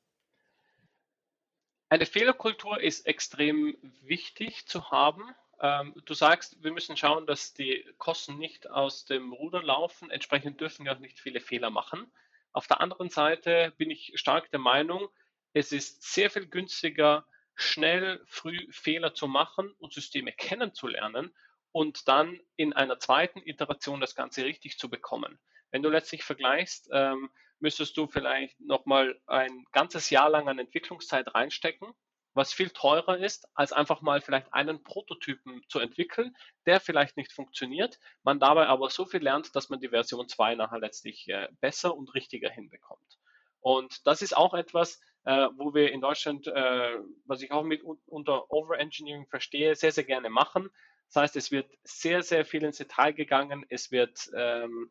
Eine 1.88 2.06
Fehlerkultur 2.06 2.80
ist 2.80 3.06
extrem 3.06 3.76
wichtig 4.02 4.66
zu 4.66 4.90
haben. 4.90 5.22
Ähm, 5.60 5.94
du 6.04 6.14
sagst, 6.14 6.62
wir 6.64 6.72
müssen 6.72 6.96
schauen, 6.96 7.26
dass 7.26 7.54
die 7.54 7.84
Kosten 7.98 8.38
nicht 8.38 8.68
aus 8.68 9.04
dem 9.04 9.32
Ruder 9.32 9.62
laufen. 9.62 10.10
Entsprechend 10.10 10.60
dürfen 10.60 10.84
wir 10.84 10.92
auch 10.92 10.98
nicht 10.98 11.20
viele 11.20 11.40
Fehler 11.40 11.70
machen. 11.70 12.10
Auf 12.52 12.66
der 12.66 12.80
anderen 12.80 13.10
Seite 13.10 13.72
bin 13.76 13.90
ich 13.90 14.12
stark 14.16 14.50
der 14.50 14.58
Meinung, 14.58 15.08
es 15.56 15.72
ist 15.72 16.02
sehr 16.02 16.28
viel 16.28 16.48
günstiger, 16.48 17.24
schnell, 17.54 18.22
früh 18.26 18.58
Fehler 18.70 19.14
zu 19.14 19.26
machen 19.26 19.72
und 19.78 19.94
Systeme 19.94 20.30
kennenzulernen 20.30 21.34
und 21.72 22.08
dann 22.08 22.38
in 22.56 22.74
einer 22.74 22.98
zweiten 22.98 23.40
Iteration 23.40 24.02
das 24.02 24.14
Ganze 24.14 24.44
richtig 24.44 24.76
zu 24.76 24.90
bekommen. 24.90 25.38
Wenn 25.70 25.82
du 25.82 25.88
letztlich 25.88 26.24
vergleichst, 26.24 26.90
ähm, 26.92 27.30
müsstest 27.58 27.96
du 27.96 28.06
vielleicht 28.06 28.60
nochmal 28.60 29.18
ein 29.26 29.64
ganzes 29.72 30.10
Jahr 30.10 30.28
lang 30.28 30.46
an 30.46 30.58
Entwicklungszeit 30.58 31.34
reinstecken, 31.34 31.94
was 32.34 32.52
viel 32.52 32.68
teurer 32.68 33.16
ist, 33.16 33.48
als 33.54 33.72
einfach 33.72 34.02
mal 34.02 34.20
vielleicht 34.20 34.52
einen 34.52 34.84
Prototypen 34.84 35.62
zu 35.70 35.78
entwickeln, 35.78 36.36
der 36.66 36.80
vielleicht 36.80 37.16
nicht 37.16 37.32
funktioniert, 37.32 37.98
man 38.22 38.38
dabei 38.40 38.66
aber 38.66 38.90
so 38.90 39.06
viel 39.06 39.22
lernt, 39.22 39.56
dass 39.56 39.70
man 39.70 39.80
die 39.80 39.88
Version 39.88 40.28
2 40.28 40.54
nachher 40.56 40.80
letztlich 40.80 41.26
äh, 41.28 41.48
besser 41.62 41.96
und 41.96 42.12
richtiger 42.12 42.50
hinbekommt. 42.50 43.18
Und 43.60 44.06
das 44.06 44.20
ist 44.20 44.36
auch 44.36 44.52
etwas, 44.52 45.00
äh, 45.26 45.48
wo 45.56 45.74
wir 45.74 45.90
in 45.92 46.00
Deutschland, 46.00 46.46
äh, 46.46 46.98
was 47.24 47.42
ich 47.42 47.50
auch 47.50 47.64
mit 47.64 47.82
unter 47.82 48.50
Overengineering 48.50 49.26
verstehe, 49.26 49.74
sehr, 49.74 49.90
sehr 49.90 50.04
gerne 50.04 50.30
machen. 50.30 50.70
Das 51.08 51.22
heißt, 51.22 51.36
es 51.36 51.50
wird 51.50 51.68
sehr, 51.82 52.22
sehr 52.22 52.44
viel 52.44 52.62
ins 52.62 52.78
Detail 52.78 53.12
gegangen. 53.12 53.66
Es 53.68 53.90
wird 53.90 54.30
ähm, 54.36 54.90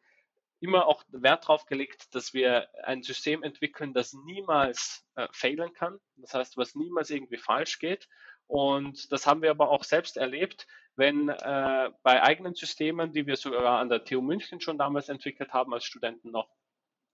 immer 0.60 0.88
auch 0.88 1.04
Wert 1.08 1.46
darauf 1.46 1.66
gelegt, 1.66 2.14
dass 2.16 2.34
wir 2.34 2.68
ein 2.84 3.02
System 3.02 3.44
entwickeln, 3.44 3.94
das 3.94 4.14
niemals 4.14 5.06
äh, 5.16 5.28
failen 5.32 5.74
kann. 5.74 6.00
Das 6.18 6.34
heißt, 6.34 6.58
was 6.58 6.76
niemals 6.76 7.10
irgendwie 7.10 7.38
falsch 7.38 7.80
geht. 7.80 8.10
Und 8.48 9.12
das 9.14 9.26
haben 9.26 9.42
wir 9.42 9.52
aber 9.52 9.70
auch 9.70 9.86
selbst 9.86 10.18
erlebt, 10.18 10.68
wenn 10.98 11.30
äh, 11.30 11.92
bei 12.04 12.22
eigenen 12.22 12.56
Systemen, 12.56 13.14
die 13.14 13.26
wir 13.26 13.38
sogar 13.38 13.80
an 13.80 13.88
der 13.90 14.04
TU 14.04 14.22
München 14.22 14.60
schon 14.60 14.78
damals 14.78 15.08
entwickelt 15.08 15.54
haben, 15.54 15.74
als 15.74 15.86
Studenten 15.86 16.32
noch, 16.32 16.50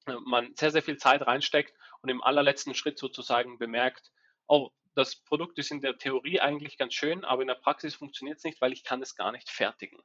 äh, 0.07 0.15
man 0.26 0.55
sehr, 0.55 0.72
sehr 0.72 0.82
viel 0.82 0.97
Zeit 0.97 1.26
reinsteckt 1.26 1.74
und 2.02 2.10
im 2.10 2.24
allerletzten 2.24 2.74
Schritt 2.74 2.97
sozusagen 2.97 3.58
bemerkt, 3.58 4.12
oh, 4.47 4.70
das 4.95 5.16
Produkt 5.16 5.58
ist 5.58 5.72
in 5.72 5.82
der 5.82 5.97
Theorie 5.97 6.39
eigentlich 6.39 6.78
ganz 6.78 6.93
schön, 6.93 7.24
aber 7.24 7.41
in 7.41 7.47
der 7.47 7.56
Praxis 7.56 7.95
funktioniert 7.95 8.39
es 8.39 8.43
nicht, 8.43 8.60
weil 8.60 8.74
ich 8.74 8.84
kann 8.84 9.02
es 9.02 9.16
gar 9.16 9.32
nicht 9.32 9.49
fertigen. 9.49 9.99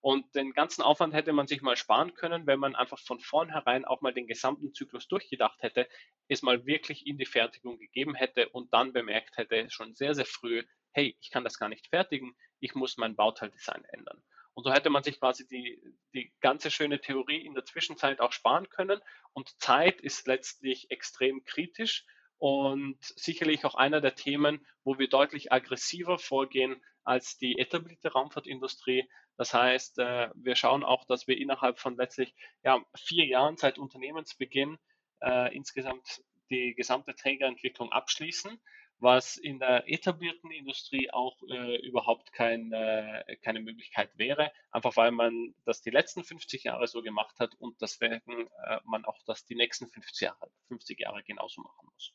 Und 0.00 0.34
den 0.34 0.52
ganzen 0.52 0.82
Aufwand 0.82 1.14
hätte 1.14 1.32
man 1.32 1.46
sich 1.46 1.62
mal 1.62 1.76
sparen 1.76 2.14
können, 2.14 2.44
wenn 2.48 2.58
man 2.58 2.74
einfach 2.74 2.98
von 2.98 3.20
vornherein 3.20 3.84
auch 3.84 4.00
mal 4.00 4.12
den 4.12 4.26
gesamten 4.26 4.74
Zyklus 4.74 5.06
durchgedacht 5.06 5.62
hätte, 5.62 5.88
es 6.26 6.42
mal 6.42 6.66
wirklich 6.66 7.06
in 7.06 7.18
die 7.18 7.26
Fertigung 7.26 7.78
gegeben 7.78 8.16
hätte 8.16 8.48
und 8.48 8.72
dann 8.72 8.92
bemerkt 8.92 9.36
hätte, 9.36 9.70
schon 9.70 9.94
sehr, 9.94 10.16
sehr 10.16 10.26
früh, 10.26 10.64
hey, 10.90 11.16
ich 11.20 11.30
kann 11.30 11.44
das 11.44 11.56
gar 11.56 11.68
nicht 11.68 11.86
fertigen, 11.86 12.34
ich 12.58 12.74
muss 12.74 12.96
mein 12.96 13.14
Bauteildesign 13.14 13.84
ändern. 13.90 14.24
Und 14.54 14.64
so 14.64 14.72
hätte 14.72 14.90
man 14.90 15.02
sich 15.02 15.18
quasi 15.18 15.46
die, 15.46 15.82
die 16.14 16.32
ganze 16.40 16.70
schöne 16.70 17.00
Theorie 17.00 17.44
in 17.44 17.54
der 17.54 17.64
Zwischenzeit 17.64 18.20
auch 18.20 18.32
sparen 18.32 18.68
können. 18.68 19.00
Und 19.32 19.58
Zeit 19.60 20.00
ist 20.00 20.26
letztlich 20.26 20.90
extrem 20.90 21.44
kritisch 21.44 22.04
und 22.38 22.98
sicherlich 23.00 23.64
auch 23.64 23.74
einer 23.74 24.00
der 24.00 24.14
Themen, 24.14 24.66
wo 24.84 24.98
wir 24.98 25.08
deutlich 25.08 25.52
aggressiver 25.52 26.18
vorgehen 26.18 26.82
als 27.04 27.38
die 27.38 27.58
etablierte 27.58 28.12
Raumfahrtindustrie. 28.12 29.08
Das 29.36 29.54
heißt, 29.54 29.98
äh, 29.98 30.28
wir 30.34 30.54
schauen 30.56 30.84
auch, 30.84 31.04
dass 31.04 31.26
wir 31.26 31.38
innerhalb 31.38 31.78
von 31.78 31.96
letztlich 31.96 32.34
ja, 32.62 32.84
vier 32.96 33.26
Jahren 33.26 33.56
seit 33.56 33.78
Unternehmensbeginn 33.78 34.78
äh, 35.20 35.54
insgesamt 35.54 36.22
die 36.50 36.74
gesamte 36.74 37.14
Trägerentwicklung 37.14 37.90
abschließen 37.90 38.60
was 39.02 39.36
in 39.36 39.58
der 39.58 39.90
etablierten 39.90 40.50
Industrie 40.52 41.10
auch 41.10 41.36
äh, 41.50 41.76
überhaupt 41.86 42.32
kein, 42.32 42.72
äh, 42.72 43.36
keine 43.42 43.60
Möglichkeit 43.60 44.16
wäre, 44.16 44.52
einfach 44.70 44.96
weil 44.96 45.10
man 45.10 45.54
das 45.64 45.82
die 45.82 45.90
letzten 45.90 46.22
50 46.22 46.64
Jahre 46.64 46.86
so 46.86 47.02
gemacht 47.02 47.38
hat 47.40 47.54
und 47.56 47.80
deswegen 47.82 48.46
äh, 48.64 48.78
man 48.84 49.04
auch 49.04 49.18
das 49.26 49.44
die 49.44 49.56
nächsten 49.56 49.88
50 49.88 50.20
Jahre, 50.20 50.50
50 50.68 51.00
Jahre 51.00 51.22
genauso 51.24 51.62
machen 51.62 51.88
muss. 51.92 52.12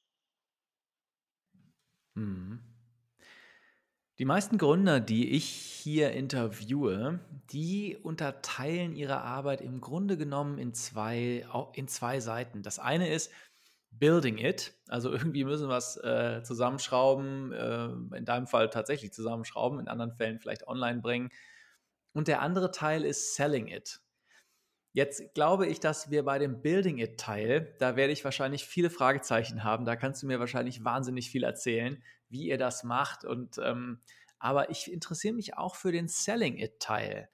Mhm. 2.16 2.64
Die 4.20 4.26
meisten 4.26 4.58
Gründer, 4.58 5.00
die 5.00 5.30
ich 5.30 5.46
hier 5.46 6.12
interviewe, 6.12 7.20
die 7.52 7.98
unterteilen 8.02 8.96
ihre 8.96 9.22
Arbeit 9.22 9.62
im 9.62 9.80
Grunde 9.80 10.18
genommen 10.18 10.58
in 10.58 10.74
zwei, 10.74 11.46
in 11.74 11.88
zwei 11.88 12.20
Seiten. 12.20 12.64
Das 12.64 12.80
eine 12.80 13.10
ist, 13.10 13.32
Building 14.00 14.38
It. 14.38 14.74
Also 14.88 15.12
irgendwie 15.12 15.44
müssen 15.44 15.70
wir 15.70 15.78
es 15.78 15.98
äh, 15.98 16.42
zusammenschrauben, 16.44 17.52
äh, 17.52 18.18
in 18.18 18.26
deinem 18.26 18.48
Fall 18.48 18.70
tatsächlich 18.70 19.14
zusammenschrauben, 19.14 19.80
in 19.80 19.88
anderen 19.88 20.14
Fällen 20.14 20.40
vielleicht 20.40 20.68
online 20.68 21.02
bringen. 21.02 21.30
Und 22.14 22.28
der 22.28 22.42
andere 22.42 22.72
Teil 22.72 23.06
ist 23.06 23.36
Selling 23.36 23.68
It. 23.68 24.00
Jetzt 24.94 25.34
glaube 25.36 25.68
ich, 25.68 25.80
dass 25.80 26.10
wir 26.10 26.26
bei 26.26 26.40
dem 26.40 26.62
Building 26.62 26.98
It 26.98 27.20
Teil, 27.20 27.76
da 27.78 27.96
werde 27.96 28.14
ich 28.14 28.24
wahrscheinlich 28.24 28.66
viele 28.66 28.90
Fragezeichen 28.90 29.64
haben. 29.64 29.86
Da 29.86 29.96
kannst 29.96 30.24
du 30.24 30.28
mir 30.28 30.40
wahrscheinlich 30.40 30.84
wahnsinnig 30.84 31.30
viel 31.30 31.44
erzählen, 31.44 32.02
wie 32.30 32.48
ihr 32.48 32.58
das 32.58 32.84
macht. 32.84 33.24
Und 33.24 33.60
ähm, 33.64 34.02
aber 34.40 34.70
ich 34.70 34.92
interessiere 34.92 35.34
mich 35.34 35.58
auch 35.58 35.76
für 35.76 35.92
den 35.92 36.08
Selling 36.08 36.58
It 36.58 36.80
Teil. 36.80 37.30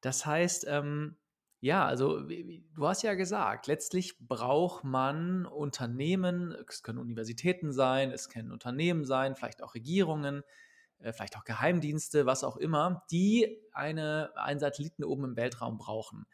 Das 0.00 0.26
heißt, 0.26 0.66
ähm, 0.68 1.16
ja, 1.60 1.84
also 1.84 2.20
du 2.20 2.86
hast 2.86 3.02
ja 3.02 3.14
gesagt, 3.14 3.66
letztlich 3.66 4.16
braucht 4.20 4.84
man 4.84 5.44
Unternehmen, 5.44 6.52
es 6.68 6.82
können 6.82 6.98
Universitäten 6.98 7.72
sein, 7.72 8.12
es 8.12 8.28
können 8.28 8.52
Unternehmen 8.52 9.04
sein, 9.04 9.34
vielleicht 9.34 9.62
auch 9.62 9.74
Regierungen, 9.74 10.44
äh, 11.00 11.12
vielleicht 11.12 11.36
auch 11.36 11.44
Geheimdienste, 11.44 12.26
was 12.26 12.44
auch 12.44 12.56
immer, 12.56 13.04
die 13.10 13.60
eine, 13.72 14.32
einen 14.36 14.60
Satelliten 14.60 15.02
oben 15.02 15.24
im 15.24 15.36
Weltraum 15.36 15.78
brauchen. 15.78 16.26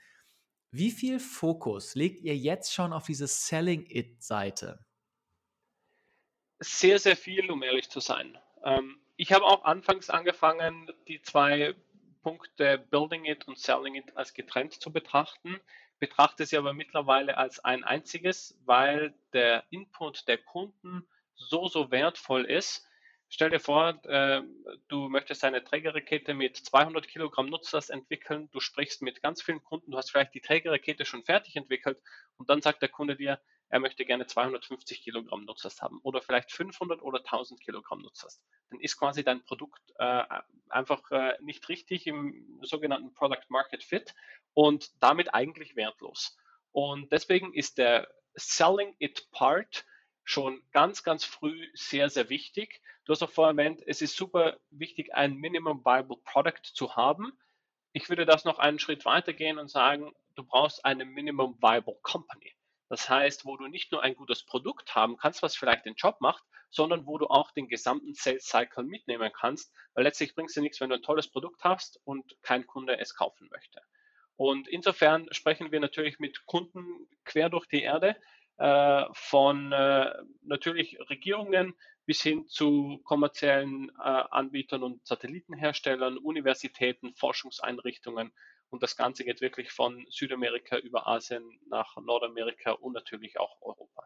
Wie 0.70 0.90
viel 0.90 1.20
Fokus 1.20 1.94
legt 1.94 2.20
ihr 2.20 2.36
jetzt 2.36 2.74
schon 2.74 2.92
auf 2.92 3.06
diese 3.06 3.26
Selling-It-Seite? 3.26 4.84
Sehr, 6.58 6.98
sehr 6.98 7.16
viel, 7.16 7.50
um 7.50 7.62
ehrlich 7.62 7.88
zu 7.88 8.00
sein. 8.00 8.36
Ähm, 8.62 8.98
ich 9.16 9.32
habe 9.32 9.44
auch 9.44 9.64
anfangs 9.64 10.10
angefangen, 10.10 10.90
die 11.06 11.22
zwei 11.22 11.74
Punkte 12.24 12.78
Building 12.78 13.26
It 13.26 13.46
und 13.46 13.58
Selling 13.58 13.96
It 13.96 14.16
als 14.16 14.32
getrennt 14.32 14.72
zu 14.72 14.90
betrachten, 14.90 15.60
betrachte 15.98 16.46
sie 16.46 16.56
aber 16.56 16.72
mittlerweile 16.72 17.36
als 17.36 17.62
ein 17.62 17.84
einziges, 17.84 18.58
weil 18.64 19.14
der 19.34 19.62
Input 19.68 20.26
der 20.26 20.38
Kunden 20.38 21.06
so, 21.34 21.68
so 21.68 21.90
wertvoll 21.90 22.46
ist. 22.46 22.88
Stell 23.28 23.50
dir 23.50 23.60
vor, 23.60 24.02
äh, 24.06 24.40
du 24.88 25.10
möchtest 25.10 25.44
eine 25.44 25.62
Trägerrakete 25.62 26.32
mit 26.32 26.56
200 26.56 27.06
Kilogramm 27.06 27.50
Nutzlast 27.50 27.90
entwickeln, 27.90 28.48
du 28.52 28.60
sprichst 28.60 29.02
mit 29.02 29.20
ganz 29.22 29.42
vielen 29.42 29.62
Kunden, 29.62 29.90
du 29.90 29.98
hast 29.98 30.10
vielleicht 30.10 30.32
die 30.32 30.40
Trägerrakete 30.40 31.04
schon 31.04 31.24
fertig 31.24 31.56
entwickelt. 31.56 32.00
Und 32.38 32.48
dann 32.48 32.62
sagt 32.62 32.80
der 32.80 32.88
Kunde 32.88 33.16
dir, 33.16 33.38
er 33.68 33.80
möchte 33.80 34.04
gerne 34.04 34.26
250 34.26 35.02
Kilogramm 35.02 35.44
Nutzlast 35.44 35.82
haben 35.82 35.98
oder 36.02 36.20
vielleicht 36.22 36.52
500 36.52 37.02
oder 37.02 37.18
1000 37.18 37.60
Kilogramm 37.60 38.00
Nutzlast. 38.00 38.42
Dann 38.70 38.80
ist 38.80 38.96
quasi 38.96 39.24
dein 39.24 39.44
Produkt 39.44 39.82
äh, 39.98 40.24
einfach 40.68 41.10
äh, 41.10 41.36
nicht 41.40 41.68
richtig 41.68 42.06
im 42.06 42.60
sogenannten 42.62 43.12
Product 43.14 43.44
Market 43.48 43.82
Fit 43.82 44.14
und 44.52 44.90
damit 45.02 45.34
eigentlich 45.34 45.76
wertlos. 45.76 46.36
Und 46.72 47.10
deswegen 47.12 47.52
ist 47.54 47.78
der 47.78 48.08
Selling 48.34 48.94
It 48.98 49.30
Part 49.30 49.84
schon 50.24 50.62
ganz, 50.72 51.02
ganz 51.02 51.24
früh 51.24 51.68
sehr, 51.74 52.10
sehr 52.10 52.30
wichtig. 52.30 52.80
Du 53.04 53.12
hast 53.12 53.22
auch 53.22 53.30
vorher 53.30 53.52
erwähnt, 53.52 53.82
es 53.86 54.02
ist 54.02 54.16
super 54.16 54.58
wichtig, 54.70 55.14
ein 55.14 55.34
Minimum 55.34 55.84
Viable 55.84 56.16
Product 56.24 56.62
zu 56.62 56.96
haben. 56.96 57.38
Ich 57.92 58.08
würde 58.08 58.24
das 58.24 58.44
noch 58.44 58.58
einen 58.58 58.78
Schritt 58.78 59.04
weiter 59.04 59.32
gehen 59.32 59.58
und 59.58 59.68
sagen, 59.68 60.12
du 60.34 60.42
brauchst 60.42 60.84
eine 60.84 61.04
Minimum 61.04 61.56
Viable 61.60 61.98
Company. 62.02 62.54
Das 62.94 63.10
heißt, 63.10 63.44
wo 63.44 63.56
du 63.56 63.66
nicht 63.66 63.90
nur 63.90 64.04
ein 64.04 64.14
gutes 64.14 64.44
Produkt 64.44 64.94
haben 64.94 65.16
kannst, 65.16 65.42
was 65.42 65.56
vielleicht 65.56 65.84
den 65.84 65.96
Job 65.96 66.20
macht, 66.20 66.44
sondern 66.70 67.08
wo 67.08 67.18
du 67.18 67.26
auch 67.26 67.50
den 67.50 67.66
gesamten 67.66 68.14
Sales 68.14 68.46
Cycle 68.46 68.84
mitnehmen 68.84 69.32
kannst, 69.36 69.74
weil 69.94 70.04
letztlich 70.04 70.32
bringt 70.32 70.50
es 70.50 70.54
dir 70.54 70.60
nichts, 70.60 70.80
wenn 70.80 70.90
du 70.90 70.94
ein 70.94 71.02
tolles 71.02 71.26
Produkt 71.26 71.64
hast 71.64 72.00
und 72.04 72.36
kein 72.42 72.68
Kunde 72.68 72.96
es 73.00 73.16
kaufen 73.16 73.48
möchte. 73.50 73.80
Und 74.36 74.68
insofern 74.68 75.26
sprechen 75.32 75.72
wir 75.72 75.80
natürlich 75.80 76.20
mit 76.20 76.46
Kunden 76.46 77.08
quer 77.24 77.50
durch 77.50 77.66
die 77.66 77.82
Erde, 77.82 78.14
äh, 78.58 79.06
von 79.12 79.72
äh, 79.72 80.12
natürlich 80.42 80.96
Regierungen 81.10 81.74
bis 82.06 82.22
hin 82.22 82.46
zu 82.46 83.00
kommerziellen 83.02 83.88
äh, 83.98 84.02
Anbietern 84.02 84.84
und 84.84 85.04
Satellitenherstellern, 85.04 86.16
Universitäten, 86.16 87.12
Forschungseinrichtungen. 87.16 88.32
Und 88.74 88.82
das 88.82 88.96
Ganze 88.96 89.22
geht 89.22 89.40
wirklich 89.40 89.70
von 89.70 90.04
Südamerika 90.10 90.76
über 90.78 91.06
Asien 91.06 91.60
nach 91.68 91.96
Nordamerika 91.96 92.72
und 92.72 92.92
natürlich 92.92 93.38
auch 93.38 93.62
Europa. 93.62 94.02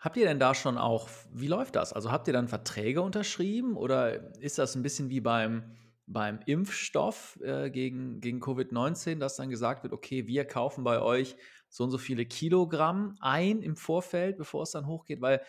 Habt 0.00 0.16
ihr 0.16 0.26
denn 0.26 0.40
da 0.40 0.52
schon 0.52 0.78
auch, 0.78 1.08
wie 1.32 1.46
läuft 1.46 1.76
das? 1.76 1.92
Also 1.92 2.10
habt 2.10 2.26
ihr 2.26 2.32
dann 2.32 2.48
Verträge 2.48 3.02
unterschrieben 3.02 3.76
oder 3.76 4.36
ist 4.40 4.58
das 4.58 4.74
ein 4.74 4.82
bisschen 4.82 5.10
wie 5.10 5.20
beim 5.20 5.76
beim 6.08 6.40
Impfstoff 6.44 7.38
äh, 7.40 7.70
gegen, 7.70 8.20
gegen 8.20 8.40
Covid-19, 8.40 9.20
dass 9.20 9.36
dann 9.36 9.48
gesagt 9.48 9.84
wird, 9.84 9.92
okay, 9.92 10.26
wir 10.26 10.44
kaufen 10.44 10.82
bei 10.82 11.00
euch 11.00 11.36
so 11.68 11.84
und 11.84 11.92
so 11.92 11.98
viele 11.98 12.26
Kilogramm 12.26 13.16
ein 13.20 13.62
im 13.62 13.76
Vorfeld, 13.76 14.36
bevor 14.36 14.64
es 14.64 14.72
dann 14.72 14.88
hochgeht, 14.88 15.20
weil 15.20 15.40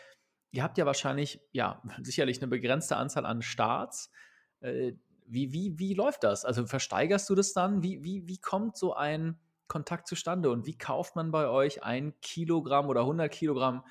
ihr 0.51 0.61
habt 0.61 0.77
ja 0.77 0.85
wahrscheinlich, 0.85 1.41
ja, 1.51 1.81
sicherlich 2.03 2.37
eine 2.37 2.47
begrenzte 2.47 2.95
Anzahl 2.95 3.25
an 3.25 3.41
Starts. 3.41 4.11
Äh, 4.59 4.93
wie, 5.31 5.53
wie, 5.53 5.79
wie 5.79 5.93
läuft 5.93 6.23
das? 6.23 6.45
Also 6.45 6.65
versteigerst 6.65 7.29
du 7.29 7.35
das 7.35 7.53
dann? 7.53 7.83
Wie, 7.83 8.03
wie, 8.03 8.27
wie 8.27 8.37
kommt 8.39 8.77
so 8.77 8.93
ein 8.93 9.39
Kontakt 9.67 10.07
zustande 10.07 10.51
und 10.51 10.65
wie 10.65 10.77
kauft 10.77 11.15
man 11.15 11.31
bei 11.31 11.47
euch 11.47 11.83
ein 11.83 12.13
Kilogramm 12.21 12.89
oder 12.89 13.01
100 13.01 13.31
Kilogramm, 13.31 13.85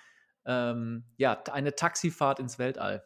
ähm, 0.44 1.04
ja, 1.16 1.42
eine 1.52 1.74
Taxifahrt 1.74 2.38
ins 2.38 2.58
Weltall? 2.58 3.04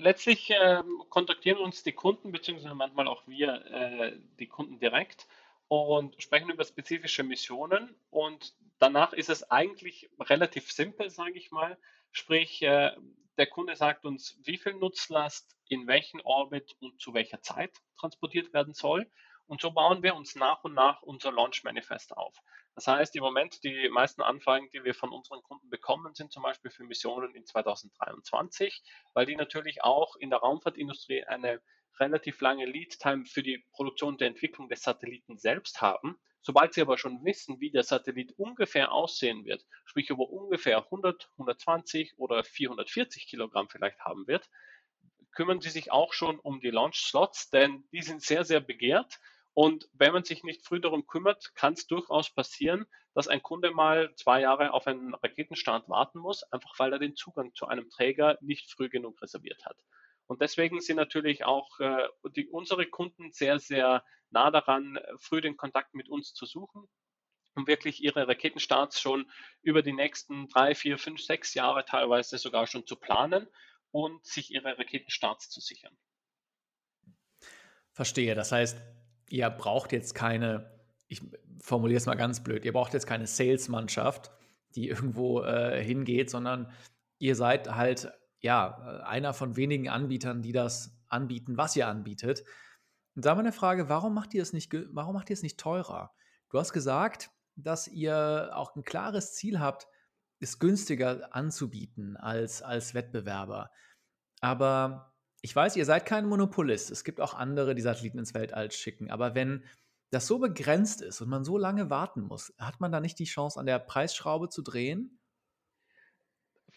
letztlich 0.00 0.50
äh, 0.50 0.82
kontaktieren 1.08 1.58
uns 1.58 1.82
die 1.82 1.92
Kunden, 1.92 2.32
beziehungsweise 2.32 2.74
manchmal 2.74 3.06
auch 3.06 3.26
wir, 3.26 3.64
äh, 3.66 4.12
die 4.38 4.46
Kunden 4.46 4.80
direkt 4.80 5.26
und 5.68 6.20
sprechen 6.20 6.50
über 6.50 6.64
spezifische 6.64 7.22
Missionen. 7.22 7.94
Und 8.10 8.54
danach 8.78 9.12
ist 9.12 9.30
es 9.30 9.50
eigentlich 9.50 10.10
relativ 10.18 10.72
simpel, 10.72 11.10
sage 11.10 11.34
ich 11.34 11.50
mal. 11.50 11.78
Sprich, 12.12 12.62
äh, 12.62 12.92
der 13.38 13.46
Kunde 13.46 13.76
sagt 13.76 14.04
uns, 14.04 14.38
wie 14.44 14.58
viel 14.58 14.74
Nutzlast 14.74 15.56
in 15.68 15.86
welchen 15.86 16.20
Orbit 16.22 16.76
und 16.80 17.00
zu 17.00 17.14
welcher 17.14 17.40
Zeit 17.42 17.72
transportiert 17.98 18.52
werden 18.52 18.74
soll. 18.74 19.10
Und 19.46 19.60
so 19.60 19.70
bauen 19.72 20.02
wir 20.02 20.14
uns 20.14 20.36
nach 20.36 20.62
und 20.62 20.74
nach 20.74 21.02
unser 21.02 21.32
Launch 21.32 21.64
Manifest 21.64 22.16
auf. 22.16 22.36
Das 22.74 22.86
heißt, 22.86 23.16
im 23.16 23.22
Moment 23.22 23.64
die 23.64 23.88
meisten 23.88 24.22
Anfragen, 24.22 24.68
die 24.72 24.84
wir 24.84 24.94
von 24.94 25.10
unseren 25.10 25.42
Kunden 25.42 25.68
bekommen, 25.70 26.14
sind 26.14 26.32
zum 26.32 26.42
Beispiel 26.42 26.70
für 26.70 26.84
Missionen 26.84 27.34
in 27.34 27.44
2023, 27.44 28.82
weil 29.12 29.26
die 29.26 29.36
natürlich 29.36 29.82
auch 29.82 30.16
in 30.16 30.30
der 30.30 30.38
Raumfahrtindustrie 30.38 31.24
eine 31.24 31.60
relativ 31.98 32.40
lange 32.40 32.66
Lead-Time 32.66 33.26
für 33.26 33.42
die 33.42 33.64
Produktion 33.72 34.18
der 34.18 34.28
Entwicklung 34.28 34.68
des 34.68 34.82
Satelliten 34.82 35.38
selbst 35.38 35.80
haben. 35.80 36.18
Sobald 36.42 36.72
sie 36.72 36.80
aber 36.80 36.96
schon 36.96 37.24
wissen, 37.24 37.60
wie 37.60 37.70
der 37.70 37.82
Satellit 37.82 38.32
ungefähr 38.38 38.92
aussehen 38.92 39.44
wird, 39.44 39.66
sprich 39.84 40.08
über 40.08 40.30
ungefähr 40.30 40.78
100, 40.84 41.30
120 41.32 42.14
oder 42.18 42.44
440 42.44 43.26
Kilogramm 43.26 43.68
vielleicht 43.68 44.00
haben 44.00 44.26
wird, 44.26 44.48
kümmern 45.32 45.60
sie 45.60 45.70
sich 45.70 45.92
auch 45.92 46.12
schon 46.12 46.38
um 46.38 46.60
die 46.60 46.70
Launch-Slots, 46.70 47.50
denn 47.50 47.84
die 47.92 48.02
sind 48.02 48.22
sehr, 48.22 48.44
sehr 48.44 48.60
begehrt 48.60 49.18
und 49.52 49.88
wenn 49.92 50.12
man 50.12 50.24
sich 50.24 50.44
nicht 50.44 50.64
früh 50.64 50.80
darum 50.80 51.06
kümmert, 51.06 51.54
kann 51.54 51.72
es 51.72 51.86
durchaus 51.86 52.32
passieren, 52.32 52.86
dass 53.14 53.28
ein 53.28 53.42
Kunde 53.42 53.72
mal 53.72 54.14
zwei 54.14 54.40
Jahre 54.40 54.72
auf 54.72 54.86
einen 54.86 55.14
Raketenstart 55.14 55.88
warten 55.88 56.20
muss, 56.20 56.44
einfach 56.44 56.78
weil 56.78 56.92
er 56.92 56.98
den 56.98 57.16
Zugang 57.16 57.52
zu 57.54 57.66
einem 57.66 57.90
Träger 57.90 58.38
nicht 58.40 58.70
früh 58.70 58.88
genug 58.88 59.20
reserviert 59.20 59.66
hat. 59.66 59.76
Und 60.30 60.40
deswegen 60.40 60.80
sind 60.80 60.94
natürlich 60.94 61.44
auch 61.44 61.80
äh, 61.80 62.06
die, 62.36 62.46
unsere 62.46 62.86
Kunden 62.86 63.32
sehr, 63.32 63.58
sehr 63.58 64.04
nah 64.30 64.52
daran, 64.52 64.96
früh 65.18 65.40
den 65.40 65.56
Kontakt 65.56 65.92
mit 65.92 66.08
uns 66.08 66.34
zu 66.34 66.46
suchen, 66.46 66.88
um 67.56 67.66
wirklich 67.66 68.00
ihre 68.00 68.28
Raketenstarts 68.28 69.00
schon 69.00 69.28
über 69.60 69.82
die 69.82 69.92
nächsten 69.92 70.46
drei, 70.46 70.76
vier, 70.76 70.98
fünf, 70.98 71.20
sechs 71.20 71.54
Jahre 71.54 71.84
teilweise 71.84 72.38
sogar 72.38 72.68
schon 72.68 72.86
zu 72.86 72.94
planen 72.94 73.48
und 73.90 74.24
sich 74.24 74.52
ihre 74.52 74.78
Raketenstarts 74.78 75.50
zu 75.50 75.60
sichern. 75.60 75.98
Verstehe. 77.90 78.36
Das 78.36 78.52
heißt, 78.52 78.80
ihr 79.30 79.50
braucht 79.50 79.90
jetzt 79.90 80.14
keine, 80.14 80.80
ich 81.08 81.22
formuliere 81.60 81.96
es 81.96 82.06
mal 82.06 82.14
ganz 82.14 82.44
blöd, 82.44 82.64
ihr 82.64 82.72
braucht 82.72 82.94
jetzt 82.94 83.08
keine 83.08 83.26
Sales-Mannschaft, 83.26 84.30
die 84.76 84.90
irgendwo 84.90 85.42
äh, 85.42 85.82
hingeht, 85.82 86.30
sondern 86.30 86.72
ihr 87.18 87.34
seid 87.34 87.74
halt 87.74 88.12
ja 88.40 89.02
einer 89.04 89.34
von 89.34 89.56
wenigen 89.56 89.88
Anbietern, 89.88 90.42
die 90.42 90.52
das 90.52 90.98
anbieten, 91.08 91.56
was 91.56 91.76
ihr 91.76 91.88
anbietet. 91.88 92.44
Und 93.14 93.24
da 93.24 93.34
meine 93.34 93.52
Frage, 93.52 93.88
warum 93.88 94.14
macht 94.14 94.34
ihr 94.34 94.42
es 94.42 94.52
nicht, 94.52 94.72
warum 94.92 95.14
macht 95.14 95.30
ihr 95.30 95.34
es 95.34 95.42
nicht 95.42 95.58
teurer? 95.58 96.12
Du 96.48 96.58
hast 96.58 96.72
gesagt, 96.72 97.30
dass 97.56 97.88
ihr 97.88 98.50
auch 98.54 98.74
ein 98.74 98.82
klares 98.82 99.34
Ziel 99.34 99.60
habt, 99.60 99.86
es 100.40 100.58
günstiger 100.58 101.34
anzubieten 101.34 102.16
als, 102.16 102.62
als 102.62 102.94
Wettbewerber. 102.94 103.70
Aber 104.40 105.14
ich 105.42 105.54
weiß, 105.54 105.76
ihr 105.76 105.84
seid 105.84 106.06
kein 106.06 106.26
Monopolist. 106.26 106.90
Es 106.90 107.04
gibt 107.04 107.20
auch 107.20 107.34
andere, 107.34 107.74
die 107.74 107.82
Satelliten 107.82 108.18
ins 108.18 108.34
Weltall 108.34 108.70
schicken. 108.70 109.10
Aber 109.10 109.34
wenn 109.34 109.64
das 110.10 110.26
so 110.26 110.38
begrenzt 110.38 111.02
ist 111.02 111.20
und 111.20 111.28
man 111.28 111.44
so 111.44 111.56
lange 111.56 111.90
warten 111.90 112.22
muss, 112.22 112.52
hat 112.58 112.80
man 112.80 112.90
da 112.90 113.00
nicht 113.00 113.18
die 113.18 113.24
Chance, 113.24 113.60
an 113.60 113.66
der 113.66 113.78
Preisschraube 113.78 114.48
zu 114.48 114.62
drehen? 114.62 115.19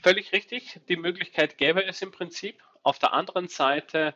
Völlig 0.03 0.33
richtig. 0.33 0.81
Die 0.89 0.97
Möglichkeit 0.97 1.57
gäbe 1.57 1.85
es 1.85 2.01
im 2.01 2.11
Prinzip. 2.11 2.61
Auf 2.83 2.99
der 2.99 3.13
anderen 3.13 3.47
Seite 3.47 4.13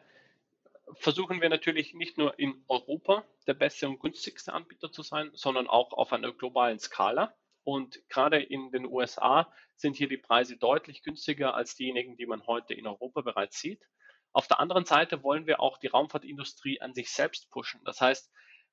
versuchen 0.95 1.39
wir 1.39 1.47
natürlich 1.47 1.93
nicht 1.93 2.17
nur 2.17 2.37
in 2.37 2.61
Europa 2.67 3.23
der 3.47 3.53
beste 3.53 3.87
und 3.87 4.01
günstigste 4.01 4.51
Anbieter 4.51 4.91
zu 4.91 5.01
sein, 5.01 5.31
sondern 5.33 5.67
auch 5.67 5.93
auf 5.93 6.11
einer 6.11 6.33
globalen 6.33 6.77
Skala. 6.77 7.33
Und 7.63 8.01
gerade 8.09 8.43
in 8.43 8.69
den 8.71 8.85
USA 8.85 9.49
sind 9.77 9.95
hier 9.95 10.09
die 10.09 10.17
Preise 10.17 10.57
deutlich 10.57 11.03
günstiger 11.03 11.53
als 11.53 11.75
diejenigen, 11.75 12.17
die 12.17 12.25
man 12.25 12.45
heute 12.47 12.73
in 12.73 12.85
Europa 12.85 13.21
bereits 13.21 13.57
sieht. 13.57 13.81
Auf 14.33 14.49
der 14.49 14.59
anderen 14.59 14.83
Seite 14.83 15.23
wollen 15.23 15.47
wir 15.47 15.61
auch 15.61 15.77
die 15.77 15.87
Raumfahrtindustrie 15.87 16.81
an 16.81 16.93
sich 16.95 17.11
selbst 17.11 17.49
pushen. 17.49 17.79
Das 17.85 18.01
heißt, 18.01 18.29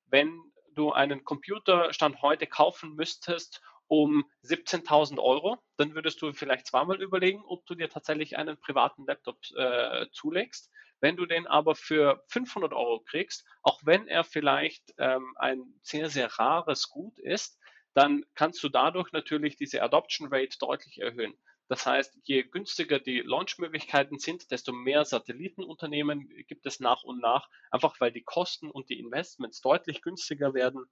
wenn 0.07 0.37
du 0.73 0.91
einen 0.91 1.23
Computerstand 1.23 2.21
heute 2.21 2.45
kaufen 2.45 2.93
müsstest 2.95 3.61
um 3.87 4.25
17.000 4.43 5.19
Euro, 5.19 5.57
dann 5.77 5.93
würdest 5.95 6.21
du 6.21 6.33
vielleicht 6.33 6.67
zweimal 6.67 7.01
überlegen, 7.01 7.43
ob 7.45 7.65
du 7.65 7.75
dir 7.75 7.89
tatsächlich 7.89 8.37
einen 8.37 8.59
privaten 8.59 9.05
Laptop 9.05 9.39
äh, 9.55 10.07
zulegst. 10.11 10.71
Wenn 11.01 11.17
du 11.17 11.25
den 11.25 11.45
aber 11.45 11.75
für 11.75 12.23
500 12.29 12.73
Euro 12.73 13.01
kriegst, 13.01 13.45
auch 13.61 13.81
wenn 13.83 14.07
er 14.07 14.23
vielleicht 14.23 14.93
ähm, 14.97 15.35
ein 15.37 15.61
sehr, 15.81 16.09
sehr 16.09 16.27
rares 16.39 16.89
Gut 16.89 17.19
ist, 17.19 17.59
dann 17.93 18.25
kannst 18.33 18.63
du 18.63 18.69
dadurch 18.69 19.11
natürlich 19.11 19.55
diese 19.55 19.81
Adoption 19.81 20.27
Rate 20.31 20.57
deutlich 20.59 21.01
erhöhen. 21.01 21.37
Das 21.67 21.85
heißt, 21.85 22.19
je 22.23 22.43
günstiger 22.43 22.99
die 22.99 23.21
Launchmöglichkeiten 23.21 24.19
sind, 24.19 24.51
desto 24.51 24.71
mehr 24.71 25.03
Satellitenunternehmen 25.03 26.29
gibt 26.47 26.65
es 26.65 26.79
nach 26.79 27.03
und 27.03 27.19
nach, 27.19 27.49
einfach 27.71 27.99
weil 27.99 28.11
die 28.11 28.23
Kosten 28.23 28.69
und 28.69 28.89
die 28.89 28.99
Investments 28.99 29.61
deutlich 29.61 30.01
günstiger 30.03 30.53
werden, 30.53 30.85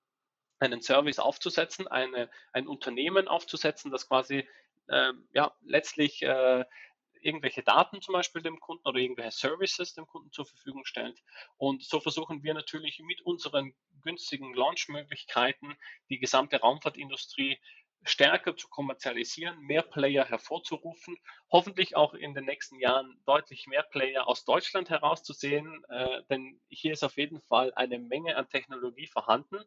einen 0.63 0.81
Service 0.81 1.19
aufzusetzen, 1.19 1.87
eine, 1.87 2.29
ein 2.51 2.67
Unternehmen 2.67 3.27
aufzusetzen, 3.27 3.91
das 3.91 4.07
quasi 4.07 4.47
äh, 4.87 5.13
ja, 5.33 5.53
letztlich 5.63 6.21
äh, 6.23 6.65
irgendwelche 7.21 7.63
Daten 7.63 8.01
zum 8.01 8.13
Beispiel 8.13 8.41
dem 8.41 8.59
Kunden 8.59 8.87
oder 8.87 8.99
irgendwelche 8.99 9.31
Services 9.31 9.93
dem 9.93 10.05
Kunden 10.05 10.31
zur 10.31 10.45
Verfügung 10.45 10.85
stellt. 10.85 11.21
Und 11.57 11.83
so 11.83 11.99
versuchen 11.99 12.43
wir 12.43 12.53
natürlich 12.53 12.99
mit 12.99 13.21
unseren 13.21 13.73
günstigen 14.01 14.53
Launchmöglichkeiten 14.53 15.75
die 16.09 16.19
gesamte 16.19 16.59
Raumfahrtindustrie 16.59 17.59
stärker 18.05 18.55
zu 18.57 18.67
kommerzialisieren, 18.67 19.59
mehr 19.61 19.81
Player 19.81 20.25
hervorzurufen, 20.25 21.17
hoffentlich 21.49 21.95
auch 21.95 22.13
in 22.13 22.33
den 22.33 22.45
nächsten 22.45 22.77
Jahren 22.79 23.17
deutlich 23.25 23.65
mehr 23.67 23.83
Player 23.83 24.27
aus 24.27 24.43
Deutschland 24.43 24.89
herauszusehen, 24.89 25.83
äh, 25.89 26.21
denn 26.29 26.59
hier 26.67 26.93
ist 26.93 27.03
auf 27.03 27.15
jeden 27.17 27.41
Fall 27.43 27.71
eine 27.75 27.99
Menge 27.99 28.35
an 28.35 28.49
Technologie 28.49 29.07
vorhanden. 29.07 29.63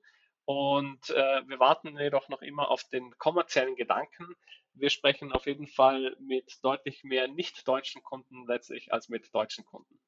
Und 0.47 1.11
äh, 1.11 1.43
wir 1.49 1.59
warten 1.59 1.99
jedoch 1.99 2.29
noch 2.29 2.41
immer 2.41 2.71
auf 2.71 2.85
den 2.85 3.19
kommerziellen 3.19 3.75
Gedanken. 3.75 4.37
Wir 4.75 4.91
sprechen 4.91 5.33
auf 5.33 5.47
jeden 5.47 5.67
Fall 5.67 6.17
mit 6.21 6.59
deutlich 6.63 7.03
mehr 7.03 7.27
nicht-deutschen 7.27 8.03
Kunden 8.03 8.47
letztlich 8.47 8.93
als 8.93 9.09
mit 9.09 9.35
deutschen 9.35 9.65
Kunden. 9.65 9.99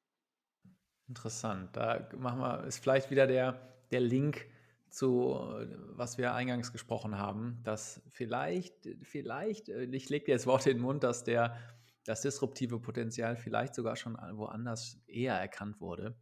Interessant. 1.09 1.75
Da 1.75 2.07
machen 2.17 2.39
wir, 2.39 2.63
ist 2.63 2.79
vielleicht 2.79 3.11
wieder 3.11 3.27
der, 3.27 3.59
der 3.91 3.99
Link 3.99 4.47
zu, 4.89 5.37
was 5.91 6.17
wir 6.17 6.33
eingangs 6.33 6.71
gesprochen 6.71 7.17
haben, 7.17 7.59
dass 7.63 8.01
vielleicht, 8.09 8.87
vielleicht, 9.03 9.67
äh, 9.67 9.83
ich 9.83 10.09
lege 10.09 10.25
dir 10.25 10.31
jetzt 10.31 10.47
Worte 10.47 10.71
in 10.71 10.77
den 10.77 10.83
Mund, 10.83 11.03
dass 11.03 11.25
der, 11.25 11.57
das 12.05 12.21
disruptive 12.21 12.79
Potenzial 12.79 13.35
vielleicht 13.35 13.75
sogar 13.75 13.97
schon 13.97 14.17
woanders 14.33 15.01
eher 15.05 15.35
erkannt 15.35 15.81
wurde. 15.81 16.15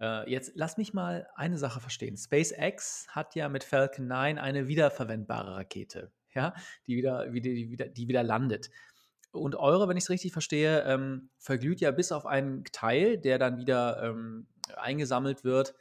Äh, 0.00 0.30
jetzt 0.30 0.52
lass 0.54 0.76
mich 0.76 0.94
mal 0.94 1.28
eine 1.34 1.58
Sache 1.58 1.80
verstehen. 1.80 2.16
SpaceX 2.16 3.06
hat 3.08 3.34
ja 3.34 3.48
mit 3.48 3.64
Falcon 3.64 4.06
9 4.06 4.38
eine 4.38 4.68
wiederverwendbare 4.68 5.56
Rakete, 5.56 6.12
ja, 6.34 6.54
die 6.86 6.96
wieder, 6.96 7.30
die, 7.30 7.40
die 7.40 7.70
wieder, 7.70 7.88
die 7.88 8.08
wieder 8.08 8.22
landet. 8.22 8.70
Und 9.30 9.54
eure, 9.54 9.88
wenn 9.88 9.96
ich 9.96 10.04
es 10.04 10.10
richtig 10.10 10.32
verstehe, 10.32 10.82
ähm, 10.82 11.30
verglüht 11.38 11.80
ja 11.80 11.90
bis 11.90 12.12
auf 12.12 12.26
einen 12.26 12.64
Teil, 12.64 13.18
der 13.18 13.38
dann 13.38 13.58
wieder 13.58 14.02
ähm, 14.02 14.46
eingesammelt 14.76 15.44
wird 15.44 15.74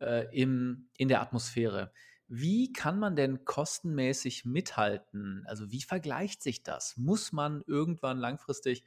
äh, 0.00 0.26
im, 0.32 0.88
in 0.96 1.08
der 1.08 1.20
Atmosphäre. 1.20 1.92
Wie 2.28 2.72
kann 2.72 2.98
man 2.98 3.14
denn 3.14 3.44
kostenmäßig 3.44 4.46
mithalten? 4.46 5.44
Also 5.46 5.70
wie 5.70 5.82
vergleicht 5.82 6.42
sich 6.42 6.62
das? 6.62 6.96
Muss 6.96 7.32
man 7.32 7.62
irgendwann 7.66 8.18
langfristig 8.18 8.84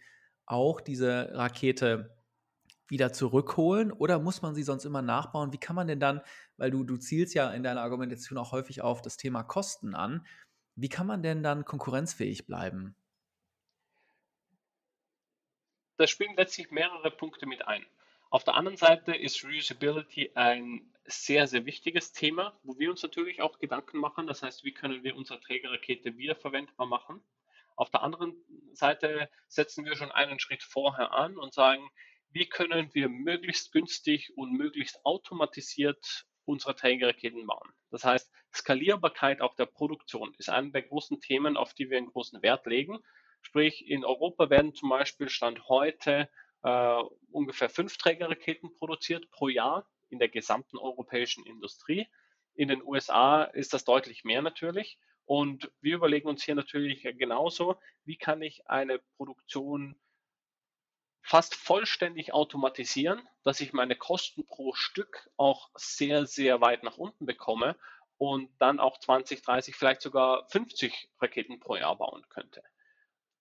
auch 0.47 0.81
diese 0.81 1.29
Rakete 1.33 2.14
wieder 2.88 3.13
zurückholen 3.13 3.91
oder 3.91 4.19
muss 4.19 4.41
man 4.41 4.55
sie 4.55 4.63
sonst 4.63 4.86
immer 4.86 5.01
nachbauen? 5.01 5.51
Wie 5.53 5.57
kann 5.57 5.75
man 5.75 5.88
denn 5.88 5.99
dann, 5.99 6.21
weil 6.57 6.71
du, 6.71 6.83
du 6.83 6.97
zielst 6.97 7.33
ja 7.33 7.51
in 7.51 7.63
deiner 7.63 7.81
Argumentation 7.81 8.38
auch 8.38 8.51
häufig 8.51 8.81
auf 8.81 9.01
das 9.01 9.17
Thema 9.17 9.43
Kosten 9.43 9.95
an, 9.95 10.25
wie 10.75 10.89
kann 10.89 11.07
man 11.07 11.23
denn 11.23 11.41
dann 11.41 11.65
konkurrenzfähig 11.65 12.45
bleiben? 12.45 12.95
Da 15.97 16.07
spielen 16.07 16.36
letztlich 16.36 16.71
mehrere 16.71 17.09
Punkte 17.11 17.45
mit 17.45 17.67
ein. 17.67 17.86
Auf 18.29 18.43
der 18.43 18.55
anderen 18.55 18.75
Seite 18.75 19.15
ist 19.15 19.45
Reusability 19.45 20.31
ein 20.36 20.91
sehr, 21.05 21.47
sehr 21.47 21.65
wichtiges 21.65 22.11
Thema, 22.11 22.59
wo 22.63 22.77
wir 22.77 22.89
uns 22.89 23.01
natürlich 23.01 23.41
auch 23.41 23.59
Gedanken 23.59 23.99
machen. 23.99 24.27
Das 24.27 24.43
heißt, 24.43 24.63
wie 24.65 24.73
können 24.73 25.03
wir 25.03 25.15
unsere 25.15 25.39
Trägerrakete 25.39 26.17
wiederverwendbar 26.17 26.88
machen? 26.88 27.23
Auf 27.77 27.89
der 27.91 28.01
anderen 28.01 28.36
Seite 28.73 29.29
setzen 29.47 29.86
wir 29.86 29.95
schon 29.95 30.11
einen 30.11 30.39
Schritt 30.39 30.63
vorher 30.63 31.13
an 31.13 31.38
und 31.38 31.53
sagen, 31.53 31.89
wie 32.36 32.49
können 32.49 32.93
wir 32.93 33.07
möglichst 33.07 33.71
günstig 33.71 34.33
und 34.36 34.51
möglichst 34.51 35.05
automatisiert 35.05 36.25
unsere 36.43 36.75
Trägerraketen 36.75 37.47
bauen. 37.47 37.71
Das 37.91 38.03
heißt, 38.03 38.29
Skalierbarkeit 38.53 39.39
auch 39.39 39.55
der 39.55 39.67
Produktion 39.67 40.36
ist 40.38 40.49
einer 40.49 40.69
der 40.69 40.81
großen 40.81 41.21
Themen, 41.21 41.55
auf 41.55 41.73
die 41.73 41.89
wir 41.89 41.97
einen 41.97 42.11
großen 42.11 42.41
Wert 42.41 42.65
legen. 42.65 42.99
Sprich, 43.41 43.88
in 43.88 44.03
Europa 44.03 44.49
werden 44.49 44.75
zum 44.75 44.89
Beispiel 44.89 45.29
Stand 45.29 45.69
heute 45.69 46.29
äh, 46.63 47.03
ungefähr 47.31 47.69
fünf 47.69 47.97
Trägerraketen 47.97 48.75
produziert 48.75 49.31
pro 49.31 49.47
Jahr 49.47 49.89
in 50.09 50.19
der 50.19 50.27
gesamten 50.27 50.77
europäischen 50.77 51.45
Industrie. 51.45 52.05
In 52.53 52.67
den 52.67 52.83
USA 52.83 53.45
ist 53.45 53.73
das 53.73 53.86
deutlich 53.86 54.25
mehr 54.25 54.41
natürlich. 54.41 54.99
Und 55.23 55.71
wir 55.79 55.95
überlegen 55.95 56.27
uns 56.27 56.43
hier 56.43 56.55
natürlich 56.55 57.03
genauso, 57.17 57.79
wie 58.03 58.17
kann 58.17 58.41
ich 58.41 58.67
eine 58.67 58.99
Produktion 59.15 59.95
fast 61.26 61.55
vollständig 61.55 62.34
automatisieren, 62.34 63.28
dass 63.43 63.59
ich 63.59 63.73
meine 63.73 63.95
Kosten 63.95 64.45
pro 64.45 64.76
Stück 64.76 65.28
auch 65.38 65.71
sehr, 65.73 66.28
sehr 66.28 66.61
weit 66.61 66.84
nach 66.84 66.97
unten 66.97 67.26
bekomme 67.26 67.76
und 68.17 68.49
dann 68.59 68.80
auch 68.80 68.99
20, 68.99 69.41
30, 69.41 69.76
vielleicht 69.76 70.01
sogar 70.01 70.47
50 70.49 71.09
Raketen 71.19 71.59
pro 71.59 71.78
Jahr 71.78 71.97
bauen 71.97 72.23
könnte. 72.30 72.61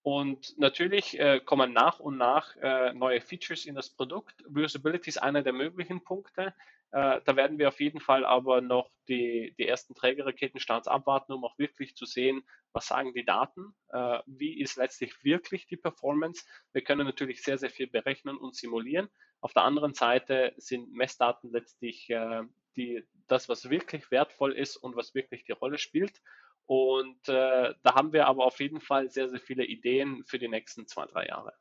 Und 0.01 0.59
natürlich 0.59 1.19
äh, 1.21 1.41
kommen 1.41 1.75
nach 1.75 2.01
und 2.01 2.17
nach 2.17 2.57
äh, 2.57 2.95
neue 2.95 3.21
Features 3.21 3.67
in 3.67 3.75
das 3.75 3.91
Produkt. 3.91 4.35
Reusability 4.55 5.11
ist 5.11 5.23
einer 5.23 5.43
der 5.43 5.53
möglichen 5.53 6.03
Punkte. 6.03 6.55
Äh, 6.95 7.23
da 7.25 7.35
werden 7.35 7.59
wir 7.59 7.67
auf 7.67 7.81
jeden 7.81 7.99
Fall 7.99 8.25
aber 8.25 8.61
noch 8.61 8.89
die, 9.09 9.53
die 9.59 9.67
ersten 9.67 9.97
Trägerraketenstarts 9.97 10.87
abwarten, 10.87 11.33
um 11.33 11.45
auch 11.45 11.59
wirklich 11.59 11.97
zu 11.97 12.07
sehen, 12.07 12.45
was 12.73 12.87
sagen 12.87 13.13
die 13.15 13.25
Daten, 13.25 13.75
äh, 13.89 14.21
wie 14.27 14.61
ist 14.61 14.77
letztlich 14.77 15.25
wirklich 15.25 15.67
die 15.67 15.77
Performance. 15.77 16.45
Wir 16.73 16.85
können 16.85 17.05
natürlich 17.05 17.43
sehr, 17.43 17.59
sehr 17.59 17.71
viel 17.71 17.89
berechnen 17.89 18.37
und 18.37 18.55
simulieren. 18.55 19.09
Auf 19.41 19.53
der 19.53 19.65
anderen 19.65 19.93
Seite 19.93 20.55
sind 20.57 20.93
Messdaten 20.93 21.51
letztlich 21.51 22.09
äh, 22.11 22.43
die, 22.77 23.03
das, 23.27 23.49
was 23.49 23.71
wirklich 23.71 24.13
wertvoll 24.13 24.53
ist 24.53 24.77
und 24.77 24.95
was 24.95 25.17
wirklich 25.17 25.43
die 25.43 25.53
Rolle 25.53 25.79
spielt. 25.79 26.23
Und 26.67 27.29
äh, 27.29 27.75
da 27.83 27.95
haben 27.97 28.13
wir 28.13 28.29
aber 28.29 28.45
auf 28.45 28.61
jeden 28.61 28.81
Fall 28.81 29.11
sehr, 29.11 29.29
sehr 29.29 29.41
viele 29.41 29.65
Ideen 29.65 30.25
für 30.27 30.39
die 30.39 30.49
nächsten 30.49 30.87
zwei, 30.87 31.07
drei 31.07 31.27
Jahre. 31.27 31.55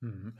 Mhm. 0.00 0.38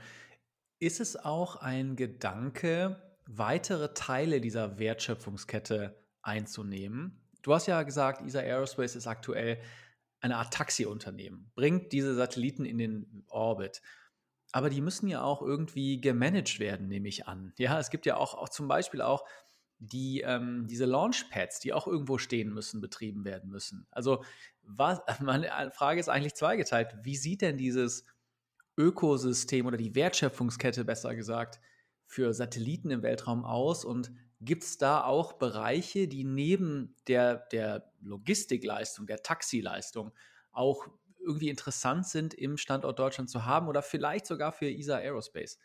Ist 0.77 0.99
es 0.99 1.15
auch 1.15 1.55
ein 1.55 1.95
Gedanke, 1.95 3.14
weitere 3.27 3.93
Teile 3.93 4.41
dieser 4.41 4.77
Wertschöpfungskette 4.77 5.99
einzunehmen. 6.21 7.21
Du 7.41 7.53
hast 7.53 7.67
ja 7.67 7.83
gesagt, 7.83 8.21
ESA 8.25 8.39
Aerospace 8.39 8.95
ist 8.95 9.07
aktuell 9.07 9.59
eine 10.19 10.37
Art 10.37 10.53
Taxiunternehmen, 10.53 11.51
bringt 11.55 11.91
diese 11.91 12.15
Satelliten 12.15 12.65
in 12.65 12.77
den 12.77 13.23
Orbit. 13.27 13.81
Aber 14.51 14.69
die 14.69 14.81
müssen 14.81 15.07
ja 15.07 15.21
auch 15.21 15.41
irgendwie 15.41 15.99
gemanagt 15.99 16.59
werden, 16.59 16.87
nehme 16.87 17.07
ich 17.07 17.27
an. 17.27 17.53
Ja, 17.57 17.79
es 17.79 17.89
gibt 17.89 18.05
ja 18.05 18.17
auch, 18.17 18.33
auch 18.33 18.49
zum 18.49 18.67
Beispiel 18.67 19.01
auch 19.01 19.25
die, 19.79 20.21
ähm, 20.21 20.67
diese 20.67 20.85
Launchpads, 20.85 21.59
die 21.59 21.73
auch 21.73 21.87
irgendwo 21.87 22.17
stehen 22.17 22.53
müssen, 22.53 22.79
betrieben 22.81 23.25
werden 23.25 23.49
müssen. 23.51 23.85
Also, 23.91 24.23
was, 24.61 25.01
meine 25.21 25.71
Frage 25.71 25.99
ist 25.99 26.09
eigentlich 26.09 26.35
zweigeteilt. 26.35 26.95
Wie 27.03 27.17
sieht 27.17 27.41
denn 27.41 27.57
dieses 27.57 28.05
Ökosystem 28.77 29.65
oder 29.65 29.77
die 29.77 29.95
Wertschöpfungskette, 29.95 30.85
besser 30.85 31.15
gesagt, 31.15 31.59
für 32.05 32.33
Satelliten 32.33 32.91
im 32.91 33.03
Weltraum 33.03 33.45
aus 33.45 33.83
und 33.85 34.11
gibt 34.41 34.63
es 34.63 34.77
da 34.77 35.03
auch 35.03 35.33
Bereiche, 35.33 36.07
die 36.07 36.23
neben 36.23 36.95
der, 37.07 37.37
der 37.51 37.91
Logistikleistung, 38.01 39.07
der 39.07 39.23
Taxileistung 39.23 40.13
auch 40.51 40.87
irgendwie 41.19 41.49
interessant 41.49 42.07
sind, 42.07 42.33
im 42.33 42.57
Standort 42.57 42.99
Deutschland 42.99 43.29
zu 43.29 43.45
haben 43.45 43.67
oder 43.67 43.81
vielleicht 43.81 44.25
sogar 44.25 44.51
für 44.51 44.69
ESA 44.69 44.97
Aerospace? 44.97 45.59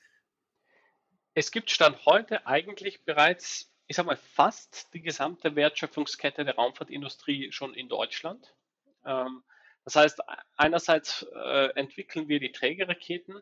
Es 1.34 1.50
gibt 1.50 1.70
Stand 1.70 2.04
heute 2.06 2.46
eigentlich 2.46 3.04
bereits, 3.04 3.72
ich 3.86 3.96
sag 3.96 4.06
mal, 4.06 4.16
fast 4.16 4.92
die 4.94 5.02
gesamte 5.02 5.54
Wertschöpfungskette 5.54 6.44
der 6.44 6.56
Raumfahrtindustrie 6.56 7.52
schon 7.52 7.74
in 7.74 7.88
Deutschland. 7.88 8.54
Ähm, 9.04 9.42
das 9.84 9.96
heißt, 9.96 10.20
einerseits 10.56 11.26
äh, 11.34 11.68
entwickeln 11.74 12.28
wir 12.28 12.40
die 12.40 12.52
Trägerraketen, 12.52 13.40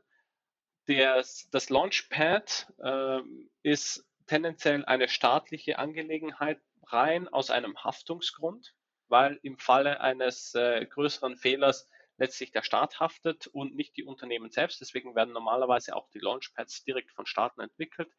das, 0.89 1.49
das 1.51 1.69
Launchpad 1.69 2.73
äh, 2.83 3.21
ist 3.63 4.07
tendenziell 4.27 4.85
eine 4.85 5.09
staatliche 5.09 5.79
Angelegenheit 5.79 6.61
rein 6.87 7.29
aus 7.29 7.51
einem 7.51 7.77
Haftungsgrund, 7.85 8.75
weil 9.09 9.39
im 9.43 9.59
Falle 9.59 10.01
eines 10.01 10.55
äh, 10.55 10.87
größeren 10.87 11.37
Fehlers 11.37 11.89
letztlich 12.17 12.51
der 12.51 12.63
Staat 12.63 13.01
haftet 13.01 13.47
und 13.49 13.77
nicht 13.77 13.97
die 13.97 14.05
Unternehmen 14.05 14.51
selbst. 14.51 14.81
Deswegen 14.81 15.15
werden 15.15 15.33
normalerweise 15.33 15.95
auch 15.95 16.09
die 16.11 16.19
Launchpads 16.19 16.85
direkt 16.85 17.13
von 17.13 17.27
Staaten 17.27 17.61
entwickelt. 17.61 18.11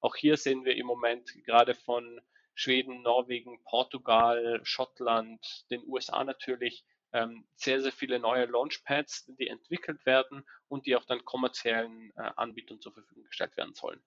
Auch 0.00 0.16
hier 0.16 0.36
sehen 0.36 0.64
wir 0.64 0.76
im 0.76 0.86
Moment 0.86 1.32
gerade 1.44 1.74
von 1.74 2.20
Schweden, 2.54 3.02
Norwegen, 3.02 3.62
Portugal, 3.64 4.60
Schottland, 4.62 5.66
den 5.70 5.82
USA 5.86 6.24
natürlich 6.24 6.84
ähm, 7.16 7.46
sehr, 7.56 7.80
sehr 7.80 7.92
viele 7.92 8.18
neue 8.18 8.44
Launchpads, 8.44 9.26
die 9.38 9.48
entwickelt 9.48 10.04
werden 10.04 10.44
und 10.68 10.86
die 10.86 10.96
auch 10.96 11.04
dann 11.04 11.24
kommerziellen 11.24 12.12
äh, 12.16 12.30
Anbietern 12.36 12.80
zur 12.80 12.92
Verfügung 12.92 13.24
gestellt 13.24 13.56
werden 13.56 13.74
sollen. 13.74 14.00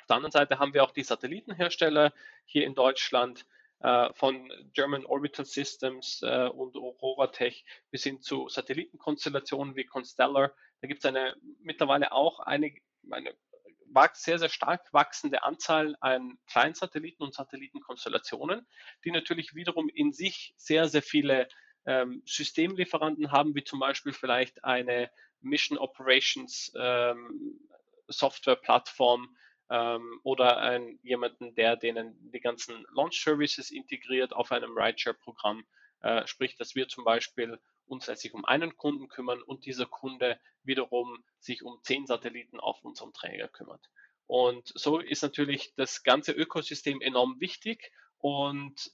Auf 0.00 0.06
der 0.06 0.16
anderen 0.16 0.32
Seite 0.32 0.58
haben 0.58 0.74
wir 0.74 0.84
auch 0.84 0.92
die 0.92 1.02
Satellitenhersteller 1.02 2.12
hier 2.44 2.64
in 2.66 2.74
Deutschland, 2.74 3.46
äh, 3.80 4.12
von 4.14 4.50
German 4.72 5.04
Orbital 5.04 5.44
Systems 5.44 6.22
äh, 6.22 6.48
und 6.48 6.76
Aurora 6.76 7.26
Tech 7.26 7.64
bis 7.90 8.04
hin 8.04 8.22
zu 8.22 8.48
Satellitenkonstellationen 8.48 9.76
wie 9.76 9.84
Constellar. 9.84 10.54
Da 10.80 10.88
gibt 10.88 11.00
es 11.00 11.04
eine 11.04 11.36
mittlerweile 11.60 12.12
auch 12.12 12.40
eine, 12.40 12.74
eine 13.10 13.34
sehr, 14.14 14.38
sehr 14.38 14.48
stark 14.48 14.92
wachsende 14.92 15.42
Anzahl 15.42 15.96
an 16.00 16.38
Kleinsatelliten 16.46 17.24
und 17.24 17.34
Satellitenkonstellationen, 17.34 18.66
die 19.04 19.10
natürlich 19.10 19.54
wiederum 19.54 19.88
in 19.88 20.12
sich 20.12 20.54
sehr, 20.56 20.88
sehr 20.88 21.02
viele 21.02 21.48
ähm, 21.86 22.22
Systemlieferanten 22.26 23.30
haben, 23.32 23.54
wie 23.54 23.64
zum 23.64 23.78
Beispiel 23.78 24.12
vielleicht 24.12 24.64
eine 24.64 25.10
Mission 25.40 25.78
Operations 25.78 26.72
ähm, 26.78 27.60
Software 28.08 28.56
Plattform 28.56 29.36
ähm, 29.70 30.20
oder 30.22 30.58
ein, 30.58 30.98
jemanden, 31.02 31.54
der 31.54 31.76
denen 31.76 32.16
die 32.32 32.40
ganzen 32.40 32.86
Launch 32.94 33.22
Services 33.22 33.70
integriert 33.70 34.32
auf 34.32 34.52
einem 34.52 34.76
Rideshare-Programm. 34.76 35.64
Äh, 36.00 36.26
sprich, 36.26 36.56
dass 36.56 36.74
wir 36.74 36.88
zum 36.88 37.04
Beispiel 37.04 37.58
uns 37.86 38.06
letztlich 38.06 38.34
um 38.34 38.44
einen 38.44 38.76
Kunden 38.76 39.08
kümmern 39.08 39.42
und 39.42 39.64
dieser 39.64 39.86
Kunde 39.86 40.40
wiederum 40.64 41.24
sich 41.38 41.62
um 41.62 41.78
zehn 41.82 42.06
Satelliten 42.06 42.60
auf 42.60 42.84
unserem 42.84 43.12
Träger 43.12 43.48
kümmert. 43.48 43.88
Und 44.26 44.72
so 44.74 44.98
ist 44.98 45.22
natürlich 45.22 45.74
das 45.76 46.02
ganze 46.02 46.32
Ökosystem 46.32 47.00
enorm 47.00 47.40
wichtig 47.40 47.92
und 48.18 48.90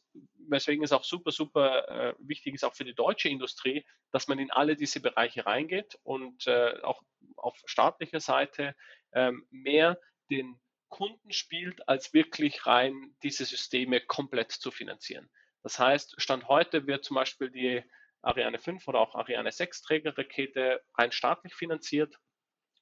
weswegen 0.49 0.85
es 0.85 0.93
auch 0.93 1.05
super, 1.05 1.31
super 1.31 1.89
äh, 1.89 2.15
wichtig 2.19 2.55
ist, 2.55 2.65
auch 2.65 2.75
für 2.75 2.85
die 2.85 2.95
deutsche 2.95 3.29
Industrie, 3.29 3.85
dass 4.11 4.29
man 4.29 4.39
in 4.39 4.51
alle 4.51 4.77
diese 4.77 5.01
Bereiche 5.01 5.47
reingeht 5.47 5.99
und 6.03 6.47
äh, 6.47 6.81
auch 6.83 7.03
auf 7.37 7.61
staatlicher 7.67 8.21
Seite 8.21 8.75
ähm, 9.13 9.47
mehr 9.51 9.99
den 10.31 10.61
Kunden 10.89 11.33
spielt, 11.33 11.89
als 11.89 12.13
wirklich 12.13 12.67
rein 12.67 13.17
diese 13.23 13.45
Systeme 13.45 14.01
komplett 14.01 14.53
zu 14.53 14.71
finanzieren. 14.71 15.31
Das 15.63 15.79
heißt, 15.79 16.15
Stand 16.19 16.49
heute 16.49 16.87
wird 16.87 17.05
zum 17.05 17.15
Beispiel 17.15 17.51
die 17.51 17.83
Ariane 18.21 18.59
5 18.59 18.87
oder 18.89 19.01
auch 19.01 19.15
Ariane 19.15 19.51
6 19.51 19.83
Trägerrakete 19.83 20.83
rein 20.97 21.13
staatlich 21.13 21.55
finanziert. 21.55 22.19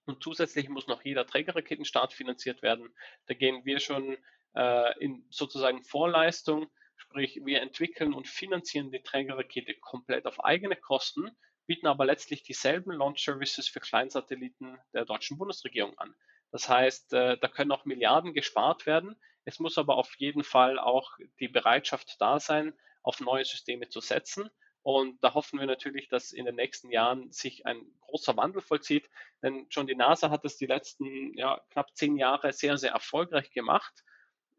Und 0.06 0.22
zusätzlich 0.22 0.68
muss 0.68 0.86
noch 0.86 1.04
jeder 1.04 1.26
Trägerraketenstart 1.26 2.12
finanziert 2.12 2.62
werden. 2.62 2.92
Da 3.26 3.34
gehen 3.34 3.64
wir 3.64 3.78
schon 3.80 4.16
äh, 4.54 4.98
in 5.00 5.26
sozusagen 5.30 5.82
Vorleistung, 5.84 6.70
sprich 6.96 7.40
wir 7.44 7.62
entwickeln 7.62 8.14
und 8.14 8.28
finanzieren 8.28 8.90
die 8.90 9.02
Trägerrakete 9.02 9.74
komplett 9.74 10.26
auf 10.26 10.44
eigene 10.44 10.76
Kosten, 10.76 11.30
bieten 11.66 11.86
aber 11.86 12.04
letztlich 12.04 12.42
dieselben 12.42 12.92
Launch 12.92 13.22
Services 13.22 13.68
für 13.68 13.80
Kleinsatelliten 13.80 14.78
der 14.92 15.04
deutschen 15.04 15.38
Bundesregierung 15.38 15.96
an. 15.98 16.14
Das 16.50 16.68
heißt, 16.68 17.12
äh, 17.12 17.38
da 17.38 17.48
können 17.48 17.72
auch 17.72 17.84
Milliarden 17.84 18.34
gespart 18.34 18.86
werden. 18.86 19.16
Es 19.44 19.58
muss 19.58 19.78
aber 19.78 19.96
auf 19.96 20.14
jeden 20.18 20.44
Fall 20.44 20.78
auch 20.78 21.16
die 21.38 21.48
Bereitschaft 21.48 22.16
da 22.20 22.40
sein, 22.40 22.74
auf 23.02 23.20
neue 23.20 23.44
Systeme 23.44 23.88
zu 23.88 24.00
setzen. 24.00 24.50
Und 24.82 25.22
da 25.22 25.34
hoffen 25.34 25.60
wir 25.60 25.66
natürlich, 25.66 26.08
dass 26.08 26.32
in 26.32 26.46
den 26.46 26.56
nächsten 26.56 26.90
Jahren 26.90 27.30
sich 27.32 27.66
ein 27.66 27.80
großer 28.00 28.36
Wandel 28.36 28.62
vollzieht. 28.62 29.10
Denn 29.42 29.66
schon 29.70 29.86
die 29.86 29.94
NASA 29.94 30.30
hat 30.30 30.44
es 30.44 30.56
die 30.56 30.66
letzten 30.66 31.36
ja, 31.36 31.60
knapp 31.70 31.94
zehn 31.96 32.16
Jahre 32.16 32.52
sehr, 32.52 32.78
sehr 32.78 32.92
erfolgreich 32.92 33.50
gemacht. 33.52 34.04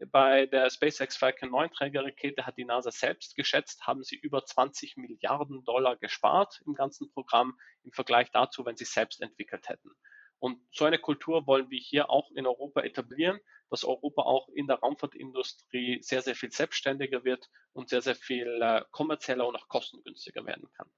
Bei 0.10 0.48
der 0.48 0.70
SpaceX 0.70 1.16
Falcon 1.16 1.52
9 1.52 1.72
Trägerrakete 1.74 2.46
hat 2.46 2.58
die 2.58 2.66
NASA 2.66 2.90
selbst 2.92 3.36
geschätzt, 3.36 3.86
haben 3.86 4.04
sie 4.04 4.16
über 4.16 4.44
20 4.44 4.98
Milliarden 4.98 5.64
Dollar 5.64 5.96
gespart 5.96 6.62
im 6.66 6.74
ganzen 6.74 7.12
Programm 7.12 7.60
im 7.84 7.92
Vergleich 7.92 8.32
dazu, 8.32 8.66
wenn 8.66 8.78
sie 8.78 8.86
selbst 8.86 9.22
entwickelt 9.22 9.70
hätten. 9.70 9.92
Und 10.40 10.60
so 10.72 10.86
eine 10.86 10.98
Kultur 10.98 11.46
wollen 11.46 11.70
wir 11.70 11.80
hier 11.80 12.10
auch 12.10 12.32
in 12.32 12.48
Europa 12.48 12.82
etablieren, 12.82 13.40
dass 13.70 13.84
Europa 13.84 14.24
auch 14.24 14.50
in 14.50 14.66
der 14.66 14.80
Raumfahrtindustrie 14.80 16.02
sehr, 16.02 16.24
sehr 16.24 16.36
viel 16.36 16.52
selbstständiger 16.52 17.24
wird 17.24 17.48
und 17.74 17.90
sehr, 17.90 18.02
sehr 18.02 18.16
viel 18.16 18.60
äh, 18.60 18.84
kommerzieller 18.90 19.48
und 19.48 19.56
auch 19.56 19.68
kostengünstiger 19.68 20.44
werden 20.48 20.68
kann. 20.76 20.90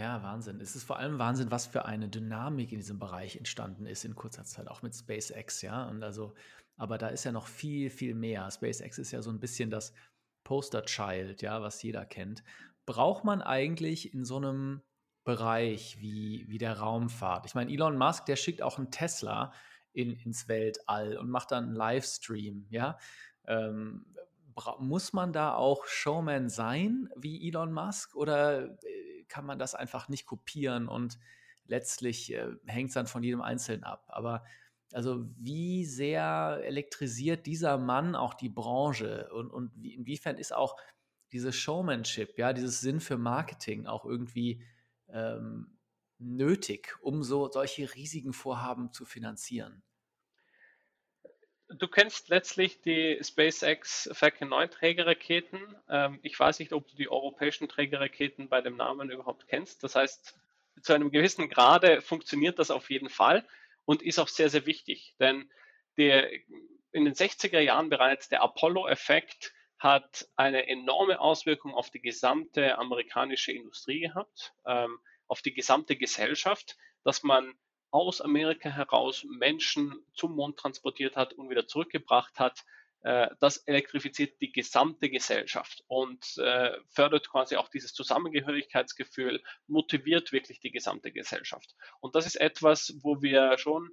Ja, 0.00 0.22
Wahnsinn. 0.22 0.62
Es 0.62 0.76
ist 0.76 0.84
vor 0.84 0.98
allem 0.98 1.18
Wahnsinn, 1.18 1.50
was 1.50 1.66
für 1.66 1.84
eine 1.84 2.08
Dynamik 2.08 2.72
in 2.72 2.78
diesem 2.78 2.98
Bereich 2.98 3.36
entstanden 3.36 3.84
ist 3.84 4.02
in 4.06 4.14
kurzer 4.14 4.44
Zeit, 4.44 4.66
auch 4.68 4.80
mit 4.80 4.94
SpaceX, 4.94 5.60
ja. 5.60 5.84
Und 5.90 6.02
also, 6.02 6.32
aber 6.78 6.96
da 6.96 7.08
ist 7.08 7.24
ja 7.24 7.32
noch 7.32 7.46
viel, 7.46 7.90
viel 7.90 8.14
mehr. 8.14 8.50
SpaceX 8.50 8.96
ist 8.96 9.10
ja 9.10 9.20
so 9.20 9.28
ein 9.28 9.40
bisschen 9.40 9.68
das 9.68 9.92
Poster-Child, 10.44 11.42
ja, 11.42 11.60
was 11.60 11.82
jeder 11.82 12.06
kennt. 12.06 12.42
Braucht 12.86 13.24
man 13.24 13.42
eigentlich 13.42 14.14
in 14.14 14.24
so 14.24 14.38
einem 14.38 14.80
Bereich 15.24 16.00
wie, 16.00 16.46
wie 16.48 16.56
der 16.56 16.78
Raumfahrt. 16.78 17.44
Ich 17.44 17.54
meine, 17.54 17.70
Elon 17.70 17.98
Musk, 17.98 18.24
der 18.24 18.36
schickt 18.36 18.62
auch 18.62 18.78
einen 18.78 18.90
Tesla 18.90 19.52
in, 19.92 20.14
ins 20.16 20.48
Weltall 20.48 21.18
und 21.18 21.28
macht 21.28 21.50
dann 21.50 21.64
einen 21.64 21.76
Livestream, 21.76 22.64
ja. 22.70 22.96
Ähm, 23.44 24.06
muss 24.78 25.12
man 25.12 25.34
da 25.34 25.54
auch 25.54 25.84
Showman 25.84 26.48
sein 26.48 27.10
wie 27.16 27.46
Elon 27.46 27.72
Musk 27.72 28.16
oder 28.16 28.64
äh, 28.82 29.09
kann 29.30 29.46
man 29.46 29.58
das 29.58 29.74
einfach 29.74 30.08
nicht 30.08 30.26
kopieren 30.26 30.88
und 30.88 31.18
letztlich 31.64 32.32
äh, 32.34 32.48
hängt 32.66 32.88
es 32.88 32.94
dann 32.94 33.06
von 33.06 33.22
jedem 33.22 33.40
Einzelnen 33.40 33.84
ab? 33.84 34.04
Aber 34.08 34.44
also 34.92 35.24
wie 35.38 35.84
sehr 35.84 36.60
elektrisiert 36.64 37.46
dieser 37.46 37.78
Mann 37.78 38.14
auch 38.14 38.34
die 38.34 38.48
Branche 38.48 39.30
und, 39.32 39.50
und 39.50 39.72
wie, 39.76 39.94
inwiefern 39.94 40.36
ist 40.36 40.52
auch 40.52 40.76
diese 41.32 41.52
Showmanship, 41.52 42.36
ja, 42.38 42.52
dieses 42.52 42.80
Sinn 42.80 43.00
für 43.00 43.16
Marketing 43.16 43.86
auch 43.86 44.04
irgendwie 44.04 44.62
ähm, 45.08 45.78
nötig, 46.18 46.96
um 47.02 47.22
so 47.22 47.50
solche 47.50 47.94
riesigen 47.94 48.32
Vorhaben 48.32 48.92
zu 48.92 49.04
finanzieren? 49.04 49.82
Du 51.78 51.86
kennst 51.86 52.30
letztlich 52.30 52.80
die 52.80 53.20
SpaceX 53.22 54.10
Falcon 54.12 54.48
9 54.48 54.70
Trägerraketen. 54.70 55.76
Ähm, 55.88 56.18
ich 56.22 56.38
weiß 56.38 56.58
nicht, 56.58 56.72
ob 56.72 56.88
du 56.88 56.96
die 56.96 57.08
europäischen 57.08 57.68
Trägerraketen 57.68 58.48
bei 58.48 58.60
dem 58.60 58.76
Namen 58.76 59.10
überhaupt 59.10 59.46
kennst. 59.46 59.84
Das 59.84 59.94
heißt, 59.94 60.36
zu 60.82 60.92
einem 60.92 61.12
gewissen 61.12 61.48
Grade 61.48 62.02
funktioniert 62.02 62.58
das 62.58 62.72
auf 62.72 62.90
jeden 62.90 63.08
Fall 63.08 63.46
und 63.84 64.02
ist 64.02 64.18
auch 64.18 64.26
sehr, 64.26 64.50
sehr 64.50 64.66
wichtig. 64.66 65.14
Denn 65.20 65.48
der, 65.96 66.32
in 66.92 67.04
den 67.04 67.14
60er 67.14 67.60
Jahren 67.60 67.88
bereits 67.88 68.28
der 68.28 68.42
Apollo-Effekt 68.42 69.52
hat 69.78 70.28
eine 70.34 70.66
enorme 70.66 71.20
Auswirkung 71.20 71.72
auf 71.74 71.90
die 71.90 72.02
gesamte 72.02 72.78
amerikanische 72.78 73.52
Industrie 73.52 74.00
gehabt, 74.00 74.54
ähm, 74.66 74.98
auf 75.28 75.40
die 75.40 75.54
gesamte 75.54 75.96
Gesellschaft, 75.96 76.76
dass 77.04 77.22
man 77.22 77.54
aus 77.90 78.20
Amerika 78.20 78.68
heraus 78.68 79.24
Menschen 79.24 79.94
zum 80.14 80.34
Mond 80.34 80.58
transportiert 80.58 81.16
hat 81.16 81.32
und 81.34 81.50
wieder 81.50 81.66
zurückgebracht 81.66 82.38
hat. 82.38 82.64
Äh, 83.02 83.28
das 83.40 83.58
elektrifiziert 83.58 84.40
die 84.40 84.52
gesamte 84.52 85.10
Gesellschaft 85.10 85.84
und 85.88 86.36
äh, 86.38 86.76
fördert 86.88 87.28
quasi 87.30 87.56
auch 87.56 87.68
dieses 87.68 87.92
Zusammengehörigkeitsgefühl, 87.94 89.42
motiviert 89.66 90.32
wirklich 90.32 90.60
die 90.60 90.70
gesamte 90.70 91.12
Gesellschaft. 91.12 91.74
Und 92.00 92.14
das 92.14 92.26
ist 92.26 92.36
etwas, 92.36 92.94
wo 93.02 93.22
wir 93.22 93.58
schon 93.58 93.90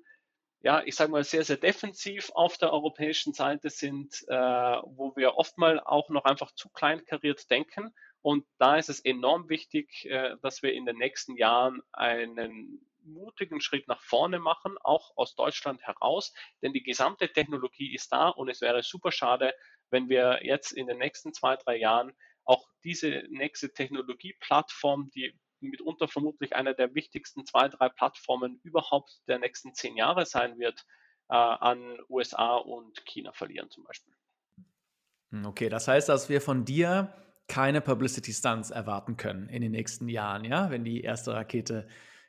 ja, 0.62 0.82
ich 0.84 0.96
sage 0.96 1.12
mal, 1.12 1.24
sehr, 1.24 1.44
sehr 1.44 1.58
defensiv 1.58 2.32
auf 2.34 2.58
der 2.58 2.74
europäischen 2.74 3.34
Seite 3.34 3.70
sind, 3.70 4.26
äh, 4.28 4.36
wo 4.36 5.16
wir 5.16 5.36
oftmals 5.36 5.82
auch 5.86 6.10
noch 6.10 6.26
einfach 6.26 6.52
zu 6.52 6.70
kleinkariert 6.70 7.50
denken. 7.52 7.94
Und 8.22 8.46
da 8.58 8.78
ist 8.78 8.90
es 8.90 9.00
enorm 9.00 9.50
wichtig, 9.50 10.06
äh, 10.06 10.36
dass 10.42 10.64
wir 10.64 10.74
in 10.74 10.86
den 10.86 10.98
nächsten 10.98 11.38
Jahren 11.38 11.82
einen 11.92 12.82
mutigen 13.08 13.62
Schritt 13.62 13.88
nach 13.88 14.02
vorne 14.02 14.40
machen, 14.40 14.78
auch 14.84 15.16
aus 15.16 15.36
Deutschland 15.36 15.82
heraus, 15.82 16.34
denn 16.62 16.74
die 16.74 16.84
gesamte 16.84 17.32
Technologie 17.32 17.94
ist 17.94 18.12
da 18.12 18.30
und 18.30 18.50
es 18.50 18.62
wäre 18.62 18.84
super 18.84 19.12
schade, 19.12 19.54
wenn 19.90 20.10
wir 20.10 20.40
jetzt 20.44 20.72
in 20.72 20.88
den 20.88 20.98
nächsten 20.98 21.34
zwei, 21.34 21.56
drei 21.56 21.78
Jahren 21.78 22.12
auch 22.44 22.68
diese 22.84 23.24
nächste 23.30 23.74
Technologieplattform, 23.74 25.10
die 25.12 25.38
mitunter 25.60 26.08
vermutlich 26.08 26.56
einer 26.56 26.74
der 26.74 26.94
wichtigsten 26.94 27.46
zwei, 27.46 27.68
drei 27.68 27.90
Plattformen 27.90 28.60
überhaupt 28.64 29.22
der 29.28 29.40
nächsten 29.40 29.74
zehn 29.74 29.98
Jahre 29.98 30.26
sein 30.26 30.58
wird, 30.60 30.86
äh, 31.30 31.36
an 31.36 31.98
USA 32.10 32.56
und 32.56 33.04
China 33.06 33.34
verlieren 33.34 33.70
zum 33.70 33.84
Beispiel. 33.84 34.14
Hm, 35.32 35.46
okay, 35.46 35.70
das 35.70 35.88
heißt, 35.88 36.10
dass 36.10 36.30
wir 36.30 36.42
von 36.42 36.64
dir 36.64 37.14
keine 37.48 37.82
Publicity 37.82 38.34
Stunts 38.34 38.72
erwarten 38.72 39.18
können 39.18 39.50
in 39.50 39.62
den 39.62 39.72
nächsten 39.72 40.10
Jahren, 40.10 40.44
ja, 40.44 40.70
wenn 40.70 40.84
die 40.84 41.02
erste 41.02 41.34
Rakete 41.34 41.88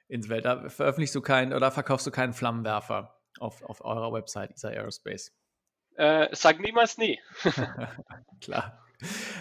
ins 0.09 0.29
Weltall 0.29 0.71
veröffentlichst 0.71 1.15
du 1.15 1.21
keinen 1.21 1.53
oder 1.53 1.71
verkaufst 1.71 2.07
du 2.07 2.11
keinen 2.11 2.33
Flammenwerfer 2.33 3.21
auf, 3.39 3.63
auf 3.63 3.85
eurer 3.85 4.13
Website 4.13 4.53
ESA 4.53 4.69
Aerospace. 4.69 5.33
Äh, 5.97 6.29
sag 6.33 6.61
niemals 6.61 6.99
nie. 6.99 7.21
Klar. 8.41 8.83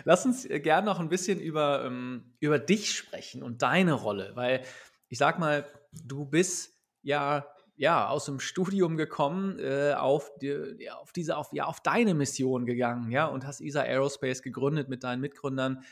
Lass 0.03 0.25
uns 0.25 0.45
äh, 0.45 0.59
gerne 0.59 0.85
noch 0.85 0.99
ein 0.99 1.09
bisschen 1.09 1.39
über, 1.39 1.83
ähm, 1.85 2.33
über 2.39 2.59
dich 2.59 2.95
sprechen 2.95 3.43
und 3.43 3.61
deine 3.61 3.93
Rolle, 3.93 4.31
weil 4.35 4.63
ich 5.09 5.17
sag 5.17 5.39
mal, 5.39 5.65
du 5.91 6.25
bist 6.25 6.75
ja, 7.01 7.47
ja 7.75 8.07
aus 8.09 8.25
dem 8.25 8.39
Studium 8.39 8.97
gekommen, 8.97 9.57
äh, 9.59 9.93
auf, 9.93 10.31
die, 10.39 10.89
auf 10.91 11.11
diese, 11.11 11.37
auf, 11.37 11.49
ja, 11.53 11.65
auf 11.65 11.79
deine 11.79 12.13
Mission 12.13 12.65
gegangen, 12.65 13.11
ja, 13.11 13.25
und 13.25 13.45
hast 13.45 13.61
ESA 13.61 13.81
Aerospace 13.81 14.41
gegründet 14.41 14.89
mit 14.89 15.03
deinen 15.03 15.21
Mitgründern. 15.21 15.83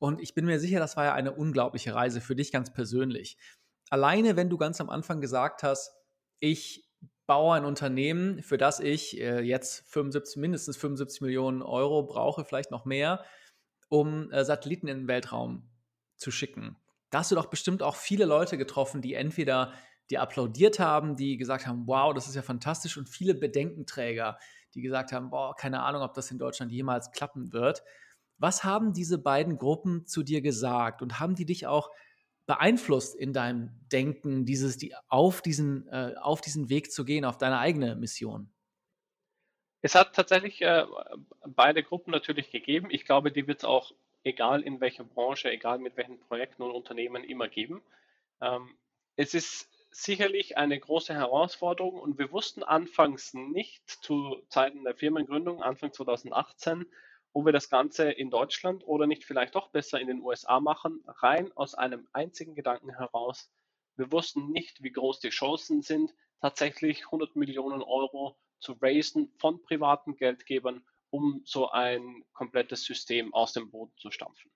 Und 0.00 0.20
ich 0.20 0.34
bin 0.34 0.44
mir 0.44 0.60
sicher, 0.60 0.78
das 0.78 0.96
war 0.96 1.04
ja 1.04 1.14
eine 1.14 1.32
unglaubliche 1.32 1.94
Reise 1.94 2.20
für 2.20 2.36
dich 2.36 2.52
ganz 2.52 2.72
persönlich. 2.72 3.38
Alleine, 3.90 4.36
wenn 4.36 4.50
du 4.50 4.58
ganz 4.58 4.80
am 4.80 4.90
Anfang 4.90 5.20
gesagt 5.20 5.62
hast, 5.62 5.94
ich 6.40 6.88
baue 7.26 7.56
ein 7.56 7.64
Unternehmen, 7.64 8.42
für 8.42 8.56
das 8.56 8.80
ich 8.80 9.20
äh, 9.20 9.40
jetzt 9.40 9.86
75, 9.90 10.36
mindestens 10.36 10.76
75 10.76 11.20
Millionen 11.20 11.62
Euro 11.62 12.02
brauche, 12.02 12.44
vielleicht 12.44 12.70
noch 12.70 12.84
mehr, 12.84 13.24
um 13.88 14.30
äh, 14.32 14.44
Satelliten 14.44 14.88
in 14.88 15.00
den 15.00 15.08
Weltraum 15.08 15.68
zu 16.16 16.30
schicken. 16.30 16.76
Da 17.10 17.18
hast 17.18 17.30
du 17.30 17.34
doch 17.34 17.46
bestimmt 17.46 17.82
auch 17.82 17.96
viele 17.96 18.24
Leute 18.24 18.58
getroffen, 18.58 19.02
die 19.02 19.14
entweder 19.14 19.72
die 20.10 20.18
applaudiert 20.18 20.78
haben, 20.78 21.16
die 21.16 21.36
gesagt 21.36 21.66
haben, 21.66 21.86
wow, 21.86 22.14
das 22.14 22.28
ist 22.28 22.34
ja 22.34 22.42
fantastisch, 22.42 22.96
und 22.96 23.08
viele 23.08 23.34
Bedenkenträger, 23.34 24.38
die 24.74 24.80
gesagt 24.80 25.12
haben, 25.12 25.30
boah, 25.30 25.54
keine 25.54 25.82
Ahnung, 25.82 26.02
ob 26.02 26.14
das 26.14 26.30
in 26.30 26.38
Deutschland 26.38 26.72
jemals 26.72 27.12
klappen 27.12 27.52
wird. 27.52 27.82
Was 28.38 28.64
haben 28.64 28.92
diese 28.92 29.18
beiden 29.18 29.58
Gruppen 29.58 30.06
zu 30.06 30.22
dir 30.22 30.40
gesagt 30.40 31.02
und 31.02 31.20
haben 31.20 31.34
die 31.34 31.44
dich 31.44 31.66
auch 31.66 31.90
beeinflusst 32.48 33.14
in 33.14 33.34
deinem 33.34 33.70
Denken, 33.92 34.46
dieses, 34.46 34.78
die, 34.78 34.94
auf, 35.08 35.42
diesen, 35.42 35.86
äh, 35.88 36.14
auf 36.18 36.40
diesen 36.40 36.70
Weg 36.70 36.90
zu 36.90 37.04
gehen, 37.04 37.26
auf 37.26 37.36
deine 37.36 37.58
eigene 37.58 37.94
Mission? 37.94 38.50
Es 39.82 39.94
hat 39.94 40.16
tatsächlich 40.16 40.62
äh, 40.62 40.86
beide 41.46 41.82
Gruppen 41.82 42.10
natürlich 42.10 42.50
gegeben. 42.50 42.88
Ich 42.90 43.04
glaube, 43.04 43.30
die 43.30 43.46
wird 43.46 43.58
es 43.58 43.64
auch, 43.64 43.92
egal 44.24 44.62
in 44.62 44.80
welcher 44.80 45.04
Branche, 45.04 45.50
egal 45.50 45.78
mit 45.78 45.98
welchen 45.98 46.18
Projekten 46.20 46.62
und 46.62 46.70
Unternehmen, 46.70 47.22
immer 47.22 47.48
geben. 47.48 47.82
Ähm, 48.40 48.76
es 49.16 49.34
ist 49.34 49.68
sicherlich 49.90 50.56
eine 50.56 50.80
große 50.80 51.12
Herausforderung 51.12 52.00
und 52.00 52.18
wir 52.18 52.32
wussten 52.32 52.62
anfangs 52.62 53.34
nicht 53.34 53.88
zu 53.90 54.40
Zeiten 54.48 54.84
der 54.84 54.94
Firmengründung, 54.94 55.62
Anfang 55.62 55.92
2018, 55.92 56.86
ob 57.32 57.46
wir 57.46 57.52
das 57.52 57.68
Ganze 57.68 58.10
in 58.10 58.30
Deutschland 58.30 58.86
oder 58.86 59.06
nicht 59.06 59.24
vielleicht 59.24 59.54
doch 59.54 59.68
besser 59.68 60.00
in 60.00 60.08
den 60.08 60.22
USA 60.22 60.60
machen, 60.60 61.02
rein 61.06 61.52
aus 61.56 61.74
einem 61.74 62.08
einzigen 62.12 62.54
Gedanken 62.54 62.90
heraus. 62.90 63.50
Wir 63.96 64.10
wussten 64.12 64.50
nicht, 64.50 64.82
wie 64.82 64.92
groß 64.92 65.20
die 65.20 65.30
Chancen 65.30 65.82
sind, 65.82 66.14
tatsächlich 66.40 67.04
100 67.06 67.36
Millionen 67.36 67.82
Euro 67.82 68.38
zu 68.60 68.72
raisen 68.80 69.32
von 69.38 69.62
privaten 69.62 70.16
Geldgebern, 70.16 70.84
um 71.10 71.42
so 71.44 71.70
ein 71.70 72.24
komplettes 72.32 72.84
System 72.84 73.32
aus 73.34 73.52
dem 73.52 73.70
Boden 73.70 73.92
zu 73.98 74.10
stampfen. 74.10 74.50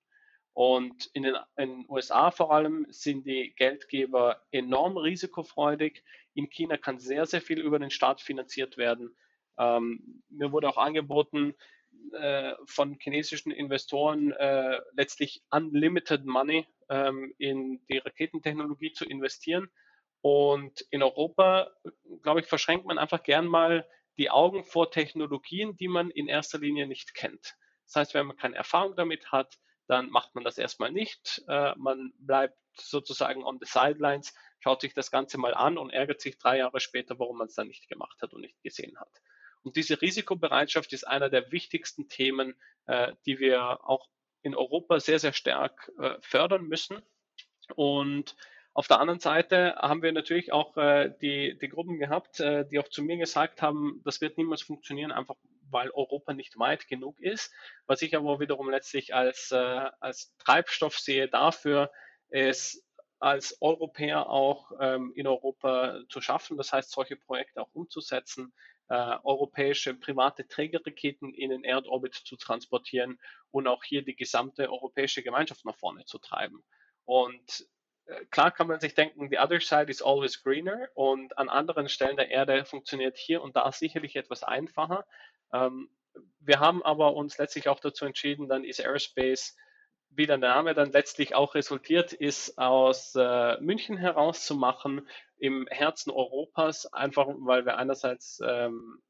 Und 0.54 1.06
in 1.14 1.22
den, 1.22 1.36
in 1.56 1.70
den, 1.70 1.86
USA 1.88 2.30
vor 2.30 2.52
allem 2.52 2.86
sind 2.90 3.26
die 3.26 3.54
Geldgeber 3.56 4.42
enorm 4.50 4.98
risikofreudig. 4.98 6.04
In 6.34 6.50
China 6.50 6.76
kann 6.76 6.98
sehr, 6.98 7.24
sehr 7.26 7.40
viel 7.40 7.58
über 7.58 7.78
den 7.78 7.90
Staat 7.90 8.20
finanziert 8.20 8.76
werden. 8.76 9.16
Ähm, 9.58 10.22
mir 10.28 10.52
wurde 10.52 10.68
auch 10.68 10.76
angeboten 10.76 11.54
äh, 12.12 12.54
von 12.66 12.98
chinesischen 13.00 13.52
Investoren 13.52 14.32
äh, 14.32 14.80
letztlich 14.92 15.42
unlimited 15.50 16.24
money 16.24 16.66
ähm, 16.88 17.34
in 17.38 17.84
die 17.88 17.98
Raketentechnologie 17.98 18.92
zu 18.92 19.04
investieren. 19.04 19.70
Und 20.20 20.82
in 20.90 21.02
Europa, 21.02 21.70
glaube 22.22 22.40
ich, 22.40 22.46
verschränkt 22.46 22.86
man 22.86 22.98
einfach 22.98 23.22
gern 23.22 23.46
mal 23.46 23.88
die 24.18 24.30
Augen 24.30 24.64
vor 24.64 24.90
Technologien, 24.90 25.76
die 25.76 25.88
man 25.88 26.10
in 26.10 26.28
erster 26.28 26.58
Linie 26.58 26.86
nicht 26.86 27.14
kennt. 27.14 27.56
Das 27.86 27.96
heißt, 27.96 28.14
wenn 28.14 28.26
man 28.26 28.36
keine 28.36 28.56
Erfahrung 28.56 28.94
damit 28.94 29.32
hat, 29.32 29.58
dann 29.88 30.10
macht 30.10 30.34
man 30.34 30.44
das 30.44 30.58
erstmal 30.58 30.92
nicht. 30.92 31.42
Äh, 31.48 31.74
man 31.76 32.12
bleibt 32.18 32.56
sozusagen 32.76 33.44
on 33.44 33.58
the 33.60 33.66
sidelines, 33.66 34.34
schaut 34.60 34.80
sich 34.80 34.94
das 34.94 35.10
Ganze 35.10 35.38
mal 35.38 35.54
an 35.54 35.76
und 35.76 35.90
ärgert 35.90 36.20
sich 36.20 36.38
drei 36.38 36.58
Jahre 36.58 36.80
später, 36.80 37.18
warum 37.18 37.38
man 37.38 37.48
es 37.48 37.54
dann 37.54 37.68
nicht 37.68 37.88
gemacht 37.88 38.20
hat 38.22 38.32
und 38.32 38.40
nicht 38.42 38.62
gesehen 38.62 38.98
hat. 38.98 39.10
Und 39.62 39.76
diese 39.76 40.00
Risikobereitschaft 40.00 40.92
ist 40.92 41.04
einer 41.04 41.30
der 41.30 41.52
wichtigsten 41.52 42.08
Themen, 42.08 42.54
äh, 42.86 43.12
die 43.26 43.38
wir 43.38 43.84
auch 43.88 44.08
in 44.42 44.54
Europa 44.54 45.00
sehr, 45.00 45.18
sehr 45.18 45.32
stark 45.32 45.90
äh, 45.98 46.16
fördern 46.20 46.64
müssen. 46.64 47.00
Und 47.76 48.36
auf 48.74 48.88
der 48.88 49.00
anderen 49.00 49.20
Seite 49.20 49.76
haben 49.76 50.02
wir 50.02 50.12
natürlich 50.12 50.52
auch 50.52 50.76
äh, 50.76 51.12
die, 51.20 51.58
die 51.58 51.68
Gruppen 51.68 51.98
gehabt, 51.98 52.40
äh, 52.40 52.66
die 52.66 52.78
auch 52.78 52.88
zu 52.88 53.02
mir 53.02 53.18
gesagt 53.18 53.62
haben, 53.62 54.00
das 54.04 54.20
wird 54.20 54.38
niemals 54.38 54.62
funktionieren, 54.62 55.12
einfach 55.12 55.36
weil 55.70 55.90
Europa 55.90 56.34
nicht 56.34 56.58
weit 56.58 56.86
genug 56.88 57.18
ist. 57.20 57.52
Was 57.86 58.02
ich 58.02 58.16
aber 58.16 58.40
wiederum 58.40 58.70
letztlich 58.70 59.14
als, 59.14 59.50
äh, 59.52 59.90
als 60.00 60.34
Treibstoff 60.38 60.98
sehe 60.98 61.28
dafür, 61.28 61.90
ist 62.30 62.84
als 63.18 63.56
Europäer 63.60 64.28
auch 64.28 64.72
ähm, 64.80 65.12
in 65.14 65.26
Europa 65.26 66.00
zu 66.08 66.20
schaffen, 66.20 66.56
das 66.56 66.72
heißt 66.72 66.90
solche 66.90 67.16
Projekte 67.16 67.60
auch 67.62 67.72
umzusetzen, 67.72 68.52
äh, 68.92 69.16
europäische 69.24 69.94
private 69.94 70.46
Trägerraketen 70.46 71.32
in 71.32 71.48
den 71.48 71.64
Erdorbit 71.64 72.14
zu 72.14 72.36
transportieren 72.36 73.18
und 73.50 73.66
auch 73.66 73.84
hier 73.84 74.04
die 74.04 74.14
gesamte 74.14 74.70
europäische 74.70 75.22
Gemeinschaft 75.22 75.64
nach 75.64 75.78
vorne 75.78 76.04
zu 76.04 76.18
treiben. 76.18 76.62
Und 77.06 77.66
äh, 78.04 78.26
klar 78.26 78.50
kann 78.50 78.66
man 78.66 78.80
sich 78.80 78.94
denken, 78.94 79.30
the 79.30 79.38
other 79.38 79.60
side 79.60 79.90
is 79.90 80.02
always 80.02 80.42
greener 80.42 80.88
und 80.92 81.38
an 81.38 81.48
anderen 81.48 81.88
Stellen 81.88 82.18
der 82.18 82.28
Erde 82.28 82.66
funktioniert 82.66 83.16
hier 83.16 83.40
und 83.40 83.56
da 83.56 83.72
sicherlich 83.72 84.14
etwas 84.14 84.42
einfacher. 84.42 85.06
Ähm, 85.54 85.88
wir 86.40 86.60
haben 86.60 86.82
aber 86.82 87.14
uns 87.14 87.38
letztlich 87.38 87.70
auch 87.70 87.80
dazu 87.80 88.04
entschieden, 88.04 88.46
dann 88.46 88.62
ist 88.62 88.78
Aerospace, 88.78 89.56
wie 90.14 90.26
der 90.26 90.38
Name 90.38 90.74
dann 90.74 90.92
letztlich 90.92 91.34
auch 91.34 91.54
resultiert 91.54 92.12
ist, 92.12 92.58
aus 92.58 93.14
äh, 93.14 93.60
München 93.60 93.96
herauszumachen, 93.96 95.08
im 95.38 95.66
Herzen 95.68 96.10
Europas, 96.10 96.86
einfach 96.92 97.26
weil 97.28 97.64
wir 97.64 97.76
einerseits 97.76 98.40
ähm, 98.46 99.02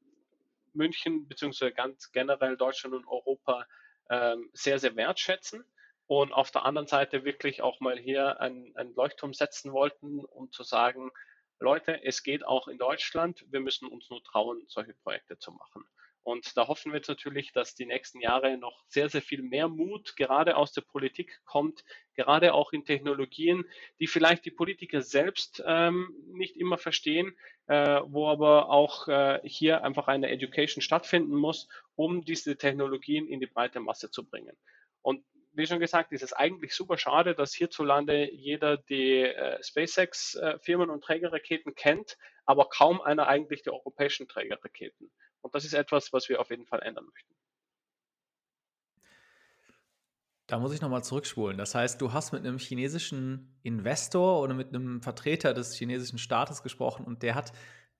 München 0.73 1.27
beziehungsweise 1.27 1.71
ganz 1.71 2.11
generell 2.11 2.57
Deutschland 2.57 2.95
und 2.95 3.07
Europa 3.07 3.67
ähm, 4.09 4.49
sehr, 4.53 4.79
sehr 4.79 4.95
wertschätzen 4.95 5.63
und 6.07 6.31
auf 6.31 6.51
der 6.51 6.65
anderen 6.65 6.87
Seite 6.87 7.23
wirklich 7.23 7.61
auch 7.61 7.79
mal 7.79 7.97
hier 7.97 8.39
einen 8.39 8.73
Leuchtturm 8.95 9.33
setzen 9.33 9.71
wollten, 9.71 10.25
um 10.25 10.51
zu 10.51 10.63
sagen, 10.63 11.11
Leute, 11.59 12.03
es 12.03 12.23
geht 12.23 12.45
auch 12.45 12.67
in 12.67 12.77
Deutschland, 12.77 13.45
wir 13.49 13.59
müssen 13.59 13.87
uns 13.87 14.09
nur 14.09 14.23
trauen, 14.23 14.63
solche 14.67 14.93
Projekte 14.95 15.37
zu 15.37 15.51
machen. 15.51 15.85
Und 16.23 16.55
da 16.55 16.67
hoffen 16.67 16.91
wir 16.93 16.97
jetzt 16.97 17.09
natürlich, 17.09 17.51
dass 17.51 17.75
die 17.75 17.85
nächsten 17.85 18.21
Jahre 18.21 18.57
noch 18.57 18.85
sehr, 18.87 19.09
sehr 19.09 19.21
viel 19.21 19.41
mehr 19.41 19.67
Mut 19.67 20.15
gerade 20.15 20.55
aus 20.55 20.71
der 20.71 20.81
Politik 20.81 21.41
kommt, 21.43 21.83
gerade 22.15 22.53
auch 22.53 22.71
in 22.71 22.85
Technologien, 22.85 23.65
die 23.99 24.07
vielleicht 24.07 24.45
die 24.45 24.51
Politiker 24.51 25.01
selbst 25.01 25.61
ähm, 25.65 26.15
nicht 26.27 26.55
immer 26.55 26.77
verstehen, 26.77 27.35
äh, 27.67 27.99
wo 28.05 28.29
aber 28.29 28.69
auch 28.69 29.07
äh, 29.09 29.41
hier 29.43 29.83
einfach 29.83 30.07
eine 30.07 30.29
Education 30.29 30.81
stattfinden 30.81 31.35
muss, 31.35 31.67
um 31.95 32.23
diese 32.23 32.57
Technologien 32.57 33.27
in 33.27 33.41
die 33.41 33.47
breite 33.47 33.81
Masse 33.81 34.09
zu 34.09 34.25
bringen. 34.25 34.55
Und 35.01 35.25
wie 35.53 35.67
schon 35.67 35.79
gesagt, 35.79 36.11
ist 36.13 36.23
es 36.23 36.33
eigentlich 36.33 36.73
super 36.73 36.97
schade, 36.97 37.35
dass 37.35 37.53
hierzulande 37.53 38.31
jeder 38.31 38.77
die 38.77 39.21
äh, 39.21 39.61
SpaceX-Firmen 39.61 40.89
äh, 40.89 40.91
und 40.93 41.03
Trägerraketen 41.03 41.75
kennt, 41.75 42.17
aber 42.45 42.69
kaum 42.69 43.01
einer 43.01 43.27
eigentlich 43.27 43.61
die 43.61 43.69
europäischen 43.69 44.27
Trägerraketen. 44.27 45.11
Und 45.43 45.53
das 45.53 45.65
ist 45.65 45.73
etwas, 45.73 46.13
was 46.13 46.29
wir 46.29 46.39
auf 46.39 46.49
jeden 46.49 46.65
Fall 46.65 46.81
ändern 46.81 47.05
möchten. 47.05 47.35
Da 50.47 50.59
muss 50.59 50.73
ich 50.73 50.81
nochmal 50.81 51.03
zurückspulen. 51.03 51.57
Das 51.57 51.73
heißt, 51.73 52.01
du 52.01 52.13
hast 52.13 52.31
mit 52.31 52.45
einem 52.45 52.57
chinesischen 52.57 53.57
Investor 53.63 54.41
oder 54.41 54.53
mit 54.53 54.69
einem 54.69 55.01
Vertreter 55.01 55.53
des 55.53 55.75
chinesischen 55.75 56.17
Staates 56.17 56.63
gesprochen 56.63 57.05
und 57.05 57.23
der 57.23 57.35
hat 57.35 57.53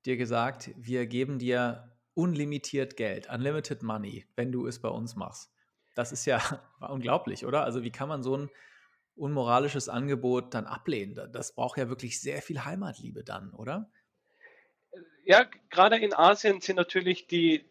dir 0.05 0.17
gesagt, 0.17 0.71
wir 0.75 1.07
geben 1.07 1.39
dir 1.39 1.91
unlimitiert 2.13 2.95
Geld, 2.95 3.29
unlimited 3.29 3.81
money, 3.81 4.27
wenn 4.35 4.51
du 4.51 4.67
es 4.67 4.79
bei 4.79 4.89
uns 4.89 5.15
machst. 5.15 5.51
Das 5.95 6.11
ist 6.11 6.25
ja 6.25 6.39
unglaublich, 6.79 7.45
oder? 7.45 7.63
Also 7.63 7.83
wie 7.83 7.91
kann 7.91 8.09
man 8.09 8.23
so 8.23 8.37
ein 8.37 8.49
unmoralisches 9.15 9.89
Angebot 9.89 10.53
dann 10.53 10.65
ablehnen? 10.65 11.31
Das 11.31 11.55
braucht 11.55 11.77
ja 11.77 11.89
wirklich 11.89 12.19
sehr 12.19 12.41
viel 12.41 12.65
Heimatliebe 12.65 13.23
dann, 13.23 13.51
oder? 13.51 13.89
Ja, 15.25 15.45
gerade 15.69 15.97
in 15.97 16.13
Asien 16.13 16.59
sind 16.59 16.75
natürlich 16.75 17.27
die, 17.27 17.63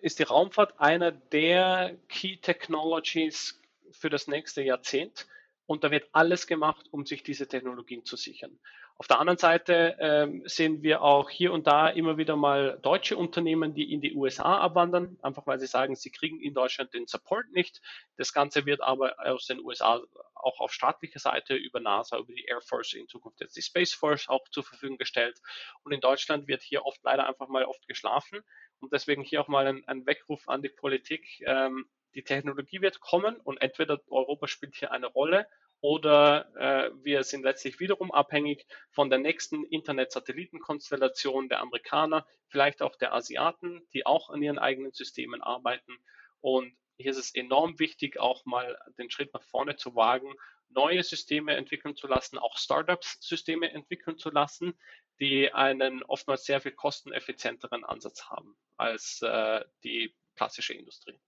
ist 0.00 0.18
die 0.18 0.22
Raumfahrt 0.22 0.80
einer 0.80 1.10
der 1.12 1.96
Key 2.08 2.36
Technologies 2.36 3.60
für 3.90 4.08
das 4.08 4.26
nächste 4.26 4.62
Jahrzehnt. 4.62 5.26
Und 5.66 5.84
da 5.84 5.90
wird 5.90 6.08
alles 6.12 6.46
gemacht, 6.46 6.86
um 6.90 7.04
sich 7.06 7.22
diese 7.22 7.46
Technologien 7.46 8.04
zu 8.04 8.16
sichern. 8.16 8.58
Auf 8.96 9.08
der 9.08 9.18
anderen 9.18 9.38
Seite 9.38 9.96
ähm, 9.98 10.42
sehen 10.46 10.82
wir 10.82 11.02
auch 11.02 11.28
hier 11.28 11.52
und 11.52 11.66
da 11.66 11.88
immer 11.88 12.16
wieder 12.16 12.36
mal 12.36 12.78
deutsche 12.80 13.16
Unternehmen, 13.16 13.74
die 13.74 13.92
in 13.92 14.00
die 14.00 14.14
USA 14.14 14.58
abwandern, 14.58 15.18
einfach 15.20 15.46
weil 15.48 15.58
sie 15.58 15.66
sagen, 15.66 15.96
sie 15.96 16.12
kriegen 16.12 16.40
in 16.40 16.54
Deutschland 16.54 16.94
den 16.94 17.08
Support 17.08 17.50
nicht. 17.50 17.80
Das 18.16 18.32
Ganze 18.32 18.66
wird 18.66 18.80
aber 18.82 19.16
aus 19.18 19.46
den 19.46 19.58
USA 19.58 20.00
auch 20.34 20.60
auf 20.60 20.72
staatlicher 20.72 21.18
Seite 21.18 21.56
über 21.56 21.80
NASA, 21.80 22.18
über 22.18 22.32
die 22.32 22.44
Air 22.44 22.60
Force, 22.60 22.92
in 22.92 23.08
Zukunft 23.08 23.40
jetzt 23.40 23.56
die 23.56 23.62
Space 23.62 23.94
Force 23.94 24.28
auch 24.28 24.48
zur 24.50 24.62
Verfügung 24.62 24.96
gestellt. 24.96 25.40
Und 25.82 25.90
in 25.90 26.00
Deutschland 26.00 26.46
wird 26.46 26.62
hier 26.62 26.84
oft 26.84 27.00
leider 27.02 27.26
einfach 27.26 27.48
mal 27.48 27.64
oft 27.64 27.88
geschlafen. 27.88 28.42
Und 28.78 28.92
deswegen 28.92 29.22
hier 29.22 29.40
auch 29.40 29.48
mal 29.48 29.66
ein, 29.66 29.82
ein 29.88 30.06
Weckruf 30.06 30.48
an 30.48 30.62
die 30.62 30.68
Politik. 30.68 31.42
Ähm, 31.46 31.88
die 32.14 32.22
Technologie 32.22 32.80
wird 32.80 33.00
kommen 33.00 33.36
und 33.40 33.60
entweder 33.60 34.00
Europa 34.08 34.46
spielt 34.46 34.76
hier 34.76 34.92
eine 34.92 35.06
Rolle 35.06 35.48
oder 35.84 36.48
äh, 36.56 36.90
wir 37.04 37.24
sind 37.24 37.42
letztlich 37.42 37.78
wiederum 37.78 38.10
abhängig 38.10 38.66
von 38.88 39.10
der 39.10 39.18
nächsten 39.18 39.64
Internet-Satellitenkonstellation 39.64 41.50
der 41.50 41.60
Amerikaner, 41.60 42.26
vielleicht 42.48 42.80
auch 42.80 42.96
der 42.96 43.12
Asiaten, 43.12 43.86
die 43.92 44.06
auch 44.06 44.30
an 44.30 44.42
ihren 44.42 44.58
eigenen 44.58 44.92
Systemen 44.92 45.42
arbeiten. 45.42 45.98
Und 46.40 46.74
hier 46.96 47.10
ist 47.10 47.18
es 47.18 47.34
enorm 47.34 47.78
wichtig, 47.78 48.18
auch 48.18 48.46
mal 48.46 48.78
den 48.96 49.10
Schritt 49.10 49.34
nach 49.34 49.42
vorne 49.42 49.76
zu 49.76 49.94
wagen, 49.94 50.32
neue 50.70 51.02
Systeme 51.02 51.54
entwickeln 51.54 51.96
zu 51.96 52.06
lassen, 52.06 52.38
auch 52.38 52.56
Startups 52.56 53.18
Systeme 53.20 53.70
entwickeln 53.70 54.16
zu 54.16 54.30
lassen, 54.30 54.72
die 55.20 55.52
einen 55.52 56.02
oftmals 56.04 56.46
sehr 56.46 56.62
viel 56.62 56.72
kosteneffizienteren 56.72 57.84
Ansatz 57.84 58.30
haben 58.30 58.56
als 58.78 59.20
äh, 59.20 59.62
die 59.82 60.16
klassische 60.34 60.72
Industrie. 60.72 61.20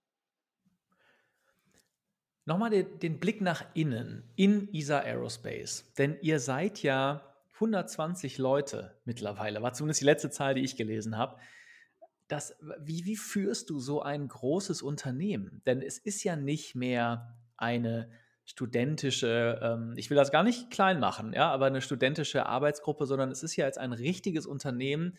Nochmal 2.47 2.69
den, 2.69 2.99
den 2.99 3.19
Blick 3.19 3.41
nach 3.41 3.65
innen, 3.73 4.23
in 4.37 4.73
ESA 4.73 4.99
Aerospace. 4.99 5.91
Denn 5.97 6.17
ihr 6.21 6.39
seid 6.39 6.81
ja 6.81 7.21
120 7.55 8.37
Leute 8.37 8.95
mittlerweile, 9.03 9.61
war 9.61 9.73
zumindest 9.73 9.99
die 9.99 10.05
letzte 10.05 10.29
Zahl, 10.29 10.55
die 10.55 10.63
ich 10.63 10.77
gelesen 10.77 11.17
habe. 11.17 11.37
das, 12.29 12.55
wie, 12.79 13.03
wie 13.03 13.17
führst 13.17 13.69
du 13.69 13.81
so 13.81 14.01
ein 14.01 14.29
großes 14.29 14.81
Unternehmen? 14.81 15.61
Denn 15.65 15.81
es 15.81 15.97
ist 15.97 16.23
ja 16.23 16.37
nicht 16.37 16.73
mehr 16.73 17.35
eine 17.57 18.09
studentische, 18.45 19.59
ähm, 19.61 19.93
ich 19.97 20.09
will 20.09 20.15
das 20.15 20.31
gar 20.31 20.43
nicht 20.43 20.71
klein 20.71 21.01
machen, 21.01 21.33
ja, 21.33 21.51
aber 21.51 21.65
eine 21.65 21.81
studentische 21.81 22.45
Arbeitsgruppe, 22.45 23.05
sondern 23.05 23.29
es 23.29 23.43
ist 23.43 23.57
ja 23.57 23.65
jetzt 23.65 23.77
ein 23.77 23.91
richtiges 23.91 24.45
Unternehmen, 24.45 25.17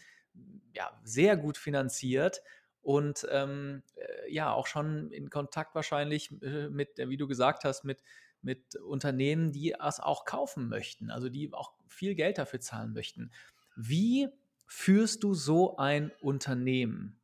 ja, 0.74 0.90
sehr 1.04 1.36
gut 1.36 1.58
finanziert 1.58 2.40
und 2.82 3.26
ähm, 3.30 3.82
äh, 3.96 4.32
ja, 4.32 4.52
auch 4.52 4.66
schon 4.66 5.10
in 5.10 5.30
Kontakt 5.30 5.74
wahrscheinlich 5.74 6.30
äh, 6.42 6.68
mit, 6.68 6.98
wie 6.98 7.16
du 7.16 7.26
gesagt 7.26 7.64
hast, 7.64 7.84
mit, 7.84 8.02
mit 8.42 8.76
Unternehmen, 8.76 9.52
die 9.52 9.74
es 9.78 10.00
auch 10.00 10.24
kaufen 10.24 10.68
möchten, 10.68 11.10
also 11.10 11.28
die 11.28 11.52
auch 11.52 11.72
viel 11.88 12.14
Geld 12.14 12.38
dafür 12.38 12.60
zahlen 12.60 12.92
möchten. 12.92 13.30
Wie 13.76 14.28
führst 14.66 15.22
du 15.24 15.34
so 15.34 15.76
ein 15.76 16.12
Unternehmen? 16.20 17.18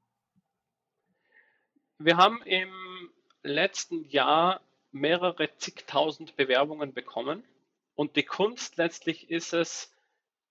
Wir 1.99 2.17
haben 2.17 2.43
im 2.43 2.71
letzten 3.43 4.09
Jahr 4.09 4.61
mehrere 4.91 5.49
zigtausend 5.59 6.37
Bewerbungen 6.37 6.93
bekommen. 6.93 7.45
Und 7.95 8.17
die 8.17 8.25
Kunst 8.25 8.77
letztlich 8.77 9.31
ist 9.31 9.53
es, 9.53 9.93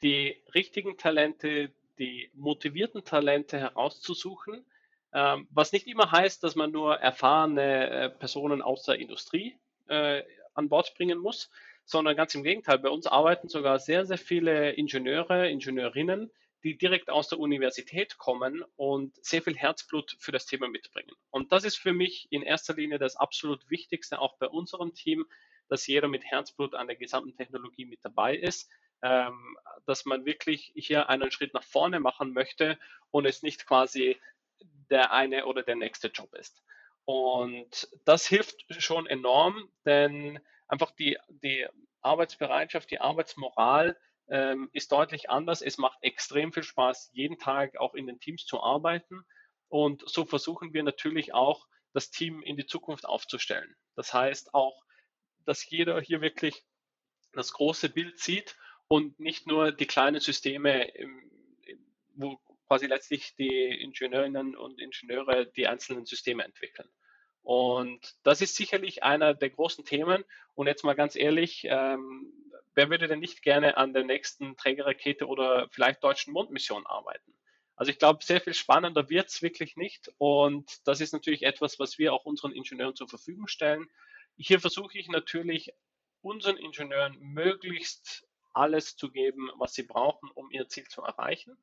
die 0.02 0.38
richtigen 0.54 0.98
Talente, 0.98 1.72
die 1.98 2.30
motivierten 2.34 3.04
Talente 3.04 3.58
herauszusuchen, 3.58 4.66
ähm, 5.14 5.48
was 5.52 5.72
nicht 5.72 5.88
immer 5.88 6.12
heißt, 6.12 6.44
dass 6.44 6.56
man 6.56 6.72
nur 6.72 6.96
erfahrene 6.96 7.90
äh, 7.90 8.10
Personen 8.10 8.62
aus 8.62 8.84
der 8.84 8.96
Industrie 8.96 9.56
äh, 9.88 10.24
an 10.56 10.70
Bord 10.70 10.94
bringen 10.96 11.20
muss, 11.20 11.50
sondern 11.86 12.16
ganz 12.16 12.34
im 12.36 12.44
Gegenteil. 12.44 12.80
Bei 12.80 12.90
uns 12.90 13.08
arbeiten 13.08 13.48
sogar 13.48 13.80
sehr, 13.80 14.06
sehr 14.06 14.18
viele 14.18 14.72
Ingenieure, 14.72 15.50
Ingenieurinnen, 15.50 16.32
die 16.64 16.78
direkt 16.78 17.10
aus 17.10 17.28
der 17.28 17.40
Universität 17.40 18.18
kommen 18.18 18.64
und 18.78 19.14
sehr 19.24 19.42
viel 19.42 19.56
Herzblut 19.56 20.16
für 20.18 20.32
das 20.32 20.46
Thema 20.46 20.70
mitbringen. 20.70 21.12
Und 21.30 21.52
das 21.52 21.66
ist 21.66 21.76
für 21.76 21.94
mich 21.94 22.28
in 22.32 22.42
erster 22.42 22.74
Linie 22.74 23.00
das 23.00 23.16
absolut 23.18 23.70
Wichtigste, 23.70 24.20
auch 24.20 24.38
bei 24.38 24.48
unserem 24.48 24.94
Team, 24.94 25.26
dass 25.68 25.86
jeder 25.88 26.08
mit 26.08 26.24
Herzblut 26.24 26.74
an 26.74 26.88
der 26.88 26.96
gesamten 26.96 27.36
Technologie 27.36 27.86
mit 27.86 28.00
dabei 28.04 28.36
ist, 28.36 28.70
ähm, 29.02 29.58
dass 29.86 30.06
man 30.06 30.26
wirklich 30.26 30.72
hier 30.76 31.10
einen 31.10 31.32
Schritt 31.32 31.54
nach 31.54 31.64
vorne 31.64 32.00
machen 32.00 32.32
möchte 32.32 32.80
und 33.12 33.26
es 33.26 33.44
nicht 33.44 33.68
quasi 33.68 34.18
der 34.90 35.12
eine 35.12 35.46
oder 35.46 35.64
der 35.64 35.76
nächste 35.76 36.08
Job 36.08 36.34
ist. 36.34 36.64
Und 37.06 37.90
das 38.06 38.26
hilft 38.28 38.66
schon 38.82 39.08
enorm, 39.08 39.70
denn 39.86 40.40
einfach 40.68 40.92
die, 40.92 41.18
die 41.30 41.68
Arbeitsbereitschaft, 42.02 42.92
die 42.92 43.02
Arbeitsmoral 43.02 43.98
ähm, 44.30 44.70
ist 44.74 44.92
deutlich 44.92 45.30
anders. 45.30 45.62
Es 45.62 45.78
macht 45.78 45.98
extrem 46.02 46.54
viel 46.54 46.64
Spaß, 46.64 47.12
jeden 47.14 47.40
Tag 47.40 47.78
auch 47.78 47.94
in 47.94 48.08
den 48.08 48.20
Teams 48.20 48.46
zu 48.46 48.62
arbeiten. 48.62 49.26
Und 49.68 50.08
so 50.08 50.26
versuchen 50.26 50.74
wir 50.74 50.84
natürlich 50.84 51.34
auch, 51.34 51.68
das 51.94 52.10
Team 52.10 52.42
in 52.42 52.58
die 52.58 52.66
Zukunft 52.66 53.06
aufzustellen. 53.06 53.76
Das 53.96 54.14
heißt 54.14 54.54
auch, 54.54 54.84
dass 55.46 55.70
jeder 55.70 56.02
hier 56.02 56.22
wirklich 56.22 56.64
das 57.34 57.54
große 57.54 57.90
Bild 57.90 58.20
sieht 58.20 58.58
und 58.88 59.20
nicht 59.20 59.48
nur 59.48 59.72
die 59.72 59.86
kleinen 59.86 60.20
Systeme, 60.20 60.92
wo 62.16 62.40
quasi 62.74 62.88
letztlich 62.88 63.36
die 63.36 63.68
Ingenieurinnen 63.84 64.58
und 64.58 64.82
Ingenieure 64.82 65.46
die 65.46 65.68
einzelnen 65.68 66.08
Systeme 66.08 66.44
entwickeln. 66.44 66.90
Und 67.44 68.16
das 68.24 68.42
ist 68.42 68.56
sicherlich 68.56 69.04
einer 69.04 69.36
der 69.36 69.52
großen 69.52 69.86
Themen. 69.86 70.26
Und 70.56 70.66
jetzt 70.66 70.84
mal 70.84 70.96
ganz 70.96 71.16
ehrlich, 71.16 71.68
ähm, 71.70 72.34
wer 72.74 72.90
würde 72.90 73.08
denn 73.08 73.20
nicht 73.20 73.44
gerne 73.44 73.78
an 73.78 73.94
der 73.94 74.06
nächsten 74.06 74.58
Trägerrakete 74.58 75.28
oder 75.28 75.70
vielleicht 75.70 76.04
deutschen 76.04 76.34
Mondmission 76.34 76.88
arbeiten? 76.88 77.38
Also 77.76 77.92
ich 77.92 78.00
glaube, 78.00 78.24
sehr 78.24 78.42
viel 78.42 78.56
spannender 78.56 79.08
wird 79.08 79.28
es 79.28 79.44
wirklich 79.44 79.76
nicht. 79.78 80.12
Und 80.18 80.80
das 80.88 81.00
ist 81.00 81.14
natürlich 81.14 81.44
etwas, 81.44 81.78
was 81.78 82.00
wir 82.00 82.12
auch 82.12 82.26
unseren 82.26 82.54
Ingenieuren 82.54 82.96
zur 82.96 83.08
Verfügung 83.08 83.48
stellen. 83.48 83.88
Hier 84.36 84.60
versuche 84.60 84.98
ich 84.98 85.10
natürlich 85.10 85.72
unseren 86.22 86.58
Ingenieuren 86.58 87.20
möglichst 87.20 88.28
alles 88.52 88.96
zu 88.96 89.12
geben, 89.12 89.52
was 89.58 89.76
sie 89.76 89.84
brauchen, 89.84 90.32
um 90.34 90.50
ihr 90.50 90.68
Ziel 90.70 90.88
zu 90.88 91.04
erreichen. 91.04 91.56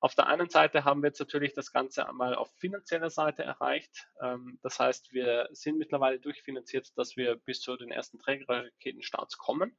Auf 0.00 0.14
der 0.14 0.26
einen 0.26 0.48
Seite 0.50 0.84
haben 0.84 1.02
wir 1.02 1.08
jetzt 1.08 1.20
natürlich 1.20 1.54
das 1.54 1.72
Ganze 1.72 2.08
einmal 2.08 2.34
auf 2.34 2.52
finanzieller 2.58 3.10
Seite 3.10 3.42
erreicht. 3.42 4.08
Ähm, 4.20 4.58
das 4.62 4.78
heißt, 4.78 5.12
wir 5.12 5.48
sind 5.52 5.78
mittlerweile 5.78 6.20
durchfinanziert, 6.20 6.96
dass 6.96 7.16
wir 7.16 7.36
bis 7.36 7.60
zu 7.60 7.76
den 7.76 7.90
ersten 7.90 8.18
Trägerraketenstarts 8.18 9.38
kommen. 9.38 9.76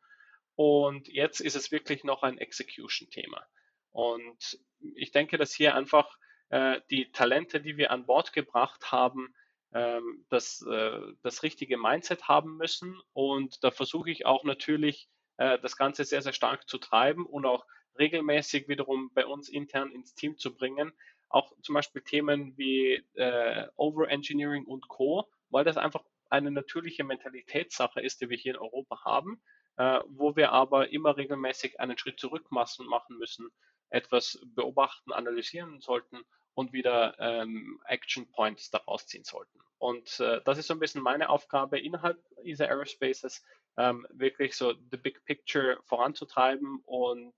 Und 0.55 1.07
jetzt 1.07 1.39
ist 1.39 1.55
es 1.55 1.71
wirklich 1.71 2.03
noch 2.03 2.23
ein 2.23 2.39
Execution-Thema. 2.39 3.45
Und 3.91 4.59
ich 4.95 5.11
denke, 5.11 5.37
dass 5.37 5.53
hier 5.53 5.75
einfach 5.75 6.17
äh, 6.49 6.81
die 6.89 7.11
Talente, 7.11 7.61
die 7.61 7.77
wir 7.77 7.91
an 7.91 8.07
Bord 8.07 8.33
gebracht 8.33 8.91
haben, 8.91 9.35
ähm, 9.73 10.25
das, 10.29 10.65
äh, 10.67 10.99
das 11.21 11.43
richtige 11.43 11.77
Mindset 11.77 12.27
haben 12.27 12.57
müssen. 12.57 12.99
Und 13.13 13.63
da 13.63 13.69
versuche 13.69 14.09
ich 14.09 14.25
auch 14.25 14.43
natürlich, 14.43 15.09
äh, 15.37 15.59
das 15.59 15.77
Ganze 15.77 16.05
sehr, 16.05 16.21
sehr 16.21 16.33
stark 16.33 16.67
zu 16.67 16.79
treiben 16.79 17.25
und 17.25 17.45
auch 17.45 17.65
regelmäßig 17.99 18.67
wiederum 18.67 19.11
bei 19.13 19.25
uns 19.25 19.49
intern 19.49 19.91
ins 19.91 20.13
Team 20.13 20.37
zu 20.37 20.55
bringen. 20.55 20.93
Auch 21.29 21.53
zum 21.61 21.75
Beispiel 21.75 22.01
Themen 22.01 22.57
wie 22.57 23.03
äh, 23.15 23.67
Overengineering 23.75 24.65
und 24.65 24.87
Co., 24.87 25.27
weil 25.49 25.63
das 25.63 25.77
einfach 25.77 26.03
eine 26.29 26.51
natürliche 26.51 27.03
Mentalitätssache 27.03 28.01
ist, 28.01 28.21
die 28.21 28.29
wir 28.29 28.37
hier 28.37 28.55
in 28.55 28.59
Europa 28.59 29.03
haben 29.05 29.41
äh, 29.77 29.99
wo 30.09 30.35
wir 30.35 30.51
aber 30.51 30.91
immer 30.91 31.15
regelmäßig 31.17 31.79
einen 31.79 31.97
Schritt 31.97 32.19
zurück 32.19 32.51
machen 32.51 33.17
müssen, 33.17 33.49
etwas 33.89 34.39
beobachten, 34.43 35.13
analysieren 35.13 35.79
sollten 35.79 36.23
und 36.55 36.73
wieder 36.73 37.15
ähm, 37.19 37.79
Action 37.85 38.29
Points 38.31 38.69
daraus 38.71 39.05
ziehen 39.07 39.23
sollten. 39.23 39.59
Und 39.77 40.19
äh, 40.19 40.41
das 40.43 40.57
ist 40.57 40.67
so 40.67 40.73
ein 40.73 40.79
bisschen 40.79 41.03
meine 41.03 41.29
Aufgabe 41.29 41.79
innerhalb 41.79 42.19
dieser 42.43 42.67
Aerospaces, 42.67 43.45
ähm, 43.77 44.07
wirklich 44.09 44.55
so 44.55 44.73
the 44.73 44.97
big 44.97 45.23
picture 45.25 45.79
voranzutreiben 45.85 46.81
und 46.85 47.35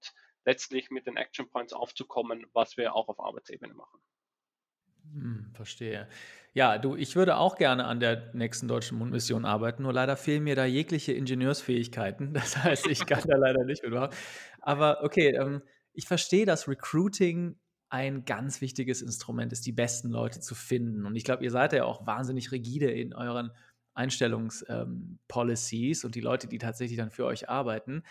letztlich 0.50 0.90
mit 0.90 1.06
den 1.06 1.16
Action 1.16 1.48
Points 1.48 1.74
aufzukommen, 1.74 2.48
was 2.54 2.76
wir 2.76 2.96
auch 2.96 3.08
auf 3.08 3.20
Arbeitsebene 3.20 3.76
machen. 3.76 4.00
Hm, 5.14 5.52
verstehe. 5.54 6.10
Ja, 6.54 6.80
du, 6.80 6.96
ich 6.96 7.16
würde 7.16 7.38
auch 7.38 7.56
gerne 7.56 7.86
an 7.86 8.00
der 8.00 8.34
nächsten 8.34 8.68
deutschen 8.68 8.98
Mondmission 8.98 9.46
arbeiten, 9.46 9.84
nur 9.84 9.94
leider 9.94 10.18
fehlen 10.18 10.44
mir 10.44 10.56
da 10.56 10.66
jegliche 10.66 11.14
Ingenieursfähigkeiten. 11.14 12.34
Das 12.34 12.58
heißt, 12.58 12.88
ich 12.88 13.06
kann 13.06 13.22
da 13.28 13.38
leider 13.38 13.64
nicht 13.64 13.84
mitmachen. 13.84 14.10
Aber 14.60 15.04
okay, 15.04 15.36
ähm, 15.36 15.62
ich 15.94 16.08
verstehe, 16.08 16.48
dass 16.48 16.68
Recruiting 16.68 17.60
ein 17.90 18.26
ganz 18.26 18.62
wichtiges 18.62 19.04
Instrument 19.04 19.54
ist, 19.54 19.68
die 19.68 19.72
besten 19.72 20.10
Leute 20.10 20.40
zu 20.40 20.56
finden. 20.56 21.06
Und 21.06 21.16
ich 21.16 21.24
glaube, 21.24 21.44
ihr 21.44 21.52
seid 21.52 21.74
ja 21.74 21.86
auch 21.86 22.08
wahnsinnig 22.08 22.52
rigide 22.52 22.90
in 22.90 23.14
euren 23.14 23.52
Einstellungspolicies 23.94 26.04
ähm, 26.04 26.08
und 26.08 26.16
die 26.16 26.22
Leute, 26.22 26.48
die 26.48 26.58
tatsächlich 26.58 26.98
dann 26.98 27.12
für 27.12 27.26
euch 27.26 27.50
arbeiten. 27.50 28.02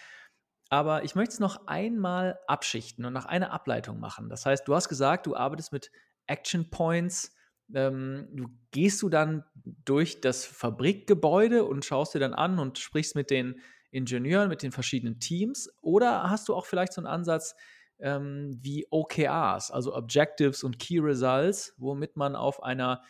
Aber 0.69 1.05
ich 1.05 1.15
möchte 1.15 1.33
es 1.33 1.41
noch 1.41 1.67
einmal 1.67 2.39
abschichten 2.47 3.05
und 3.05 3.13
nach 3.13 3.25
einer 3.25 3.53
Ableitung 3.53 4.01
machen. 4.01 4.29
Das 4.29 4.45
heißt, 4.45 4.69
du 4.69 4.75
hast 4.75 4.89
gesagt, 4.89 5.27
du 5.27 5.35
arbeitest 5.35 5.73
mit 5.73 5.91
Action 6.27 6.71
Points. 6.71 7.35
Ähm, 7.75 8.29
du 8.33 8.49
gehst 8.71 9.01
du 9.03 9.09
dann 9.09 9.45
durch 9.85 10.21
das 10.21 10.45
Fabrikgebäude 10.45 11.65
und 11.65 11.85
schaust 11.85 12.15
dir 12.15 12.19
dann 12.19 12.35
an 12.35 12.59
und 12.59 12.79
sprichst 12.79 13.15
mit 13.15 13.31
den 13.31 13.61
Ingenieuren, 13.91 14.51
mit 14.51 14.63
den 14.63 14.73
verschiedenen 14.73 15.21
Teams? 15.21 15.71
Oder 15.81 16.29
hast 16.29 16.49
du 16.49 16.55
auch 16.55 16.67
vielleicht 16.67 16.93
so 16.93 17.01
einen 17.01 17.07
Ansatz 17.07 17.55
ähm, 17.99 18.59
wie 18.61 18.87
OKRs, 18.91 19.71
also 19.71 19.95
Objectives 19.95 20.63
und 20.63 20.79
Key 20.79 20.99
Results, 20.99 21.75
womit 21.79 22.17
man 22.17 22.37
auf 22.37 22.63
einer 22.63 23.03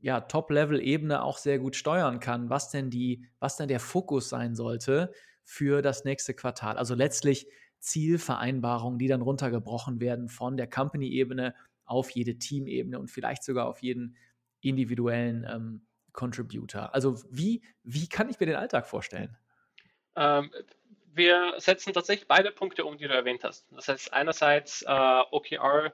ja, 0.00 0.20
Top-Level-Ebene 0.20 1.22
auch 1.22 1.38
sehr 1.38 1.58
gut 1.58 1.76
steuern 1.76 2.20
kann, 2.20 2.50
was 2.50 2.70
denn 2.70 2.90
die, 2.90 3.26
was 3.38 3.56
denn 3.56 3.68
der 3.68 3.80
Fokus 3.80 4.28
sein 4.28 4.54
sollte 4.54 5.12
für 5.44 5.82
das 5.82 6.04
nächste 6.04 6.34
Quartal. 6.34 6.76
Also 6.78 6.94
letztlich 6.94 7.46
Zielvereinbarungen, 7.78 8.98
die 8.98 9.08
dann 9.08 9.22
runtergebrochen 9.22 10.00
werden 10.00 10.28
von 10.28 10.56
der 10.56 10.68
Company-Ebene 10.68 11.54
auf 11.84 12.10
jede 12.10 12.38
Teamebene 12.38 12.98
und 12.98 13.10
vielleicht 13.10 13.44
sogar 13.44 13.66
auf 13.66 13.82
jeden 13.82 14.16
individuellen 14.60 15.46
ähm, 15.48 15.86
Contributor. 16.12 16.94
Also 16.94 17.22
wie, 17.30 17.62
wie 17.82 18.08
kann 18.08 18.30
ich 18.30 18.40
mir 18.40 18.46
den 18.46 18.56
Alltag 18.56 18.86
vorstellen? 18.86 19.36
Ähm, 20.16 20.50
wir 21.12 21.54
setzen 21.58 21.92
tatsächlich 21.92 22.26
beide 22.26 22.50
Punkte 22.50 22.84
um, 22.84 22.96
die 22.96 23.06
du 23.06 23.14
erwähnt 23.14 23.44
hast. 23.44 23.66
Das 23.70 23.88
heißt 23.88 24.12
einerseits 24.12 24.82
äh, 24.82 25.22
OKR 25.30 25.92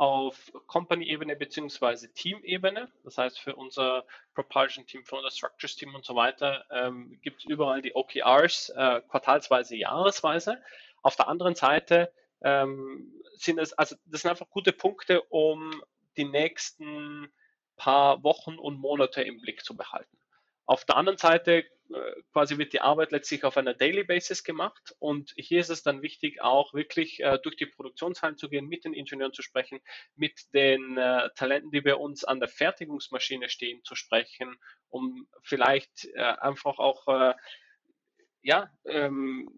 auf 0.00 0.50
Company-Ebene 0.66 1.36
bzw. 1.36 2.08
Team-Ebene. 2.14 2.90
Das 3.04 3.18
heißt, 3.18 3.38
für 3.38 3.54
unser 3.54 4.06
Propulsion-Team, 4.32 5.04
für 5.04 5.16
unser 5.16 5.30
Structures-Team 5.30 5.94
und 5.94 6.06
so 6.06 6.16
weiter 6.16 6.64
ähm, 6.70 7.20
gibt 7.20 7.40
es 7.40 7.44
überall 7.44 7.82
die 7.82 7.94
OKRs 7.94 8.70
äh, 8.70 9.02
quartalsweise, 9.02 9.76
jahresweise. 9.76 10.62
Auf 11.02 11.16
der 11.16 11.28
anderen 11.28 11.54
Seite 11.54 12.10
ähm, 12.40 13.12
sind 13.36 13.58
es, 13.58 13.74
also 13.74 13.94
das 14.06 14.22
sind 14.22 14.30
einfach 14.30 14.48
gute 14.48 14.72
Punkte, 14.72 15.20
um 15.24 15.82
die 16.16 16.24
nächsten 16.24 17.30
paar 17.76 18.24
Wochen 18.24 18.58
und 18.58 18.80
Monate 18.80 19.20
im 19.20 19.38
Blick 19.42 19.62
zu 19.62 19.76
behalten. 19.76 20.16
Auf 20.64 20.86
der 20.86 20.96
anderen 20.96 21.18
Seite 21.18 21.66
quasi 22.32 22.58
wird 22.58 22.72
die 22.72 22.80
Arbeit 22.80 23.10
letztlich 23.10 23.44
auf 23.44 23.56
einer 23.56 23.74
Daily 23.74 24.04
Basis 24.04 24.44
gemacht 24.44 24.94
und 24.98 25.32
hier 25.36 25.60
ist 25.60 25.70
es 25.70 25.82
dann 25.82 26.02
wichtig, 26.02 26.40
auch 26.40 26.74
wirklich 26.74 27.20
äh, 27.20 27.38
durch 27.42 27.56
die 27.56 27.66
Produktionshallen 27.66 28.36
zu 28.36 28.48
gehen, 28.48 28.68
mit 28.68 28.84
den 28.84 28.94
Ingenieuren 28.94 29.32
zu 29.32 29.42
sprechen, 29.42 29.80
mit 30.16 30.52
den 30.54 30.96
äh, 30.96 31.30
Talenten, 31.34 31.70
die 31.70 31.80
bei 31.80 31.94
uns 31.94 32.24
an 32.24 32.40
der 32.40 32.48
Fertigungsmaschine 32.48 33.48
stehen, 33.48 33.82
zu 33.84 33.94
sprechen, 33.94 34.58
um 34.88 35.26
vielleicht 35.42 36.06
äh, 36.14 36.20
einfach 36.20 36.78
auch 36.78 37.08
äh, 37.08 37.34
ja, 38.42 38.70
ähm, 38.86 39.48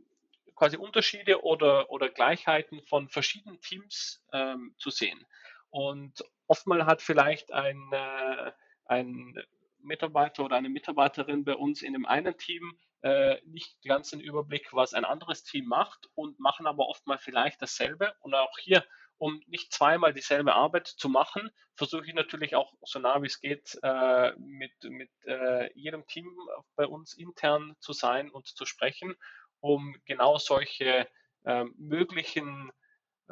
quasi 0.55 0.76
Unterschiede 0.76 1.43
oder, 1.43 1.91
oder 1.91 2.09
Gleichheiten 2.09 2.83
von 2.83 3.09
verschiedenen 3.09 3.61
Teams 3.61 4.24
ähm, 4.33 4.74
zu 4.78 4.91
sehen. 4.91 5.24
Und 5.70 6.24
oftmal 6.47 6.87
hat 6.87 7.03
vielleicht 7.03 7.53
ein, 7.53 7.91
äh, 7.93 8.53
ein 8.87 9.35
Mitarbeiter 9.83 10.45
oder 10.45 10.57
eine 10.57 10.68
Mitarbeiterin 10.68 11.45
bei 11.45 11.55
uns 11.55 11.83
in 11.83 11.93
dem 11.93 12.07
einen 12.07 12.37
Team 12.37 12.78
äh, 13.03 13.41
nicht 13.45 13.76
ganz 13.85 14.11
den 14.11 14.20
Überblick, 14.20 14.72
was 14.72 14.95
ein 14.95 15.05
anderes 15.05 15.43
Team 15.43 15.66
macht 15.66 16.09
und 16.14 16.39
machen 16.39 16.66
aber 16.66 16.87
oftmal 16.89 17.18
vielleicht 17.18 17.61
dasselbe. 17.61 18.14
Und 18.20 18.35
auch 18.35 18.57
hier, 18.59 18.85
um 19.18 19.41
nicht 19.47 19.72
zweimal 19.72 20.12
dieselbe 20.12 20.55
Arbeit 20.55 20.87
zu 20.87 21.09
machen, 21.09 21.51
versuche 21.74 22.07
ich 22.07 22.14
natürlich 22.14 22.55
auch 22.55 22.72
so 22.83 22.99
nah 22.99 23.20
wie 23.22 23.26
es 23.26 23.41
geht 23.41 23.78
äh, 23.83 24.33
mit, 24.39 24.72
mit 24.85 25.11
äh, 25.26 25.72
jedem 25.78 26.07
Team 26.07 26.37
bei 26.76 26.87
uns 26.87 27.14
intern 27.14 27.74
zu 27.80 27.93
sein 27.93 28.30
und 28.30 28.47
zu 28.47 28.66
sprechen, 28.66 29.16
um 29.61 29.97
genau 30.07 30.39
solche 30.39 31.09
ähm, 31.45 31.74
möglichen 31.76 32.70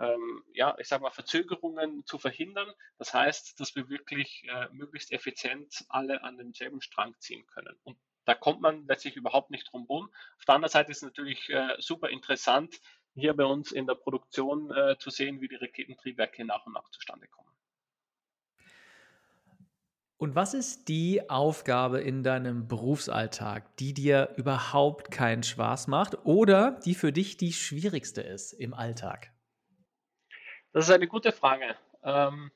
ähm, 0.00 0.42
ja, 0.54 0.76
ich 0.78 0.88
sage 0.88 1.02
mal, 1.02 1.10
Verzögerungen 1.10 2.04
zu 2.06 2.18
verhindern. 2.18 2.72
Das 2.98 3.12
heißt, 3.12 3.60
dass 3.60 3.76
wir 3.76 3.88
wirklich 3.88 4.44
äh, 4.48 4.68
möglichst 4.72 5.12
effizient 5.12 5.84
alle 5.88 6.22
an 6.22 6.38
denselben 6.38 6.80
Strang 6.80 7.14
ziehen 7.18 7.46
können. 7.46 7.78
Und 7.82 7.98
da 8.24 8.34
kommt 8.34 8.60
man 8.60 8.86
letztlich 8.86 9.16
überhaupt 9.16 9.50
nicht 9.50 9.70
drum 9.70 9.84
rum. 9.84 10.10
Auf 10.38 10.44
der 10.46 10.54
anderen 10.54 10.72
Seite 10.72 10.90
ist 10.90 10.98
es 10.98 11.02
natürlich 11.02 11.48
äh, 11.50 11.76
super 11.78 12.08
interessant, 12.08 12.80
hier 13.14 13.34
bei 13.34 13.44
uns 13.44 13.72
in 13.72 13.86
der 13.86 13.94
Produktion 13.94 14.70
äh, 14.70 14.96
zu 14.98 15.10
sehen, 15.10 15.40
wie 15.40 15.48
die 15.48 15.56
Raketentriebwerke 15.56 16.44
nach 16.44 16.64
und 16.66 16.74
nach 16.74 16.88
zustande 16.90 17.26
kommen. 17.28 17.50
Und 20.16 20.34
was 20.34 20.52
ist 20.52 20.88
die 20.88 21.30
Aufgabe 21.30 22.00
in 22.00 22.22
deinem 22.22 22.68
Berufsalltag, 22.68 23.74
die 23.78 23.94
dir 23.94 24.34
überhaupt 24.36 25.10
keinen 25.10 25.42
Spaß 25.42 25.88
macht 25.88 26.26
oder 26.26 26.78
die 26.84 26.94
für 26.94 27.10
dich 27.10 27.38
die 27.38 27.54
schwierigste 27.54 28.20
ist 28.20 28.52
im 28.52 28.74
Alltag? 28.74 29.32
Das 30.72 30.88
ist 30.88 30.94
eine 30.94 31.08
gute 31.08 31.32
Frage. 31.32 31.76
Ähm, 32.04 32.52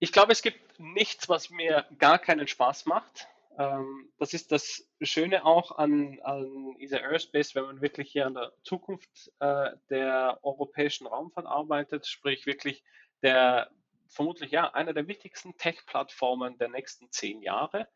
ich 0.00 0.12
glaube, 0.12 0.32
es 0.32 0.42
gibt 0.42 0.78
nichts, 0.80 1.28
was 1.28 1.50
mir 1.50 1.86
gar 1.98 2.18
keinen 2.18 2.48
Spaß 2.48 2.86
macht. 2.86 3.28
Ähm, 3.56 4.10
das 4.18 4.34
ist 4.34 4.50
das 4.52 4.88
Schöne 5.00 5.44
auch 5.44 5.78
an, 5.78 6.18
an 6.22 6.76
ESA 6.78 6.98
Aerospace, 6.98 7.54
wenn 7.54 7.64
man 7.64 7.80
wirklich 7.80 8.10
hier 8.10 8.26
an 8.26 8.34
der 8.34 8.52
Zukunft 8.62 9.32
äh, 9.38 9.70
der 9.90 10.38
europäischen 10.42 11.06
Raumfahrt 11.06 11.46
arbeitet, 11.46 12.06
sprich 12.06 12.46
wirklich 12.46 12.82
der 13.22 13.70
vermutlich 14.08 14.50
ja 14.50 14.72
einer 14.72 14.94
der 14.94 15.06
wichtigsten 15.06 15.56
Tech-Plattformen 15.56 16.58
der 16.58 16.68
nächsten 16.68 17.10
zehn 17.12 17.42
Jahre. 17.42 17.88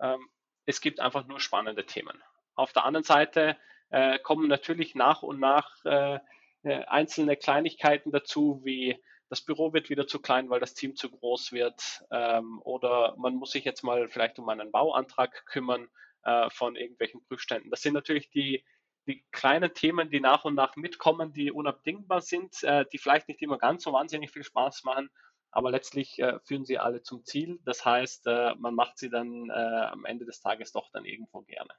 Ähm, 0.00 0.28
es 0.66 0.80
gibt 0.80 1.00
einfach 1.00 1.26
nur 1.26 1.40
spannende 1.40 1.86
Themen. 1.86 2.22
Auf 2.54 2.72
der 2.72 2.84
anderen 2.84 3.04
Seite 3.04 3.56
äh, 3.90 4.18
kommen 4.18 4.48
natürlich 4.48 4.94
nach 4.94 5.22
und 5.22 5.40
nach 5.40 5.84
äh, 5.84 6.20
äh, 6.62 6.84
einzelne 6.84 7.36
Kleinigkeiten 7.36 8.12
dazu, 8.12 8.60
wie 8.64 9.02
das 9.30 9.40
Büro 9.40 9.72
wird 9.72 9.90
wieder 9.90 10.06
zu 10.06 10.20
klein, 10.20 10.50
weil 10.50 10.60
das 10.60 10.74
Team 10.74 10.96
zu 10.96 11.08
groß 11.08 11.52
wird, 11.52 12.02
ähm, 12.10 12.60
oder 12.64 13.14
man 13.16 13.36
muss 13.36 13.52
sich 13.52 13.64
jetzt 13.64 13.82
mal 13.82 14.08
vielleicht 14.08 14.38
um 14.38 14.48
einen 14.48 14.72
Bauantrag 14.72 15.46
kümmern 15.46 15.88
äh, 16.24 16.50
von 16.50 16.76
irgendwelchen 16.76 17.24
Prüfständen. 17.24 17.70
Das 17.70 17.80
sind 17.80 17.94
natürlich 17.94 18.30
die, 18.30 18.64
die 19.06 19.24
kleinen 19.30 19.72
Themen, 19.72 20.10
die 20.10 20.20
nach 20.20 20.44
und 20.44 20.54
nach 20.56 20.76
mitkommen, 20.76 21.32
die 21.32 21.52
unabdingbar 21.52 22.22
sind, 22.22 22.62
äh, 22.64 22.84
die 22.92 22.98
vielleicht 22.98 23.28
nicht 23.28 23.40
immer 23.40 23.58
ganz 23.58 23.84
so 23.84 23.92
wahnsinnig 23.92 24.32
viel 24.32 24.44
Spaß 24.44 24.82
machen, 24.82 25.10
aber 25.52 25.70
letztlich 25.70 26.18
äh, 26.18 26.40
führen 26.40 26.64
sie 26.64 26.78
alle 26.78 27.02
zum 27.02 27.24
Ziel. 27.24 27.60
Das 27.64 27.84
heißt, 27.84 28.26
äh, 28.26 28.54
man 28.56 28.74
macht 28.74 28.98
sie 28.98 29.10
dann 29.10 29.48
äh, 29.48 29.52
am 29.52 30.04
Ende 30.04 30.24
des 30.24 30.40
Tages 30.40 30.72
doch 30.72 30.90
dann 30.92 31.04
irgendwo 31.04 31.42
gerne. 31.42 31.70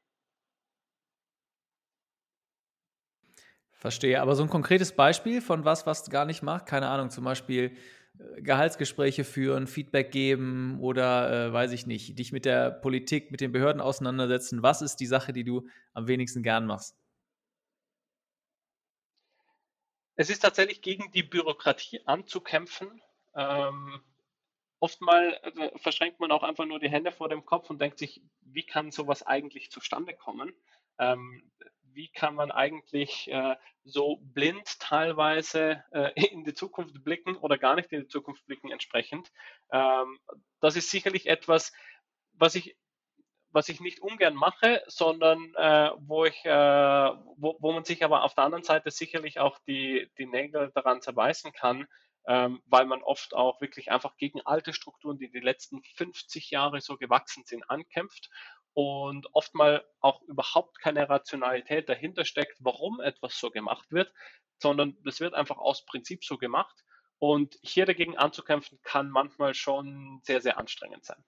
Verstehe. 3.81 4.21
Aber 4.21 4.35
so 4.35 4.43
ein 4.43 4.49
konkretes 4.49 4.95
Beispiel 4.95 5.41
von 5.41 5.65
was, 5.65 5.87
was 5.87 6.07
gar 6.11 6.25
nicht 6.25 6.43
machst, 6.43 6.67
keine 6.67 6.87
Ahnung, 6.87 7.09
zum 7.09 7.23
Beispiel 7.23 7.75
äh, 8.19 8.41
Gehaltsgespräche 8.43 9.23
führen, 9.23 9.65
Feedback 9.65 10.11
geben 10.11 10.79
oder 10.79 11.47
äh, 11.47 11.51
weiß 11.51 11.71
ich 11.71 11.87
nicht, 11.87 12.19
dich 12.19 12.31
mit 12.31 12.45
der 12.45 12.69
Politik, 12.69 13.31
mit 13.31 13.41
den 13.41 13.51
Behörden 13.51 13.81
auseinandersetzen. 13.81 14.61
Was 14.61 14.83
ist 14.83 14.97
die 14.97 15.07
Sache, 15.07 15.33
die 15.33 15.43
du 15.43 15.67
am 15.93 16.07
wenigsten 16.07 16.43
gern 16.43 16.67
machst? 16.67 16.95
Es 20.15 20.29
ist 20.29 20.41
tatsächlich 20.41 20.83
gegen 20.83 21.09
die 21.13 21.23
Bürokratie 21.23 22.01
anzukämpfen. 22.05 23.01
Ähm, 23.33 23.99
oftmal 24.79 25.39
äh, 25.41 25.79
verschränkt 25.79 26.19
man 26.19 26.31
auch 26.31 26.43
einfach 26.43 26.67
nur 26.67 26.79
die 26.79 26.89
Hände 26.91 27.11
vor 27.11 27.29
dem 27.29 27.45
Kopf 27.45 27.71
und 27.71 27.81
denkt 27.81 27.97
sich, 27.97 28.21
wie 28.41 28.63
kann 28.63 28.91
sowas 28.91 29.23
eigentlich 29.23 29.71
zustande 29.71 30.13
kommen? 30.13 30.53
Ähm, 30.99 31.51
wie 31.93 32.09
kann 32.09 32.35
man 32.35 32.51
eigentlich 32.51 33.29
äh, 33.31 33.55
so 33.83 34.17
blind 34.21 34.79
teilweise 34.79 35.83
äh, 35.91 36.11
in 36.31 36.43
die 36.43 36.53
Zukunft 36.53 37.03
blicken 37.03 37.35
oder 37.35 37.57
gar 37.57 37.75
nicht 37.75 37.91
in 37.91 38.01
die 38.01 38.07
Zukunft 38.07 38.45
blicken 38.45 38.71
entsprechend. 38.71 39.31
Ähm, 39.71 40.19
das 40.59 40.75
ist 40.75 40.89
sicherlich 40.89 41.27
etwas, 41.27 41.71
was 42.33 42.55
ich 42.55 42.75
was 43.53 43.69
ich 43.69 43.81
nicht 43.81 43.99
ungern 44.01 44.33
mache, 44.33 44.81
sondern 44.87 45.53
äh, 45.55 45.91
wo 45.99 46.25
ich, 46.25 46.45
äh, 46.45 46.49
wo, 46.49 47.57
wo 47.59 47.73
man 47.73 47.83
sich 47.83 48.03
aber 48.03 48.23
auf 48.23 48.33
der 48.33 48.45
anderen 48.45 48.63
Seite 48.63 48.91
sicherlich 48.91 49.39
auch 49.39 49.59
die, 49.67 50.09
die 50.17 50.25
Nägel 50.25 50.71
daran 50.73 51.01
zerbeißen 51.01 51.51
kann, 51.51 51.85
ähm, 52.27 52.61
weil 52.65 52.85
man 52.85 53.01
oft 53.01 53.33
auch 53.33 53.59
wirklich 53.61 53.91
einfach 53.91 54.15
gegen 54.17 54.41
alte 54.41 54.73
Strukturen, 54.73 55.17
die 55.17 55.29
die 55.29 55.39
letzten 55.39 55.81
50 55.95 56.51
Jahre 56.51 56.79
so 56.81 56.97
gewachsen 56.97 57.43
sind, 57.45 57.69
ankämpft 57.69 58.29
und 58.73 59.27
oftmal 59.33 59.83
auch 59.99 60.21
überhaupt 60.23 60.79
keine 60.79 61.09
Rationalität 61.09 61.89
dahinter 61.89 62.25
steckt, 62.25 62.57
warum 62.59 62.99
etwas 63.01 63.37
so 63.37 63.49
gemacht 63.49 63.91
wird, 63.91 64.13
sondern 64.59 64.97
das 65.03 65.19
wird 65.19 65.33
einfach 65.33 65.57
aus 65.57 65.85
Prinzip 65.85 66.23
so 66.23 66.37
gemacht. 66.37 66.83
Und 67.19 67.59
hier 67.61 67.85
dagegen 67.85 68.17
anzukämpfen, 68.17 68.79
kann 68.83 69.09
manchmal 69.09 69.53
schon 69.53 70.21
sehr, 70.23 70.41
sehr 70.41 70.57
anstrengend 70.57 71.05
sein. 71.05 71.23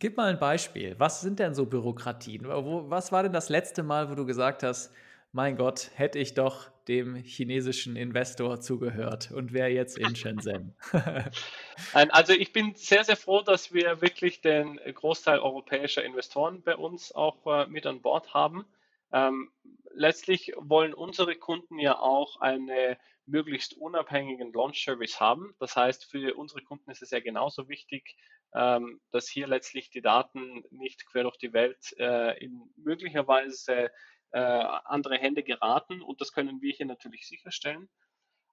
Gib 0.00 0.16
mal 0.16 0.30
ein 0.30 0.40
Beispiel. 0.40 0.98
Was 0.98 1.20
sind 1.20 1.38
denn 1.38 1.54
so 1.54 1.66
Bürokratien? 1.66 2.48
Was 2.48 3.12
war 3.12 3.22
denn 3.22 3.32
das 3.32 3.48
letzte 3.48 3.82
Mal, 3.82 4.10
wo 4.10 4.14
du 4.14 4.24
gesagt 4.24 4.62
hast, 4.62 4.92
mein 5.32 5.56
Gott, 5.56 5.90
hätte 5.94 6.18
ich 6.18 6.34
doch 6.34 6.70
dem 6.88 7.14
chinesischen 7.14 7.94
Investor 7.94 8.60
zugehört 8.60 9.30
und 9.30 9.52
wäre 9.52 9.68
jetzt 9.68 9.96
in 9.98 10.16
Shenzhen. 10.16 10.74
also 11.92 12.32
ich 12.32 12.52
bin 12.52 12.74
sehr, 12.74 13.04
sehr 13.04 13.16
froh, 13.16 13.42
dass 13.42 13.72
wir 13.72 14.00
wirklich 14.00 14.40
den 14.40 14.76
Großteil 14.76 15.38
europäischer 15.38 16.04
Investoren 16.04 16.62
bei 16.62 16.74
uns 16.74 17.12
auch 17.14 17.46
äh, 17.46 17.66
mit 17.68 17.86
an 17.86 18.02
Bord 18.02 18.34
haben. 18.34 18.64
Ähm, 19.12 19.52
letztlich 19.92 20.52
wollen 20.56 20.94
unsere 20.94 21.36
Kunden 21.36 21.78
ja 21.78 21.98
auch 21.98 22.40
einen 22.40 22.96
möglichst 23.26 23.74
unabhängigen 23.74 24.52
Launch-Service 24.52 25.20
haben. 25.20 25.54
Das 25.58 25.76
heißt, 25.76 26.10
für 26.10 26.34
unsere 26.34 26.62
Kunden 26.62 26.90
ist 26.90 27.02
es 27.02 27.10
ja 27.10 27.20
genauso 27.20 27.68
wichtig, 27.68 28.16
ähm, 28.54 29.00
dass 29.12 29.28
hier 29.28 29.46
letztlich 29.46 29.90
die 29.90 30.02
Daten 30.02 30.64
nicht 30.70 31.06
quer 31.06 31.22
durch 31.22 31.38
die 31.38 31.52
Welt 31.52 31.94
äh, 31.98 32.36
in 32.44 32.62
möglicherweise 32.76 33.90
äh, 34.32 34.38
andere 34.40 35.16
Hände 35.18 35.42
geraten 35.42 36.02
und 36.02 36.20
das 36.20 36.32
können 36.32 36.60
wir 36.60 36.72
hier 36.72 36.86
natürlich 36.86 37.26
sicherstellen. 37.26 37.88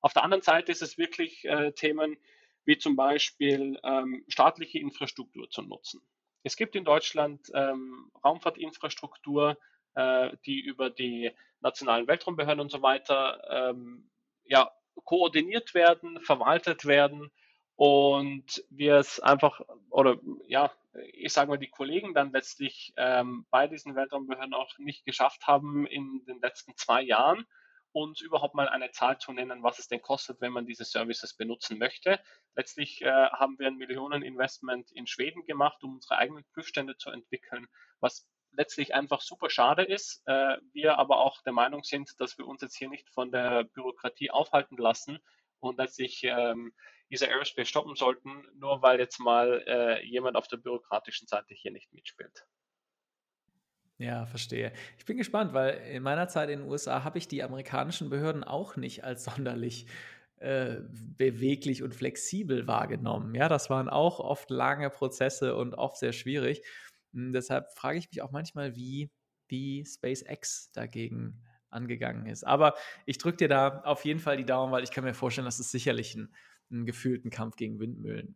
Auf 0.01 0.13
der 0.13 0.23
anderen 0.23 0.43
Seite 0.43 0.71
ist 0.71 0.81
es 0.81 0.97
wirklich 0.97 1.45
äh, 1.45 1.71
Themen 1.73 2.17
wie 2.65 2.77
zum 2.77 2.95
Beispiel 2.95 3.79
ähm, 3.83 4.25
staatliche 4.27 4.79
Infrastruktur 4.79 5.49
zu 5.49 5.61
nutzen. 5.61 6.01
Es 6.43 6.57
gibt 6.57 6.75
in 6.75 6.83
Deutschland 6.83 7.49
ähm, 7.53 8.11
Raumfahrtinfrastruktur, 8.23 9.57
äh, 9.95 10.35
die 10.45 10.59
über 10.59 10.89
die 10.89 11.31
nationalen 11.61 12.07
Weltraumbehörden 12.07 12.59
und 12.59 12.71
so 12.71 12.81
weiter 12.81 13.41
ähm, 13.49 14.09
ja, 14.43 14.71
koordiniert 15.05 15.73
werden, 15.73 16.19
verwaltet 16.21 16.85
werden 16.85 17.31
und 17.77 18.65
wir 18.71 18.95
es 18.95 19.19
einfach, 19.19 19.61
oder 19.91 20.17
ja, 20.47 20.71
ich 21.13 21.31
sage 21.31 21.49
mal, 21.49 21.59
die 21.59 21.69
Kollegen 21.69 22.15
dann 22.15 22.31
letztlich 22.31 22.91
ähm, 22.97 23.45
bei 23.51 23.67
diesen 23.67 23.95
Weltraumbehörden 23.95 24.55
auch 24.55 24.75
nicht 24.79 25.05
geschafft 25.05 25.45
haben, 25.45 25.85
in 25.85 26.25
den 26.25 26.41
letzten 26.41 26.75
zwei 26.75 27.03
Jahren 27.03 27.45
uns 27.91 28.19
überhaupt 28.21 28.55
mal 28.55 28.67
eine 28.67 28.89
Zahl 28.89 29.19
zu 29.19 29.31
nennen, 29.31 29.61
was 29.61 29.77
es 29.77 29.87
denn 29.87 30.01
kostet, 30.01 30.41
wenn 30.41 30.53
man 30.53 30.65
diese 30.65 30.85
Services 30.85 31.35
benutzen 31.35 31.77
möchte. 31.77 32.19
Letztlich 32.55 33.03
äh, 33.03 33.11
haben 33.11 33.59
wir 33.59 33.67
ein 33.67 33.77
Millioneninvestment 33.77 34.91
in 34.91 35.05
Schweden 35.05 35.45
gemacht, 35.45 35.83
um 35.83 35.95
unsere 35.95 36.17
eigenen 36.17 36.45
Prüfstände 36.53 36.97
zu 36.97 37.11
entwickeln, 37.11 37.67
was 37.99 38.27
letztlich 38.53 38.95
einfach 38.95 39.21
super 39.21 39.51
schade 39.51 39.83
ist. 39.83 40.23
Äh, 40.25 40.57
wir 40.73 40.97
aber 40.97 41.19
auch 41.19 41.43
der 41.43 41.53
Meinung 41.53 41.83
sind, 41.83 42.19
dass 42.19 42.39
wir 42.39 42.47
uns 42.47 42.63
jetzt 42.63 42.75
hier 42.75 42.89
nicht 42.89 43.07
von 43.11 43.31
der 43.31 43.65
Bürokratie 43.65 44.31
aufhalten 44.31 44.77
lassen 44.77 45.19
und 45.59 45.77
letztlich 45.77 46.23
ähm, 46.23 46.73
diese 47.09 47.27
Aerospace 47.27 47.67
stoppen 47.67 47.95
sollten, 47.95 48.43
nur 48.55 48.81
weil 48.81 48.99
jetzt 48.99 49.19
mal 49.19 49.63
äh, 49.67 50.05
jemand 50.05 50.35
auf 50.35 50.47
der 50.47 50.57
bürokratischen 50.57 51.27
Seite 51.27 51.53
hier 51.53 51.71
nicht 51.71 51.91
mitspielt. 51.93 52.45
Ja, 53.99 54.27
verstehe. 54.27 54.73
Ich 54.99 55.05
bin 55.05 55.17
gespannt, 55.17 55.53
weil 55.53 55.75
in 55.89 56.03
meiner 56.03 56.27
Zeit 56.27 56.49
in 56.49 56.59
den 56.59 56.69
USA 56.69 57.03
habe 57.03 57.17
ich 57.17 57.27
die 57.27 57.41
amerikanischen 57.41 58.09
Behörden 58.09 58.43
auch 58.43 58.75
nicht 58.75 59.03
als 59.03 59.23
sonderlich 59.23 59.87
äh, 60.37 60.81
beweglich 60.91 61.81
und 61.81 61.95
flexibel 61.95 62.67
wahrgenommen. 62.67 63.33
Ja, 63.33 63.49
das 63.49 63.71
waren 63.71 63.89
auch 63.89 64.19
oft 64.19 64.51
lange 64.51 64.91
Prozesse 64.91 65.55
und 65.55 65.73
oft 65.73 65.97
sehr 65.97 66.13
schwierig. 66.13 66.61
Hm, 67.13 67.33
deshalb 67.33 67.71
frage 67.73 67.97
ich 67.97 68.09
mich 68.11 68.21
auch 68.21 68.31
manchmal, 68.31 68.75
wie, 68.75 69.09
wie 69.47 69.83
SpaceX 69.83 70.71
dagegen 70.73 71.41
angegangen 71.69 72.25
ist. 72.25 72.45
Aber 72.45 72.75
ich 73.05 73.17
drücke 73.17 73.37
dir 73.37 73.47
da 73.47 73.81
auf 73.81 74.05
jeden 74.05 74.19
Fall 74.19 74.37
die 74.37 74.45
Daumen, 74.45 74.71
weil 74.71 74.83
ich 74.83 74.91
kann 74.91 75.03
mir 75.03 75.13
vorstellen, 75.13 75.45
dass 75.45 75.59
es 75.59 75.71
sicherlich 75.71 76.15
ein, 76.15 76.33
einen 76.71 76.85
gefühlten 76.85 77.29
Kampf 77.29 77.55
gegen 77.55 77.79
Windmühlen. 77.79 78.35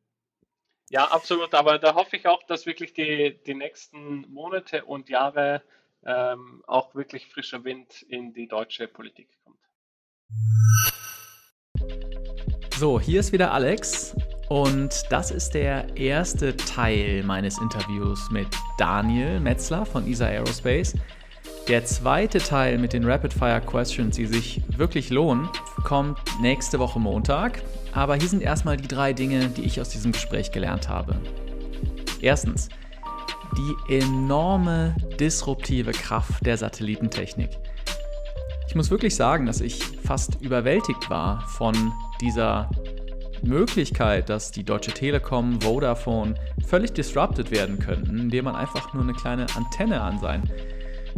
Ja, 0.89 1.05
absolut. 1.05 1.53
Aber 1.53 1.79
da 1.79 1.95
hoffe 1.95 2.17
ich 2.17 2.27
auch, 2.27 2.43
dass 2.43 2.65
wirklich 2.65 2.93
die, 2.93 3.39
die 3.45 3.53
nächsten 3.53 4.29
Monate 4.29 4.83
und 4.85 5.09
Jahre 5.09 5.63
ähm, 6.05 6.63
auch 6.67 6.95
wirklich 6.95 7.27
frischer 7.27 7.63
Wind 7.63 8.01
in 8.03 8.33
die 8.33 8.47
deutsche 8.47 8.87
Politik 8.87 9.29
kommt. 9.43 9.59
So, 12.77 12.99
hier 12.99 13.19
ist 13.19 13.31
wieder 13.31 13.51
Alex 13.51 14.15
und 14.49 15.03
das 15.11 15.31
ist 15.31 15.51
der 15.51 15.95
erste 15.95 16.57
Teil 16.57 17.23
meines 17.23 17.59
Interviews 17.59 18.29
mit 18.31 18.47
Daniel 18.77 19.39
Metzler 19.39 19.85
von 19.85 20.07
ESA 20.07 20.25
Aerospace. 20.25 20.95
Der 21.71 21.85
zweite 21.85 22.39
Teil 22.39 22.77
mit 22.77 22.91
den 22.91 23.05
Rapid 23.05 23.33
Fire 23.33 23.61
Questions, 23.61 24.17
die 24.17 24.25
sich 24.25 24.61
wirklich 24.75 25.09
lohnen, 25.09 25.47
kommt 25.85 26.19
nächste 26.41 26.79
Woche 26.79 26.99
Montag. 26.99 27.63
Aber 27.93 28.15
hier 28.17 28.27
sind 28.27 28.41
erstmal 28.41 28.75
die 28.75 28.89
drei 28.89 29.13
Dinge, 29.13 29.47
die 29.47 29.61
ich 29.61 29.79
aus 29.79 29.87
diesem 29.87 30.11
Gespräch 30.11 30.51
gelernt 30.51 30.89
habe. 30.89 31.15
Erstens, 32.19 32.67
die 33.55 33.95
enorme 33.99 34.97
disruptive 35.17 35.93
Kraft 35.93 36.45
der 36.45 36.57
Satellitentechnik. 36.57 37.51
Ich 38.67 38.75
muss 38.75 38.91
wirklich 38.91 39.15
sagen, 39.15 39.45
dass 39.45 39.61
ich 39.61 39.81
fast 40.03 40.41
überwältigt 40.41 41.09
war 41.09 41.39
von 41.47 41.93
dieser 42.19 42.69
Möglichkeit, 43.43 44.27
dass 44.27 44.51
die 44.51 44.65
Deutsche 44.65 44.91
Telekom, 44.91 45.61
Vodafone 45.61 46.35
völlig 46.67 46.91
disrupted 46.91 47.49
werden 47.49 47.79
könnten, 47.79 48.19
indem 48.19 48.43
man 48.43 48.57
einfach 48.57 48.93
nur 48.93 49.03
eine 49.03 49.13
kleine 49.13 49.45
Antenne 49.55 50.01
an 50.01 50.19
sein, 50.19 50.43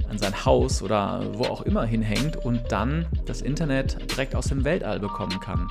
an 0.10 0.18
sein 0.18 0.46
Haus 0.46 0.82
oder 0.82 1.22
wo 1.34 1.46
auch 1.46 1.62
immer 1.62 1.86
hinhängt 1.86 2.38
und 2.38 2.72
dann 2.72 3.06
das 3.26 3.42
Internet 3.42 4.12
direkt 4.12 4.36
aus 4.36 4.48
dem 4.48 4.64
Weltall 4.64 5.00
bekommen 5.00 5.40
kann. 5.40 5.70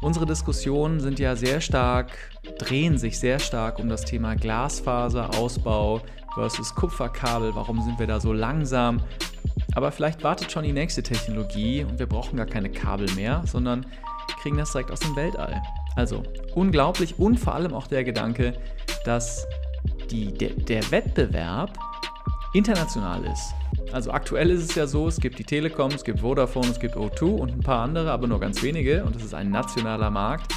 Unsere 0.00 0.26
Diskussionen 0.26 0.98
sind 0.98 1.20
ja 1.20 1.36
sehr 1.36 1.60
stark, 1.60 2.10
drehen 2.58 2.98
sich 2.98 3.20
sehr 3.20 3.38
stark 3.38 3.78
um 3.78 3.88
das 3.88 4.04
Thema 4.04 4.34
Glasfaserausbau 4.34 6.00
versus 6.34 6.74
Kupferkabel. 6.74 7.54
Warum 7.54 7.80
sind 7.82 8.00
wir 8.00 8.08
da 8.08 8.18
so 8.18 8.32
langsam? 8.32 9.00
Aber 9.74 9.92
vielleicht 9.92 10.24
wartet 10.24 10.50
schon 10.50 10.64
die 10.64 10.72
nächste 10.72 11.02
Technologie 11.04 11.84
und 11.84 11.98
wir 11.98 12.06
brauchen 12.06 12.36
gar 12.36 12.46
keine 12.46 12.70
Kabel 12.70 13.10
mehr, 13.12 13.42
sondern 13.46 13.86
kriegen 14.42 14.56
das 14.56 14.72
direkt 14.72 14.90
aus 14.90 15.00
dem 15.00 15.14
Weltall. 15.14 15.62
Also 15.94 16.24
unglaublich 16.54 17.18
und 17.18 17.38
vor 17.38 17.54
allem 17.54 17.72
auch 17.72 17.86
der 17.86 18.02
Gedanke, 18.02 18.54
dass 19.04 19.46
die, 20.10 20.32
der, 20.32 20.50
der 20.50 20.90
Wettbewerb 20.90 21.78
international 22.52 23.24
ist. 23.24 23.54
Also 23.92 24.10
aktuell 24.10 24.50
ist 24.50 24.70
es 24.70 24.74
ja 24.74 24.86
so, 24.86 25.08
es 25.08 25.18
gibt 25.18 25.38
die 25.38 25.44
Telekom, 25.44 25.90
es 25.90 26.04
gibt 26.04 26.20
Vodafone, 26.20 26.68
es 26.68 26.80
gibt 26.80 26.96
O2 26.96 27.24
und 27.24 27.52
ein 27.52 27.60
paar 27.60 27.82
andere, 27.82 28.10
aber 28.10 28.26
nur 28.26 28.40
ganz 28.40 28.62
wenige 28.62 29.04
und 29.04 29.16
es 29.16 29.24
ist 29.24 29.34
ein 29.34 29.50
nationaler 29.50 30.10
Markt. 30.10 30.52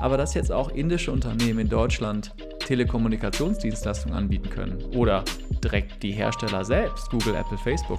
Aber 0.00 0.16
dass 0.16 0.34
jetzt 0.34 0.52
auch 0.52 0.70
indische 0.70 1.10
Unternehmen 1.10 1.60
in 1.60 1.68
Deutschland 1.68 2.32
Telekommunikationsdienstleistungen 2.60 4.16
anbieten 4.16 4.48
können 4.50 4.82
oder 4.94 5.24
direkt 5.64 6.02
die 6.02 6.12
Hersteller 6.12 6.64
selbst, 6.64 7.10
Google, 7.10 7.34
Apple, 7.34 7.58
Facebook, 7.58 7.98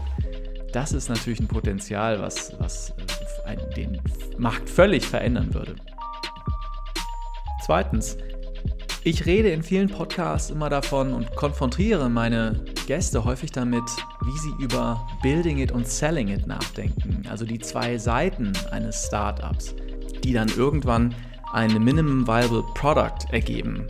das 0.72 0.94
ist 0.94 1.10
natürlich 1.10 1.40
ein 1.40 1.48
Potenzial, 1.48 2.22
was, 2.22 2.54
was 2.60 2.94
äh, 3.46 3.58
den 3.76 4.00
Markt 4.38 4.70
völlig 4.70 5.06
verändern 5.06 5.54
würde. 5.54 5.76
Zweitens, 7.66 8.18
ich 9.04 9.26
rede 9.26 9.50
in 9.50 9.64
vielen 9.64 9.88
Podcasts 9.88 10.50
immer 10.50 10.70
davon 10.70 11.14
und 11.14 11.34
konfrontiere 11.36 12.10
meine 12.10 12.64
Gäste 12.86 13.24
häufig 13.24 13.52
damit, 13.52 13.84
wie 14.26 14.38
sie 14.38 14.64
über 14.64 15.08
Building 15.22 15.60
It 15.60 15.72
und 15.72 15.88
Selling 15.88 16.28
It 16.28 16.48
nachdenken. 16.48 17.24
Also 17.30 17.46
die 17.46 17.60
zwei 17.60 17.98
Seiten 17.98 18.52
eines 18.72 19.06
Startups, 19.06 19.74
die 20.24 20.34
dann 20.34 20.50
irgendwann 20.50 21.16
ein 21.54 21.82
Minimum 21.82 22.28
Viable 22.28 22.64
Product 22.74 23.32
ergeben. 23.32 23.88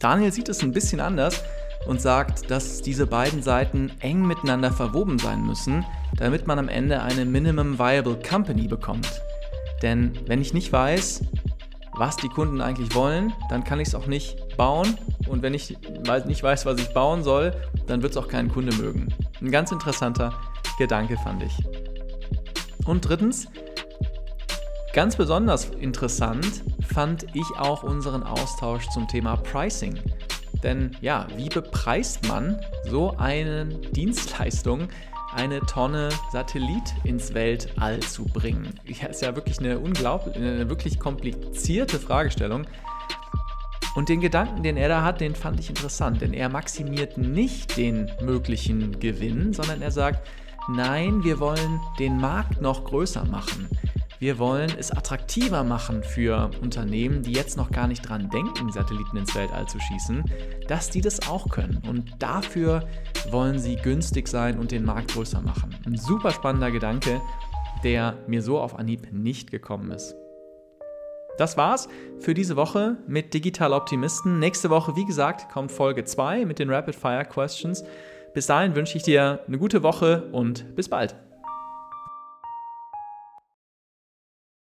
Daniel 0.00 0.32
sieht 0.32 0.48
es 0.48 0.62
ein 0.62 0.72
bisschen 0.72 1.00
anders 1.00 1.42
und 1.86 2.00
sagt, 2.00 2.50
dass 2.50 2.82
diese 2.82 3.06
beiden 3.06 3.42
Seiten 3.42 3.92
eng 4.00 4.26
miteinander 4.26 4.72
verwoben 4.72 5.18
sein 5.18 5.46
müssen, 5.46 5.84
damit 6.16 6.46
man 6.46 6.58
am 6.58 6.68
Ende 6.68 7.02
eine 7.02 7.24
Minimum 7.24 7.78
Viable 7.78 8.18
Company 8.28 8.66
bekommt. 8.66 9.22
Denn 9.80 10.12
wenn 10.26 10.40
ich 10.40 10.54
nicht 10.54 10.72
weiß, 10.72 11.22
was 12.02 12.16
die 12.16 12.28
Kunden 12.28 12.60
eigentlich 12.60 12.96
wollen, 12.96 13.32
dann 13.48 13.62
kann 13.62 13.78
ich 13.78 13.86
es 13.86 13.94
auch 13.94 14.08
nicht 14.08 14.56
bauen. 14.56 14.98
Und 15.28 15.40
wenn 15.40 15.54
ich 15.54 15.78
nicht 16.26 16.42
weiß, 16.42 16.66
was 16.66 16.80
ich 16.80 16.92
bauen 16.92 17.22
soll, 17.22 17.54
dann 17.86 18.02
wird 18.02 18.10
es 18.10 18.16
auch 18.16 18.26
keinen 18.26 18.48
Kunde 18.48 18.74
mögen. 18.74 19.06
Ein 19.40 19.52
ganz 19.52 19.70
interessanter 19.70 20.34
Gedanke 20.78 21.16
fand 21.16 21.44
ich. 21.44 21.56
Und 22.86 23.08
drittens, 23.08 23.46
ganz 24.92 25.14
besonders 25.14 25.66
interessant 25.66 26.64
fand 26.92 27.24
ich 27.34 27.46
auch 27.56 27.84
unseren 27.84 28.24
Austausch 28.24 28.88
zum 28.88 29.06
Thema 29.06 29.36
Pricing. 29.36 29.96
Denn 30.64 30.96
ja, 31.02 31.28
wie 31.36 31.50
bepreist 31.50 32.26
man 32.26 32.60
so 32.84 33.16
eine 33.16 33.66
Dienstleistung, 33.66 34.88
eine 35.34 35.60
Tonne 35.60 36.10
Satellit 36.30 36.94
ins 37.04 37.34
Weltall 37.34 38.00
zu 38.00 38.24
bringen? 38.24 38.78
Das 38.86 39.16
ist 39.16 39.22
ja 39.22 39.34
wirklich 39.34 39.58
eine 39.58 39.78
unglaublich, 39.78 40.36
eine 40.36 40.68
wirklich 40.68 40.98
komplizierte 40.98 41.98
Fragestellung. 41.98 42.66
Und 43.94 44.08
den 44.08 44.20
Gedanken, 44.20 44.62
den 44.62 44.76
er 44.76 44.88
da 44.88 45.02
hat, 45.02 45.20
den 45.20 45.34
fand 45.34 45.60
ich 45.60 45.68
interessant, 45.68 46.22
denn 46.22 46.32
er 46.32 46.48
maximiert 46.48 47.18
nicht 47.18 47.76
den 47.76 48.10
möglichen 48.22 48.98
Gewinn, 49.00 49.52
sondern 49.52 49.82
er 49.82 49.90
sagt, 49.90 50.26
nein, 50.68 51.22
wir 51.24 51.40
wollen 51.40 51.80
den 51.98 52.16
Markt 52.16 52.62
noch 52.62 52.84
größer 52.84 53.24
machen. 53.26 53.68
Wir 54.22 54.38
wollen 54.38 54.72
es 54.78 54.92
attraktiver 54.92 55.64
machen 55.64 56.04
für 56.04 56.52
Unternehmen, 56.60 57.24
die 57.24 57.32
jetzt 57.32 57.56
noch 57.56 57.72
gar 57.72 57.88
nicht 57.88 58.08
dran 58.08 58.30
denken, 58.30 58.70
Satelliten 58.70 59.16
ins 59.16 59.34
Weltall 59.34 59.66
zu 59.66 59.80
schießen, 59.80 60.22
dass 60.68 60.90
die 60.90 61.00
das 61.00 61.28
auch 61.28 61.48
können. 61.48 61.82
Und 61.88 62.08
dafür 62.20 62.86
wollen 63.32 63.58
sie 63.58 63.74
günstig 63.74 64.28
sein 64.28 64.60
und 64.60 64.70
den 64.70 64.84
Markt 64.84 65.12
größer 65.12 65.42
machen. 65.42 65.74
Ein 65.84 65.96
super 65.96 66.30
spannender 66.30 66.70
Gedanke, 66.70 67.20
der 67.82 68.16
mir 68.28 68.42
so 68.42 68.60
auf 68.60 68.78
Anhieb 68.78 69.12
nicht 69.12 69.50
gekommen 69.50 69.90
ist. 69.90 70.14
Das 71.36 71.56
war's 71.56 71.88
für 72.20 72.32
diese 72.32 72.54
Woche 72.54 72.98
mit 73.08 73.34
Digital 73.34 73.72
Optimisten. 73.72 74.38
Nächste 74.38 74.70
Woche, 74.70 74.94
wie 74.94 75.04
gesagt, 75.04 75.50
kommt 75.52 75.72
Folge 75.72 76.04
2 76.04 76.46
mit 76.46 76.60
den 76.60 76.70
Rapid 76.70 76.94
Fire 76.94 77.24
Questions. 77.24 77.82
Bis 78.34 78.46
dahin 78.46 78.76
wünsche 78.76 78.96
ich 78.96 79.02
dir 79.02 79.40
eine 79.48 79.58
gute 79.58 79.82
Woche 79.82 80.28
und 80.30 80.76
bis 80.76 80.88
bald. 80.88 81.16